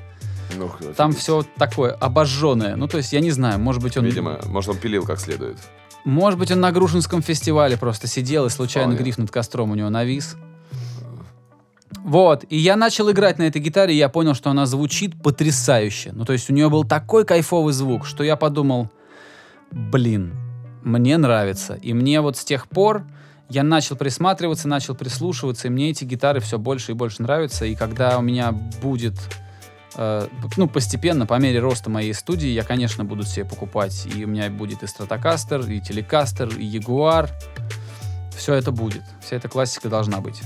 Ну, 0.56 0.70
там 0.96 1.12
все 1.12 1.44
такое 1.58 1.92
обожженное. 1.92 2.76
Ну, 2.76 2.88
то 2.88 2.96
есть, 2.96 3.12
я 3.12 3.20
не 3.20 3.32
знаю, 3.32 3.58
может 3.58 3.82
быть, 3.82 3.96
он... 3.98 4.06
Видимо, 4.06 4.38
может, 4.46 4.70
он 4.70 4.78
пилил 4.78 5.04
как 5.04 5.20
следует. 5.20 5.58
Может 6.04 6.38
быть, 6.38 6.52
он 6.52 6.60
на 6.60 6.70
Грушинском 6.70 7.20
фестивале 7.20 7.76
просто 7.76 8.06
сидел, 8.06 8.46
и 8.46 8.48
случайно 8.48 8.92
Вполне. 8.92 9.04
гриф 9.04 9.18
над 9.18 9.30
костром 9.30 9.72
у 9.72 9.74
него 9.74 9.90
навис. 9.90 10.36
Вот, 11.90 12.44
и 12.48 12.56
я 12.56 12.76
начал 12.76 13.10
играть 13.10 13.38
на 13.38 13.44
этой 13.44 13.60
гитаре, 13.60 13.94
и 13.94 13.96
я 13.96 14.08
понял, 14.08 14.34
что 14.34 14.50
она 14.50 14.66
звучит 14.66 15.20
потрясающе. 15.22 16.12
Ну, 16.12 16.24
то 16.24 16.32
есть 16.32 16.50
у 16.50 16.52
нее 16.52 16.68
был 16.68 16.84
такой 16.84 17.24
кайфовый 17.24 17.72
звук, 17.72 18.06
что 18.06 18.24
я 18.24 18.36
подумал, 18.36 18.90
блин, 19.70 20.34
мне 20.82 21.16
нравится. 21.16 21.74
И 21.74 21.92
мне 21.92 22.20
вот 22.20 22.36
с 22.36 22.44
тех 22.44 22.68
пор 22.68 23.04
я 23.48 23.62
начал 23.62 23.96
присматриваться, 23.96 24.68
начал 24.68 24.94
прислушиваться, 24.94 25.68
и 25.68 25.70
мне 25.70 25.90
эти 25.90 26.04
гитары 26.04 26.40
все 26.40 26.58
больше 26.58 26.92
и 26.92 26.94
больше 26.94 27.22
нравятся. 27.22 27.64
И 27.64 27.74
когда 27.74 28.18
у 28.18 28.22
меня 28.22 28.52
будет, 28.52 29.14
э, 29.94 30.26
ну, 30.56 30.68
постепенно, 30.68 31.26
по 31.26 31.34
мере 31.38 31.60
роста 31.60 31.90
моей 31.90 32.14
студии, 32.14 32.48
я, 32.48 32.64
конечно, 32.64 33.04
буду 33.04 33.22
себе 33.22 33.44
покупать. 33.44 34.06
И 34.12 34.24
у 34.24 34.28
меня 34.28 34.50
будет 34.50 34.82
и 34.82 34.86
Stratocaster, 34.86 35.72
и 35.72 35.80
Telecaster, 35.80 36.56
и 36.58 36.78
Jaguar. 36.78 37.30
Все 38.36 38.54
это 38.54 38.72
будет. 38.72 39.02
Вся 39.20 39.36
эта 39.36 39.48
классика 39.48 39.88
должна 39.88 40.20
быть. 40.20 40.42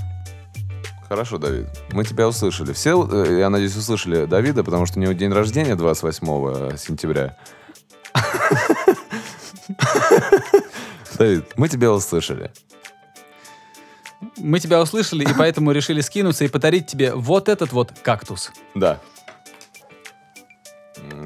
Хорошо, 1.11 1.39
Давид. 1.39 1.67
Мы 1.91 2.05
тебя 2.05 2.29
услышали. 2.29 2.73
Все, 2.73 3.05
э, 3.11 3.41
я 3.41 3.51
надеюсь, 3.51 3.75
услышали 3.75 4.27
Давида, 4.27 4.63
потому 4.63 4.87
что 4.87 5.01
у 5.01 5.03
него 5.03 5.11
день 5.11 5.33
рождения 5.33 5.75
28 5.75 6.77
сентября. 6.77 7.37
Давид, 11.19 11.47
мы 11.57 11.69
тебя 11.69 11.91
услышали. 11.91 12.53
Мы 14.37 14.61
тебя 14.61 14.81
услышали, 14.81 15.25
и 15.25 15.35
поэтому 15.37 15.73
решили 15.73 16.01
скинуться 16.01 16.45
и 16.45 16.49
подарить 16.49 16.87
тебе 16.87 17.13
вот 17.13 17.49
этот 17.49 17.73
вот 17.73 17.91
кактус. 18.03 18.53
Да. 18.77 19.01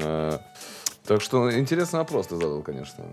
Э, 0.01 0.39
Так 1.05 1.21
что 1.21 1.55
интересный 1.55 1.99
вопрос 1.99 2.25
ты 2.25 2.37
задал, 2.37 2.63
конечно. 2.63 3.03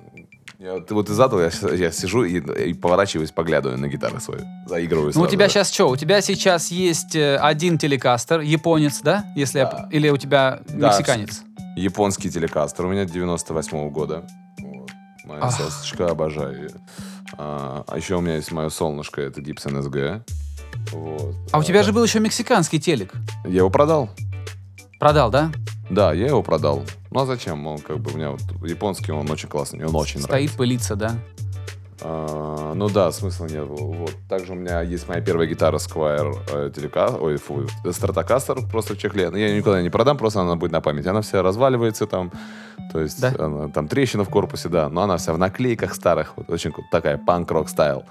Я, 0.62 0.78
ты 0.78 0.94
вот 0.94 1.10
и 1.10 1.12
задал, 1.12 1.40
я, 1.40 1.50
я 1.74 1.90
сижу 1.90 2.22
и, 2.22 2.38
и 2.38 2.72
поворачиваюсь, 2.72 3.32
поглядываю 3.32 3.80
на 3.80 3.88
гитары 3.88 4.20
свои. 4.20 4.38
Заигрываю 4.66 5.10
Ну, 5.12 5.22
у 5.22 5.26
тебя 5.26 5.46
же. 5.48 5.54
сейчас 5.54 5.72
что? 5.72 5.88
У 5.88 5.96
тебя 5.96 6.20
сейчас 6.20 6.70
есть 6.70 7.16
э, 7.16 7.36
один 7.36 7.78
телекастер, 7.78 8.40
японец, 8.40 9.00
да? 9.02 9.24
Если 9.34 9.58
я 9.58 9.64
Да. 9.64 9.70
п- 9.70 9.88
Или 9.96 10.08
у 10.10 10.16
тебя 10.16 10.60
Да, 10.68 10.88
мексиканец? 10.90 11.42
Японский 11.76 12.30
телекастер 12.30 12.86
у 12.86 12.88
меня 12.90 13.04
98 13.06 13.90
года. 13.90 14.24
Вот. 14.60 14.90
Моя 15.24 15.40
Ах. 15.42 15.52
сосочка, 15.56 16.06
обожаю 16.08 16.62
ее. 16.64 16.70
А, 17.38 17.82
а 17.88 17.96
еще 17.96 18.14
у 18.16 18.20
меня 18.20 18.36
есть 18.36 18.52
мое 18.52 18.68
солнышко, 18.68 19.20
это 19.20 19.40
Gibson 19.40 19.80
SG. 19.82 20.22
Вот. 20.92 21.34
А 21.50 21.58
у 21.58 21.64
тебя 21.64 21.82
же 21.82 21.92
был 21.92 22.04
еще 22.04 22.20
мексиканский 22.20 22.78
телек. 22.78 23.12
Я 23.44 23.56
его 23.58 23.70
продал. 23.70 24.10
Продал, 25.00 25.28
да? 25.32 25.50
Да, 25.90 26.12
я 26.12 26.26
его 26.28 26.42
продал. 26.44 26.84
Ну 27.12 27.20
а 27.20 27.26
зачем? 27.26 27.66
Он 27.66 27.78
как 27.78 27.98
бы 27.98 28.10
у 28.12 28.16
меня 28.16 28.30
вот 28.30 28.40
японский, 28.64 29.12
он 29.12 29.30
очень 29.30 29.48
классный, 29.48 29.78
мне 29.78 29.86
он 29.88 29.94
очень 29.96 30.20
Стоит 30.20 30.28
нравится. 30.30 30.56
пылиться, 30.56 30.96
да? 30.96 31.14
А, 32.04 32.72
ну 32.74 32.88
да, 32.88 33.12
смысла 33.12 33.46
нет. 33.46 33.64
Вот. 33.68 34.12
Также 34.28 34.52
у 34.52 34.54
меня 34.56 34.82
есть 34.82 35.08
моя 35.08 35.20
первая 35.20 35.46
гитара 35.46 35.76
Squire 35.76 36.36
э, 36.52 36.70
телека... 36.74 37.10
Ой, 37.10 37.36
фу, 37.36 37.62
Stratocaster 37.84 38.68
просто 38.68 38.94
в 38.94 38.98
чехле. 38.98 39.30
Но 39.30 39.36
Я 39.36 39.48
ее 39.48 39.58
никуда 39.58 39.80
не 39.82 39.90
продам, 39.90 40.16
просто 40.18 40.40
она 40.40 40.56
будет 40.56 40.72
на 40.72 40.80
память. 40.80 41.06
Она 41.06 41.20
вся 41.20 41.42
разваливается 41.42 42.06
там. 42.06 42.32
То 42.92 42.98
есть 43.00 43.20
Да? 43.20 43.32
она- 43.38 43.68
там 43.68 43.86
трещина 43.86 44.24
в 44.24 44.28
корпусе, 44.30 44.68
да. 44.68 44.88
Но 44.88 45.02
она 45.02 45.16
вся 45.16 45.32
в 45.32 45.38
наклейках 45.38 45.94
старых. 45.94 46.32
Вот, 46.36 46.50
очень 46.50 46.72
такая 46.90 47.18
панк-рок 47.18 47.68
стайл. 47.68 48.02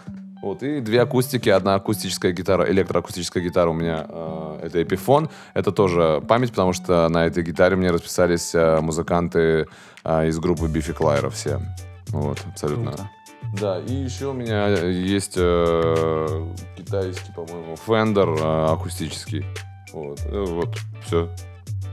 Вот, 0.41 0.63
и 0.63 0.81
две 0.81 1.01
акустики, 1.01 1.49
одна 1.49 1.75
акустическая 1.75 2.31
гитара, 2.31 2.69
электроакустическая 2.71 3.43
гитара 3.43 3.69
у 3.69 3.73
меня, 3.73 4.07
э, 4.09 4.59
это 4.63 4.81
Epiphone, 4.81 5.29
это 5.53 5.71
тоже 5.71 6.23
память, 6.27 6.49
потому 6.49 6.73
что 6.73 7.07
на 7.09 7.27
этой 7.27 7.43
гитаре 7.43 7.75
мне 7.75 7.91
расписались 7.91 8.55
э, 8.55 8.81
музыканты 8.81 9.67
э, 10.03 10.27
из 10.27 10.39
группы 10.39 10.67
Бифи 10.67 10.93
Клайра 10.93 11.29
все. 11.29 11.61
Вот, 12.09 12.39
абсолютно. 12.51 12.91
Круто. 12.91 13.09
Да, 13.53 13.79
и 13.79 13.93
еще 13.93 14.27
у 14.27 14.33
меня 14.33 14.67
есть 14.67 15.33
э, 15.35 16.47
китайский, 16.77 17.31
по-моему, 17.33 17.75
Fender 17.85 18.39
э, 18.39 18.73
акустический. 18.73 19.45
Вот, 19.93 20.21
э, 20.25 20.45
вот, 20.47 20.75
все. 21.05 21.29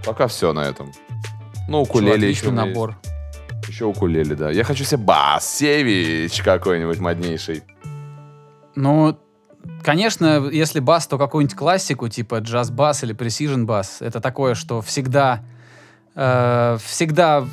Пока 0.05 0.26
все 0.26 0.53
на 0.53 0.61
этом. 0.61 0.92
Ну, 1.68 1.82
укулеле 1.82 2.30
еще 2.30 2.51
набор. 2.51 2.96
есть. 3.03 3.68
Еще 3.68 3.84
укулеле, 3.84 4.34
да. 4.34 4.51
Я 4.51 4.64
хочу 4.64 4.84
себе 4.84 4.99
бас, 4.99 5.57
Севич 5.57 6.40
какой-нибудь 6.42 6.99
моднейший. 7.01 7.62
Ну, 8.81 9.18
конечно, 9.83 10.49
если 10.53 10.79
бас, 10.79 11.07
то 11.09 11.18
какую-нибудь 11.18 11.57
классику, 11.57 12.09
типа 12.09 12.37
джаз-бас 12.39 13.03
или 13.03 13.14
precision 13.14 13.64
бас. 13.64 14.01
Это 14.01 14.20
такое, 14.20 14.55
что 14.55 14.81
всегда, 14.83 15.41
э, 16.14 16.79
всегда 16.85 17.45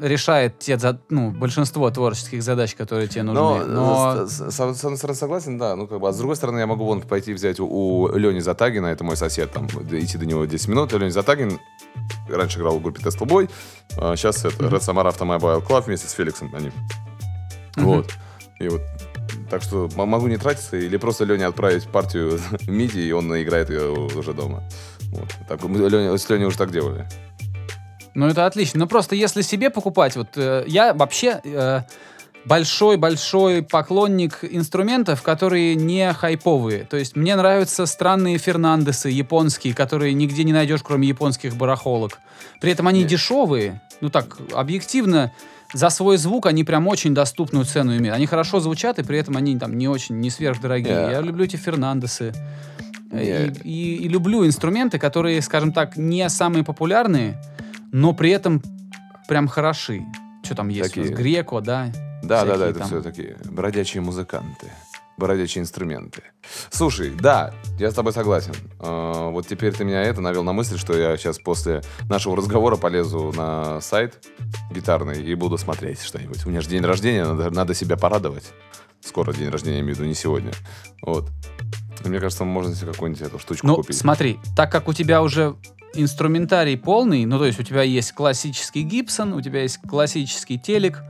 решает 0.00 0.58
те, 0.58 0.78
ну, 1.08 1.30
большинство 1.30 1.90
творческих 1.90 2.42
задач, 2.42 2.74
которые 2.74 3.08
тебе 3.08 3.22
Но, 3.22 3.32
нужны. 3.32 3.64
Но, 3.66 4.14
э, 4.16 4.26
с, 4.26 4.30
с- 4.32 4.50
с- 4.50 4.56
с 4.56 4.60
одной 4.84 4.96
стороны 4.98 5.16
согласен, 5.16 5.56
да. 5.56 5.74
Ну, 5.74 5.86
как 5.86 6.00
бы, 6.00 6.08
а 6.08 6.12
с 6.12 6.18
другой 6.18 6.36
стороны, 6.36 6.58
я 6.58 6.66
могу 6.66 6.84
вон 6.84 7.00
пойти 7.00 7.32
взять 7.32 7.60
у, 7.60 7.66
у 7.66 8.14
Лени 8.14 8.40
Затагина, 8.40 8.88
это 8.88 9.04
мой 9.04 9.16
сосед, 9.16 9.52
там, 9.52 9.66
идти 9.66 10.18
до 10.18 10.26
него 10.26 10.44
10 10.44 10.68
минут. 10.68 10.92
Лени 10.92 11.10
Затагин 11.10 11.58
раньше 12.28 12.58
играл 12.58 12.78
в 12.78 12.82
группе 12.82 13.00
Tesla 13.00 13.26
Boy, 13.26 13.48
а 13.96 14.16
сейчас 14.16 14.44
это 14.44 14.64
Red 14.64 14.80
Samara 14.80 15.16
Automobile 15.16 15.66
Club 15.66 15.84
вместе 15.86 16.08
с 16.08 16.12
Феликсом 16.12 16.52
они. 16.54 16.72
Вот. 17.76 18.12
И 18.60 18.68
вот 18.68 18.82
так 19.50 19.62
что 19.62 19.88
могу 19.96 20.26
не 20.28 20.36
тратиться 20.36 20.76
или 20.76 20.96
просто 20.96 21.24
Лене 21.24 21.46
отправить 21.46 21.86
партию 21.88 22.40
миди, 22.66 22.98
и 23.00 23.12
он 23.12 23.28
наиграет 23.28 23.70
ее 23.70 23.90
уже 23.90 24.32
дома. 24.34 24.62
Вот. 25.12 25.28
Так, 25.48 25.62
мы 25.64 25.78
Леня- 25.88 26.16
с 26.16 26.28
Леней 26.28 26.46
уже 26.46 26.58
так 26.58 26.70
делали. 26.72 27.06
Ну, 28.14 28.26
это 28.28 28.46
отлично. 28.46 28.80
Но 28.80 28.86
просто 28.86 29.14
если 29.16 29.42
себе 29.42 29.70
покупать, 29.70 30.16
вот 30.16 30.28
э, 30.36 30.64
я 30.68 30.94
вообще 30.94 31.40
э, 31.44 31.80
большой-большой 32.44 33.62
поклонник 33.62 34.38
инструментов, 34.42 35.22
которые 35.22 35.74
не 35.74 36.12
хайповые. 36.12 36.84
То 36.84 36.96
есть 36.96 37.16
мне 37.16 37.34
нравятся 37.36 37.86
странные 37.86 38.38
фернандесы 38.38 39.08
японские, 39.08 39.74
которые 39.74 40.14
нигде 40.14 40.44
не 40.44 40.52
найдешь, 40.52 40.82
кроме 40.82 41.08
японских 41.08 41.56
барахолок. 41.56 42.20
При 42.60 42.70
этом 42.70 42.86
они 42.86 43.00
Не. 43.00 43.06
дешевые. 43.06 43.80
Ну 44.00 44.10
так, 44.10 44.36
объективно, 44.54 45.32
за 45.74 45.90
свой 45.90 46.16
звук 46.16 46.46
они 46.46 46.64
прям 46.64 46.86
очень 46.88 47.14
доступную 47.14 47.64
цену 47.66 47.96
имеют. 47.96 48.16
Они 48.16 48.26
хорошо 48.26 48.60
звучат, 48.60 48.98
и 48.98 49.02
при 49.02 49.18
этом 49.18 49.36
они 49.36 49.58
там 49.58 49.76
не 49.76 49.88
очень, 49.88 50.18
не 50.20 50.30
сверхдорогие. 50.30 50.94
Не. 50.94 51.10
Я 51.12 51.20
люблю 51.20 51.44
эти 51.44 51.56
фернандесы. 51.56 52.32
Э, 53.10 53.48
Не. 53.52 53.52
И, 53.64 53.96
и- 53.98 54.04
и 54.04 54.08
люблю 54.08 54.46
инструменты, 54.46 54.98
которые, 54.98 55.42
скажем 55.42 55.72
так, 55.72 55.96
не 55.96 56.28
самые 56.30 56.64
популярные, 56.64 57.36
но 57.92 58.12
при 58.14 58.30
этом 58.30 58.62
прям 59.28 59.48
хороши. 59.48 60.02
Что 60.42 60.54
там 60.54 60.68
есть? 60.68 60.96
у 60.96 61.00
нас? 61.00 61.08
Такие. 61.10 61.14
Греко, 61.22 61.60
да? 61.60 61.92
Да, 62.22 62.44
да, 62.44 62.44
да, 62.44 62.54
Всякие 62.54 62.70
это 62.70 62.78
там. 62.78 62.88
все 62.88 63.02
такие 63.02 63.36
бродячие 63.44 64.00
музыканты, 64.02 64.66
бродячие 65.16 65.62
инструменты. 65.62 66.22
Слушай, 66.70 67.10
да, 67.10 67.54
я 67.78 67.90
с 67.90 67.94
тобой 67.94 68.12
согласен. 68.12 68.52
Э, 68.80 69.30
вот 69.30 69.46
теперь 69.46 69.72
ты 69.72 69.84
меня 69.84 70.02
это 70.02 70.20
навел 70.20 70.42
на 70.42 70.52
мысль, 70.52 70.78
что 70.78 70.96
я 70.96 71.16
сейчас 71.16 71.38
после 71.38 71.82
нашего 72.08 72.36
разговора 72.36 72.76
полезу 72.76 73.32
на 73.36 73.80
сайт 73.80 74.26
гитарный 74.70 75.22
и 75.22 75.34
буду 75.34 75.56
смотреть 75.58 76.02
что-нибудь. 76.02 76.44
У 76.46 76.50
меня 76.50 76.60
же 76.60 76.68
день 76.68 76.82
рождения, 76.84 77.24
надо, 77.24 77.50
надо 77.50 77.74
себя 77.74 77.96
порадовать. 77.96 78.52
Скоро 79.00 79.32
день 79.32 79.50
рождения, 79.50 79.76
я 79.76 79.80
имею 79.82 79.94
в 79.94 79.98
виду, 79.98 80.08
не 80.08 80.14
сегодня. 80.14 80.52
Вот. 81.02 81.30
И 82.04 82.08
мне 82.08 82.18
кажется, 82.18 82.44
можно 82.44 82.74
себе 82.74 82.92
какую-нибудь 82.92 83.22
эту 83.22 83.38
штучку 83.38 83.66
Ну, 83.66 83.76
купить. 83.76 83.96
смотри, 83.96 84.38
так 84.56 84.72
как 84.72 84.88
у 84.88 84.92
тебя 84.92 85.22
уже 85.22 85.56
инструментарий 85.94 86.76
полный, 86.76 87.24
ну, 87.24 87.38
то 87.38 87.44
есть 87.46 87.60
у 87.60 87.62
тебя 87.62 87.82
есть 87.82 88.12
классический 88.12 88.82
Гибсон, 88.82 89.32
у 89.32 89.40
тебя 89.40 89.62
есть 89.62 89.78
классический 89.88 90.58
телек, 90.58 91.02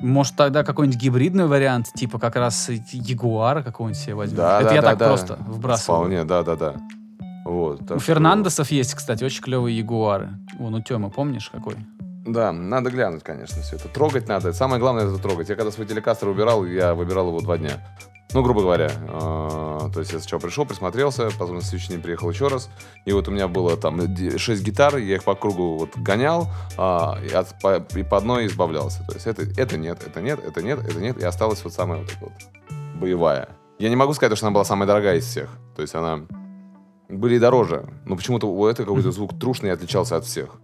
может, 0.00 0.36
тогда 0.36 0.64
какой-нибудь 0.64 1.00
гибридный 1.00 1.46
вариант, 1.46 1.88
типа 1.94 2.18
как 2.18 2.36
раз 2.36 2.68
Ягуара 2.92 3.62
какого-нибудь 3.62 4.00
себе 4.00 4.14
возьмем. 4.14 4.38
Да, 4.38 4.60
Это 4.60 4.68
да, 4.70 4.74
я 4.74 4.82
да, 4.82 4.88
так 4.90 4.98
да. 4.98 5.08
просто 5.08 5.38
вбрасываю. 5.46 6.00
Вполне, 6.00 6.24
да, 6.24 6.42
да, 6.42 6.56
да. 6.56 6.74
Вот, 7.44 7.82
У 7.82 7.84
что- 7.84 7.98
Фернандесов 7.98 8.70
есть, 8.70 8.94
кстати, 8.94 9.24
очень 9.24 9.42
клевые 9.42 9.76
Ягуары. 9.78 10.30
Вон 10.58 10.74
у 10.74 10.82
Темы, 10.82 11.10
помнишь, 11.10 11.48
какой? 11.50 11.74
Да, 12.26 12.52
надо 12.52 12.90
глянуть, 12.90 13.22
конечно, 13.22 13.62
все 13.62 13.76
это. 13.76 13.88
Трогать 13.88 14.28
надо. 14.28 14.52
Самое 14.52 14.78
главное 14.78 15.06
это 15.08 15.18
трогать. 15.18 15.48
Я 15.48 15.56
когда 15.56 15.70
свой 15.70 15.86
телекастер 15.86 16.28
убирал, 16.28 16.64
я 16.66 16.94
выбирал 16.94 17.28
его 17.28 17.40
два 17.40 17.56
дня. 17.56 17.72
Ну, 18.32 18.42
грубо 18.42 18.60
говоря. 18.60 18.90
То 19.92 20.00
есть 20.00 20.12
я 20.12 20.18
сначала 20.20 20.40
пришел, 20.40 20.64
присмотрелся, 20.64 21.30
потом 21.38 21.56
на 21.56 21.62
следующий 21.62 21.88
день 21.88 22.02
приехал 22.02 22.30
еще 22.30 22.48
раз. 22.48 22.70
И 23.04 23.12
вот 23.12 23.28
у 23.28 23.30
меня 23.30 23.48
было 23.48 23.76
там 23.76 24.00
6 24.00 24.62
гитар, 24.62 24.96
я 24.96 25.16
их 25.16 25.24
по 25.24 25.34
кругу 25.34 25.78
вот 25.78 25.96
гонял, 25.96 26.48
а, 26.76 27.18
и, 27.22 27.32
от- 27.32 27.58
по, 27.60 27.76
и 27.76 28.02
по 28.02 28.16
одной 28.16 28.46
избавлялся. 28.46 29.04
То 29.06 29.14
есть 29.14 29.26
это, 29.26 29.42
это 29.42 29.76
нет, 29.76 30.02
это 30.06 30.20
нет, 30.20 30.40
это 30.44 30.62
нет, 30.62 30.78
это 30.78 31.00
нет. 31.00 31.18
И 31.18 31.24
осталась 31.24 31.62
вот 31.64 31.72
самая 31.72 32.00
вот 32.00 32.10
эта 32.10 32.20
вот 32.20 32.32
боевая. 33.00 33.48
Я 33.78 33.88
не 33.88 33.96
могу 33.96 34.12
сказать, 34.14 34.36
что 34.36 34.46
она 34.46 34.54
была 34.54 34.64
самая 34.64 34.86
дорогая 34.86 35.16
из 35.16 35.26
всех. 35.26 35.48
То 35.74 35.82
есть 35.82 35.94
она... 35.94 36.20
Были 37.08 37.36
и 37.36 37.38
дороже. 37.38 37.88
Но 38.04 38.16
почему-то 38.16 38.46
у 38.46 38.66
этой 38.66 38.84
какой-то 38.84 39.10
звук 39.10 39.38
трушный 39.38 39.72
отличался 39.72 40.16
от 40.16 40.24
всех. 40.24 40.60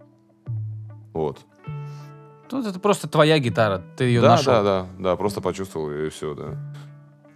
Вот. 1.13 1.39
Ну, 2.51 2.65
это 2.65 2.79
просто 2.79 3.09
твоя 3.09 3.39
гитара, 3.39 3.83
ты 3.97 4.05
ее 4.05 4.21
да, 4.21 4.29
нашел. 4.29 4.53
да, 4.53 4.63
да, 4.63 4.87
да, 4.99 5.15
просто 5.17 5.41
почувствовал 5.41 5.91
и 5.91 6.09
все, 6.09 6.33
да. 6.33 6.73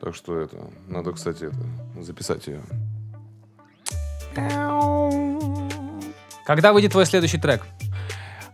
Так 0.01 0.15
что 0.15 0.39
это, 0.39 0.57
надо, 0.87 1.11
кстати, 1.11 1.43
это, 1.43 2.01
записать 2.01 2.47
ее. 2.47 2.61
Когда 6.43 6.73
выйдет 6.73 6.91
твой 6.91 7.05
следующий 7.05 7.37
трек, 7.37 7.61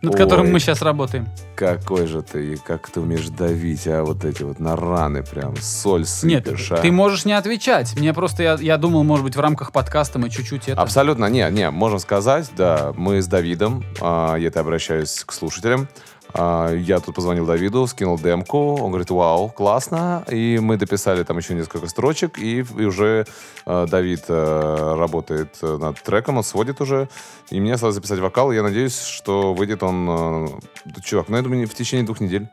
над 0.01 0.15
которым 0.15 0.47
Ой. 0.47 0.51
мы 0.51 0.59
сейчас 0.59 0.81
работаем? 0.81 1.27
Какой 1.55 2.05
же 2.05 2.21
ты, 2.21 2.53
и 2.53 2.55
как 2.57 2.89
ты 2.89 2.99
умеешь 2.99 3.29
давить, 3.29 3.87
а 3.87 4.03
вот 4.03 4.25
эти 4.25 4.43
вот 4.43 4.59
на 4.59 4.75
раны 4.75 5.23
прям, 5.23 5.55
соль 5.55 6.01
Нет, 6.23 6.45
сыпешь, 6.45 6.71
а. 6.73 6.77
ты 6.77 6.91
можешь 6.91 7.23
не 7.23 7.33
отвечать. 7.33 7.95
Мне 7.95 8.13
просто, 8.13 8.43
я, 8.43 8.57
я 8.59 8.77
думал, 8.77 9.05
может 9.05 9.23
быть, 9.23 9.37
в 9.37 9.39
рамках 9.39 9.71
подкаста 9.71 10.19
мы 10.19 10.29
чуть-чуть 10.29 10.67
это... 10.67 10.81
Абсолютно, 10.81 11.27
не, 11.27 11.49
не, 11.49 11.71
можем 11.71 11.99
сказать, 11.99 12.51
да, 12.57 12.93
мы 12.97 13.21
с 13.21 13.27
Давидом, 13.27 13.85
а, 14.01 14.35
я 14.35 14.49
это 14.49 14.59
обращаюсь 14.59 15.23
к 15.25 15.31
слушателям, 15.31 15.87
я 16.33 16.99
тут 16.99 17.15
позвонил 17.15 17.45
Давиду, 17.45 17.87
скинул 17.87 18.19
демку, 18.19 18.75
он 18.75 18.89
говорит, 18.89 19.09
вау, 19.09 19.49
классно, 19.49 20.23
и 20.29 20.59
мы 20.59 20.77
дописали 20.77 21.23
там 21.23 21.37
еще 21.37 21.53
несколько 21.53 21.87
строчек, 21.87 22.37
и, 22.37 22.59
и 22.59 22.85
уже 22.85 23.25
а, 23.65 23.87
Давид 23.87 24.25
а, 24.27 24.95
работает 24.97 25.57
э, 25.61 25.77
над 25.77 26.01
треком, 26.01 26.37
он 26.37 26.43
сводит 26.43 26.81
уже, 26.81 27.09
и 27.49 27.59
мне 27.59 27.73
осталось 27.73 27.95
записать 27.95 28.19
вокал, 28.19 28.51
я 28.51 28.61
надеюсь, 28.61 28.99
что 28.99 29.53
выйдет 29.53 29.83
он, 29.83 30.07
а, 30.09 30.47
да, 30.85 31.01
чувак, 31.01 31.29
ну 31.29 31.37
я 31.37 31.43
думаю, 31.43 31.67
в 31.67 31.73
течение 31.73 32.05
двух 32.05 32.19
недель. 32.19 32.47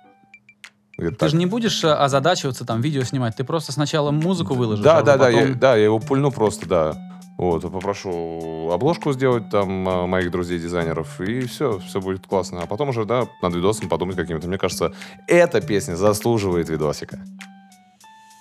Ты 0.97 1.11
так. 1.11 1.29
же 1.29 1.37
не 1.37 1.47
будешь 1.47 1.83
э, 1.83 1.93
озадачиваться, 1.93 2.65
там, 2.65 2.81
видео 2.81 3.03
снимать. 3.03 3.35
Ты 3.35 3.43
просто 3.43 3.73
сначала 3.73 4.13
музыку 4.13 4.55
выложишь. 4.55 4.85
Да, 4.85 4.99
а 4.99 5.03
да, 5.03 5.17
да, 5.17 5.27
потом- 5.27 5.41
я, 5.41 5.55
да, 5.55 5.77
я 5.77 5.85
его 5.85 5.99
пульну 5.99 6.31
просто, 6.31 6.69
да. 6.69 7.14
Вот, 7.37 7.63
попрошу 7.63 8.71
обложку 8.73 9.13
сделать 9.13 9.51
там 9.51 9.89
а, 9.89 10.07
моих 10.07 10.31
друзей-дизайнеров, 10.31 11.21
и 11.21 11.47
все, 11.47 11.81
все 11.81 12.01
будет 12.01 12.27
классно. 12.27 12.63
А 12.63 12.67
потом 12.67 12.91
уже, 12.91 13.05
да, 13.05 13.27
над 13.43 13.55
видосом 13.55 13.89
подумать 13.89 14.15
каким-то. 14.15 14.47
Мне 14.47 14.57
кажется, 14.57 14.93
эта 15.27 15.61
песня 15.61 15.97
заслуживает 15.97 16.69
видосика. 16.69 17.19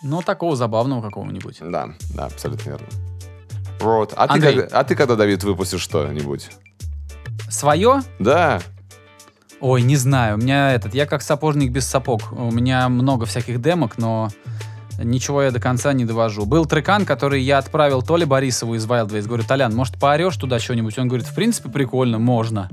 Ну, 0.03 0.21
такого 0.21 0.55
забавного 0.55 1.01
какого-нибудь. 1.01 1.57
Да, 1.61 1.89
да, 2.13 2.25
абсолютно 2.25 2.69
верно. 2.69 2.87
Вот. 3.79 4.13
А 4.15 4.27
ты, 4.27 4.39
когда, 4.39 4.79
а 4.79 4.83
ты 4.83 4.95
когда, 4.95 5.15
Давид, 5.15 5.43
выпустишь 5.43 5.81
что-нибудь? 5.81 6.51
Свое? 7.49 8.01
Да. 8.19 8.61
Ой, 9.59 9.81
не 9.81 9.95
знаю. 9.95 10.35
У 10.35 10.37
меня 10.39 10.73
этот, 10.73 10.93
я 10.93 11.05
как 11.05 11.21
сапожник 11.21 11.71
без 11.71 11.87
сапог. 11.87 12.31
У 12.31 12.51
меня 12.51 12.89
много 12.89 13.25
всяких 13.25 13.61
демок, 13.61 13.97
но 13.97 14.29
ничего 14.97 15.43
я 15.43 15.51
до 15.51 15.59
конца 15.59 15.93
не 15.93 16.05
довожу. 16.05 16.45
Был 16.45 16.65
трекан, 16.65 17.05
который 17.05 17.41
я 17.41 17.57
отправил 17.57 18.01
то 18.01 18.17
ли 18.17 18.25
Борисову 18.25 18.75
из 18.75 18.85
Wildways. 18.85 19.23
Говорю, 19.27 19.43
Толян, 19.43 19.73
может, 19.75 19.99
поорешь 19.99 20.37
туда 20.37 20.59
что-нибудь? 20.59 20.97
Он 20.99 21.07
говорит, 21.07 21.27
в 21.27 21.33
принципе, 21.35 21.69
прикольно, 21.69 22.19
можно. 22.19 22.69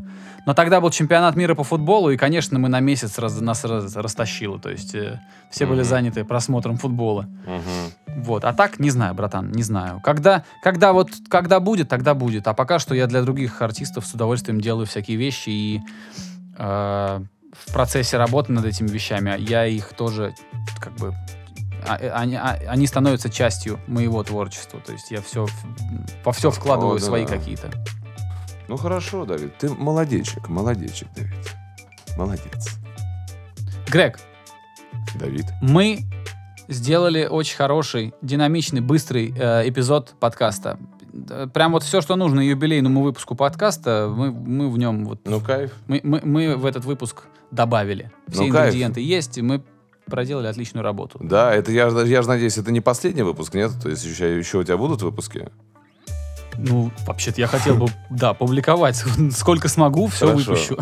Но 0.47 0.55
тогда 0.55 0.81
был 0.81 0.91
чемпионат 0.91 1.37
мира 1.37 1.55
по 1.55 1.65
футболу, 1.65 2.11
и, 2.11 2.17
конечно, 2.17 2.59
мы 2.59 2.69
на 2.71 2.81
месяц 2.81 3.19
раз- 3.19 3.39
нас 3.41 3.63
раз- 3.65 3.95
растащило. 3.95 4.59
То 4.59 4.71
есть 4.71 4.95
э, 4.95 5.21
все 5.51 5.67
были 5.67 5.81
Мгм. 5.81 5.89
заняты 5.89 6.25
просмотром 6.25 6.77
футбола. 6.79 7.29
Мгм. 7.47 8.23
Вот. 8.25 8.45
А 8.45 8.53
так, 8.55 8.79
не 8.81 8.89
знаю, 8.91 9.15
братан, 9.15 9.51
не 9.53 9.63
знаю. 9.63 10.01
Когда, 10.03 10.45
когда 10.63 10.93
вот, 10.95 11.11
когда 11.29 11.61
будет, 11.61 11.89
тогда 11.91 12.15
будет. 12.15 12.49
А 12.49 12.55
пока 12.55 12.79
что 12.79 12.95
я 12.95 13.07
для 13.07 13.21
других 13.23 13.61
артистов 13.61 14.07
с 14.07 14.15
удовольствием 14.15 14.61
делаю 14.63 14.87
всякие 14.87 15.19
вещи 15.19 15.51
и 15.51 15.81
э, 16.59 17.21
в 17.53 17.73
процессе 17.73 18.17
работы 18.17 18.53
над 18.53 18.65
этими 18.65 18.89
вещами 18.89 19.35
я 19.39 19.67
их 19.67 19.93
тоже 19.93 20.35
как 20.81 20.95
бы 20.97 21.15
они, 21.89 22.37
а- 22.37 22.59
они 22.69 22.87
становятся 22.87 23.31
частью 23.31 23.79
моего 23.87 24.23
творчества. 24.23 24.81
То 24.85 24.93
есть 24.93 25.11
я 25.11 25.21
все 25.23 25.47
во 26.25 26.33
все 26.33 26.51
вкладываю 26.51 26.97
О, 26.97 26.99
да. 26.99 27.05
свои 27.05 27.27
какие-то. 27.27 27.71
Ну 28.69 28.77
хорошо, 28.77 29.25
Давид, 29.25 29.57
ты 29.59 29.69
молодечек, 29.71 30.49
молодечек, 30.49 31.09
Давид. 31.15 31.35
Молодец. 32.17 32.79
Грег, 33.89 34.21
Давид. 35.19 35.47
мы 35.61 36.01
сделали 36.69 37.27
очень 37.27 37.57
хороший, 37.57 38.15
динамичный, 38.23 38.81
быстрый 38.81 39.35
э, 39.37 39.69
эпизод 39.69 40.15
подкаста. 40.21 40.79
Э, 41.31 41.49
Прям 41.53 41.73
вот 41.73 41.83
все, 41.83 42.01
что 42.01 42.15
нужно 42.15 42.41
юбилейному 42.41 43.03
выпуску 43.03 43.35
подкаста, 43.35 44.13
мы, 44.15 44.31
мы 44.31 44.71
в 44.71 44.79
нем 44.79 45.05
вот 45.05 45.21
Ну, 45.25 45.41
кайф. 45.41 45.73
Мы, 45.89 46.01
мы, 46.05 46.21
мы 46.23 46.57
в 46.57 46.65
этот 46.65 46.85
выпуск 46.85 47.25
добавили. 47.51 48.13
Все 48.29 48.43
Ну, 48.45 48.53
кайф. 48.53 48.67
ингредиенты 48.69 49.01
есть, 49.01 49.39
и 49.39 49.43
мы 49.43 49.65
проделали 50.11 50.47
отличную 50.49 50.85
работу. 50.85 51.19
Да, 51.23 51.55
это 51.55 51.73
я, 51.73 51.89
я 51.89 52.23
же 52.23 52.29
надеюсь, 52.29 52.59
это 52.59 52.71
не 52.73 52.81
последний 52.81 53.23
выпуск, 53.23 53.55
нет? 53.55 53.71
То 53.83 53.89
есть 53.89 54.05
еще, 54.05 54.37
еще 54.37 54.59
у 54.59 54.65
тебя 54.65 54.77
будут 54.77 55.01
выпуски? 55.03 55.49
Ну, 56.59 56.91
вообще-то 57.07 57.41
я 57.41 57.47
хотел 57.47 57.77
бы, 57.77 57.87
да, 58.11 58.35
публиковать. 58.35 59.03
Сколько 59.33 59.69
смогу, 59.69 60.09
все 60.09 60.27
Хорошо. 60.27 60.51
выпущу. 60.53 60.77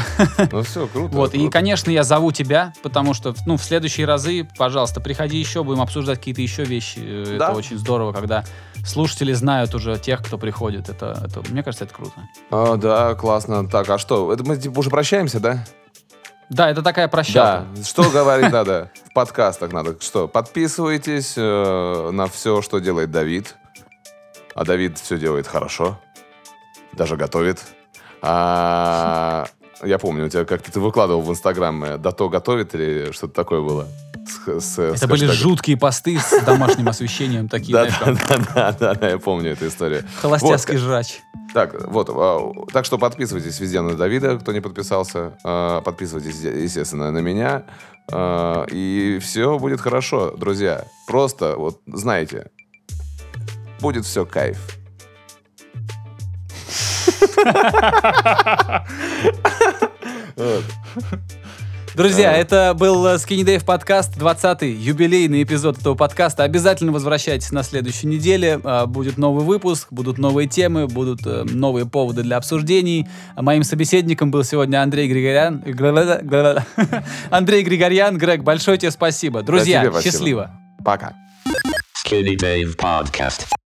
Ну 0.50 0.62
все, 0.62 0.86
круто. 0.88 1.14
Вот, 1.14 1.34
и, 1.34 1.38
круто. 1.38 1.52
конечно, 1.52 1.90
я 1.90 2.02
зову 2.02 2.32
тебя, 2.32 2.72
потому 2.82 3.14
что, 3.14 3.34
ну, 3.46 3.56
в 3.56 3.62
следующие 3.62 4.06
разы, 4.06 4.48
пожалуйста, 4.56 5.00
приходи 5.00 5.38
еще, 5.38 5.62
будем 5.62 5.80
обсуждать 5.82 6.18
какие-то 6.18 6.40
еще 6.42 6.64
вещи. 6.64 6.98
Э, 7.00 7.36
Да. 7.38 7.50
Это 7.50 7.58
очень 7.58 7.78
здорово, 7.78 8.12
когда 8.12 8.44
слушатели 8.84 9.32
знают 9.34 9.74
уже 9.74 9.98
тех, 9.98 10.20
кто 10.24 10.36
приходит. 10.38 10.88
Это, 10.88 11.22
это, 11.24 11.42
мне 11.52 11.62
кажется, 11.62 11.84
это 11.84 11.94
круто. 11.94 12.12
А, 12.50 12.76
да, 12.76 13.14
классно. 13.14 13.68
Так, 13.68 13.88
а 13.90 13.98
что? 13.98 14.32
Это 14.32 14.42
мы 14.44 14.56
типа 14.56 14.78
уже 14.80 14.90
прощаемся, 14.90 15.38
да? 15.38 15.64
Да, 16.48 16.70
это 16.70 16.82
такая 16.82 17.08
прощалка. 17.08 17.66
Да, 17.74 17.84
что 17.84 18.10
говорить 18.10 18.50
надо 18.50 18.90
в 19.10 19.12
подкастах 19.12 19.72
надо? 19.72 19.96
Что, 20.00 20.28
подписывайтесь 20.28 21.34
э, 21.36 22.10
на 22.10 22.26
все, 22.26 22.62
что 22.62 22.78
делает 22.78 23.10
Давид. 23.10 23.54
А 24.54 24.64
Давид 24.64 24.98
все 24.98 25.18
делает 25.18 25.46
хорошо. 25.46 26.00
Даже 26.92 27.16
готовит. 27.16 27.60
А, 28.22 29.46
я 29.84 29.98
помню, 29.98 30.26
у 30.26 30.28
тебя 30.28 30.44
как-то 30.44 30.70
ты 30.72 30.80
выкладывал 30.80 31.22
в 31.22 31.30
Инстаграм 31.30 31.82
э, 31.84 31.98
«Дато 31.98 32.28
готовит» 32.28 32.74
или 32.74 33.10
что-то 33.12 33.34
такое 33.34 33.60
было? 33.60 33.86
С- 34.26 34.60
с- 34.60 34.74
с 34.74 34.78
Это 34.78 35.08
были 35.08 35.26
хэштегом. 35.26 35.50
жуткие 35.50 35.76
посты 35.76 36.18
с 36.18 36.42
домашним 36.44 36.88
освещением, 36.88 37.48
такие, 37.48 37.72
Да, 37.72 37.86
да, 38.04 38.12
да, 38.54 38.72
да, 38.78 38.94
да, 38.94 39.08
я 39.10 39.18
помню 39.18 39.52
эту 39.52 39.66
историю. 39.68 40.04
холостяцкий 40.20 40.74
Вот, 40.76 40.82
жрач. 40.82 41.20
Так, 41.54 41.86
вот, 41.88 42.08
а, 42.10 42.52
так 42.72 42.84
что 42.84 42.98
подписывайтесь 42.98 43.58
везде 43.58 43.80
на 43.80 43.94
Давида, 43.94 44.38
кто 44.38 44.52
не 44.52 44.60
подписался. 44.60 45.38
А, 45.44 45.80
Подписывайтесь, 45.80 46.40
естественно, 46.40 47.10
на 47.10 47.18
меня. 47.20 47.64
А, 48.12 48.66
И 48.70 49.18
все 49.22 49.58
будет 49.58 49.80
хорошо, 49.80 50.32
друзья. 50.36 50.84
Просто, 51.06 51.56
вот, 51.56 51.80
знаете, 51.86 52.50
будет 53.80 54.04
все 54.04 54.26
кайф. 54.26 54.77
Друзья, 61.98 62.32
это 62.32 62.74
был 62.78 63.04
э, 63.08 63.16
Skinny 63.16 63.42
Dave 63.44 63.64
подкаст, 63.64 64.16
20-й 64.16 64.70
юбилейный 64.70 65.42
эпизод 65.42 65.78
этого 65.78 65.96
подкаста. 65.96 66.44
Обязательно 66.44 66.92
возвращайтесь 66.92 67.50
на 67.50 67.64
следующей 67.64 68.06
неделе. 68.06 68.60
А, 68.62 68.86
Будет 68.86 69.18
новый 69.18 69.44
выпуск, 69.44 69.88
будут 69.90 70.16
новые 70.16 70.46
темы, 70.46 70.86
будут 70.86 71.26
э, 71.26 71.42
новые 71.42 71.86
поводы 71.86 72.22
для 72.22 72.36
обсуждений. 72.36 73.08
Моим 73.34 73.64
собеседником 73.64 74.30
был 74.30 74.44
сегодня 74.44 74.80
Андрей 74.80 75.08
Григорян. 75.08 75.64
Андрей 77.30 77.64
Григорян. 77.64 78.16
Грег, 78.16 78.44
большое 78.44 78.78
тебе 78.78 78.92
спасибо. 78.92 79.42
Друзья, 79.42 79.80
тебе 79.80 79.90
спасибо. 79.90 80.12
счастливо. 80.12 80.50
Пока. 80.84 81.14
Skinny 82.06 82.36
Dave 82.36 82.76
Podcast. 82.76 83.58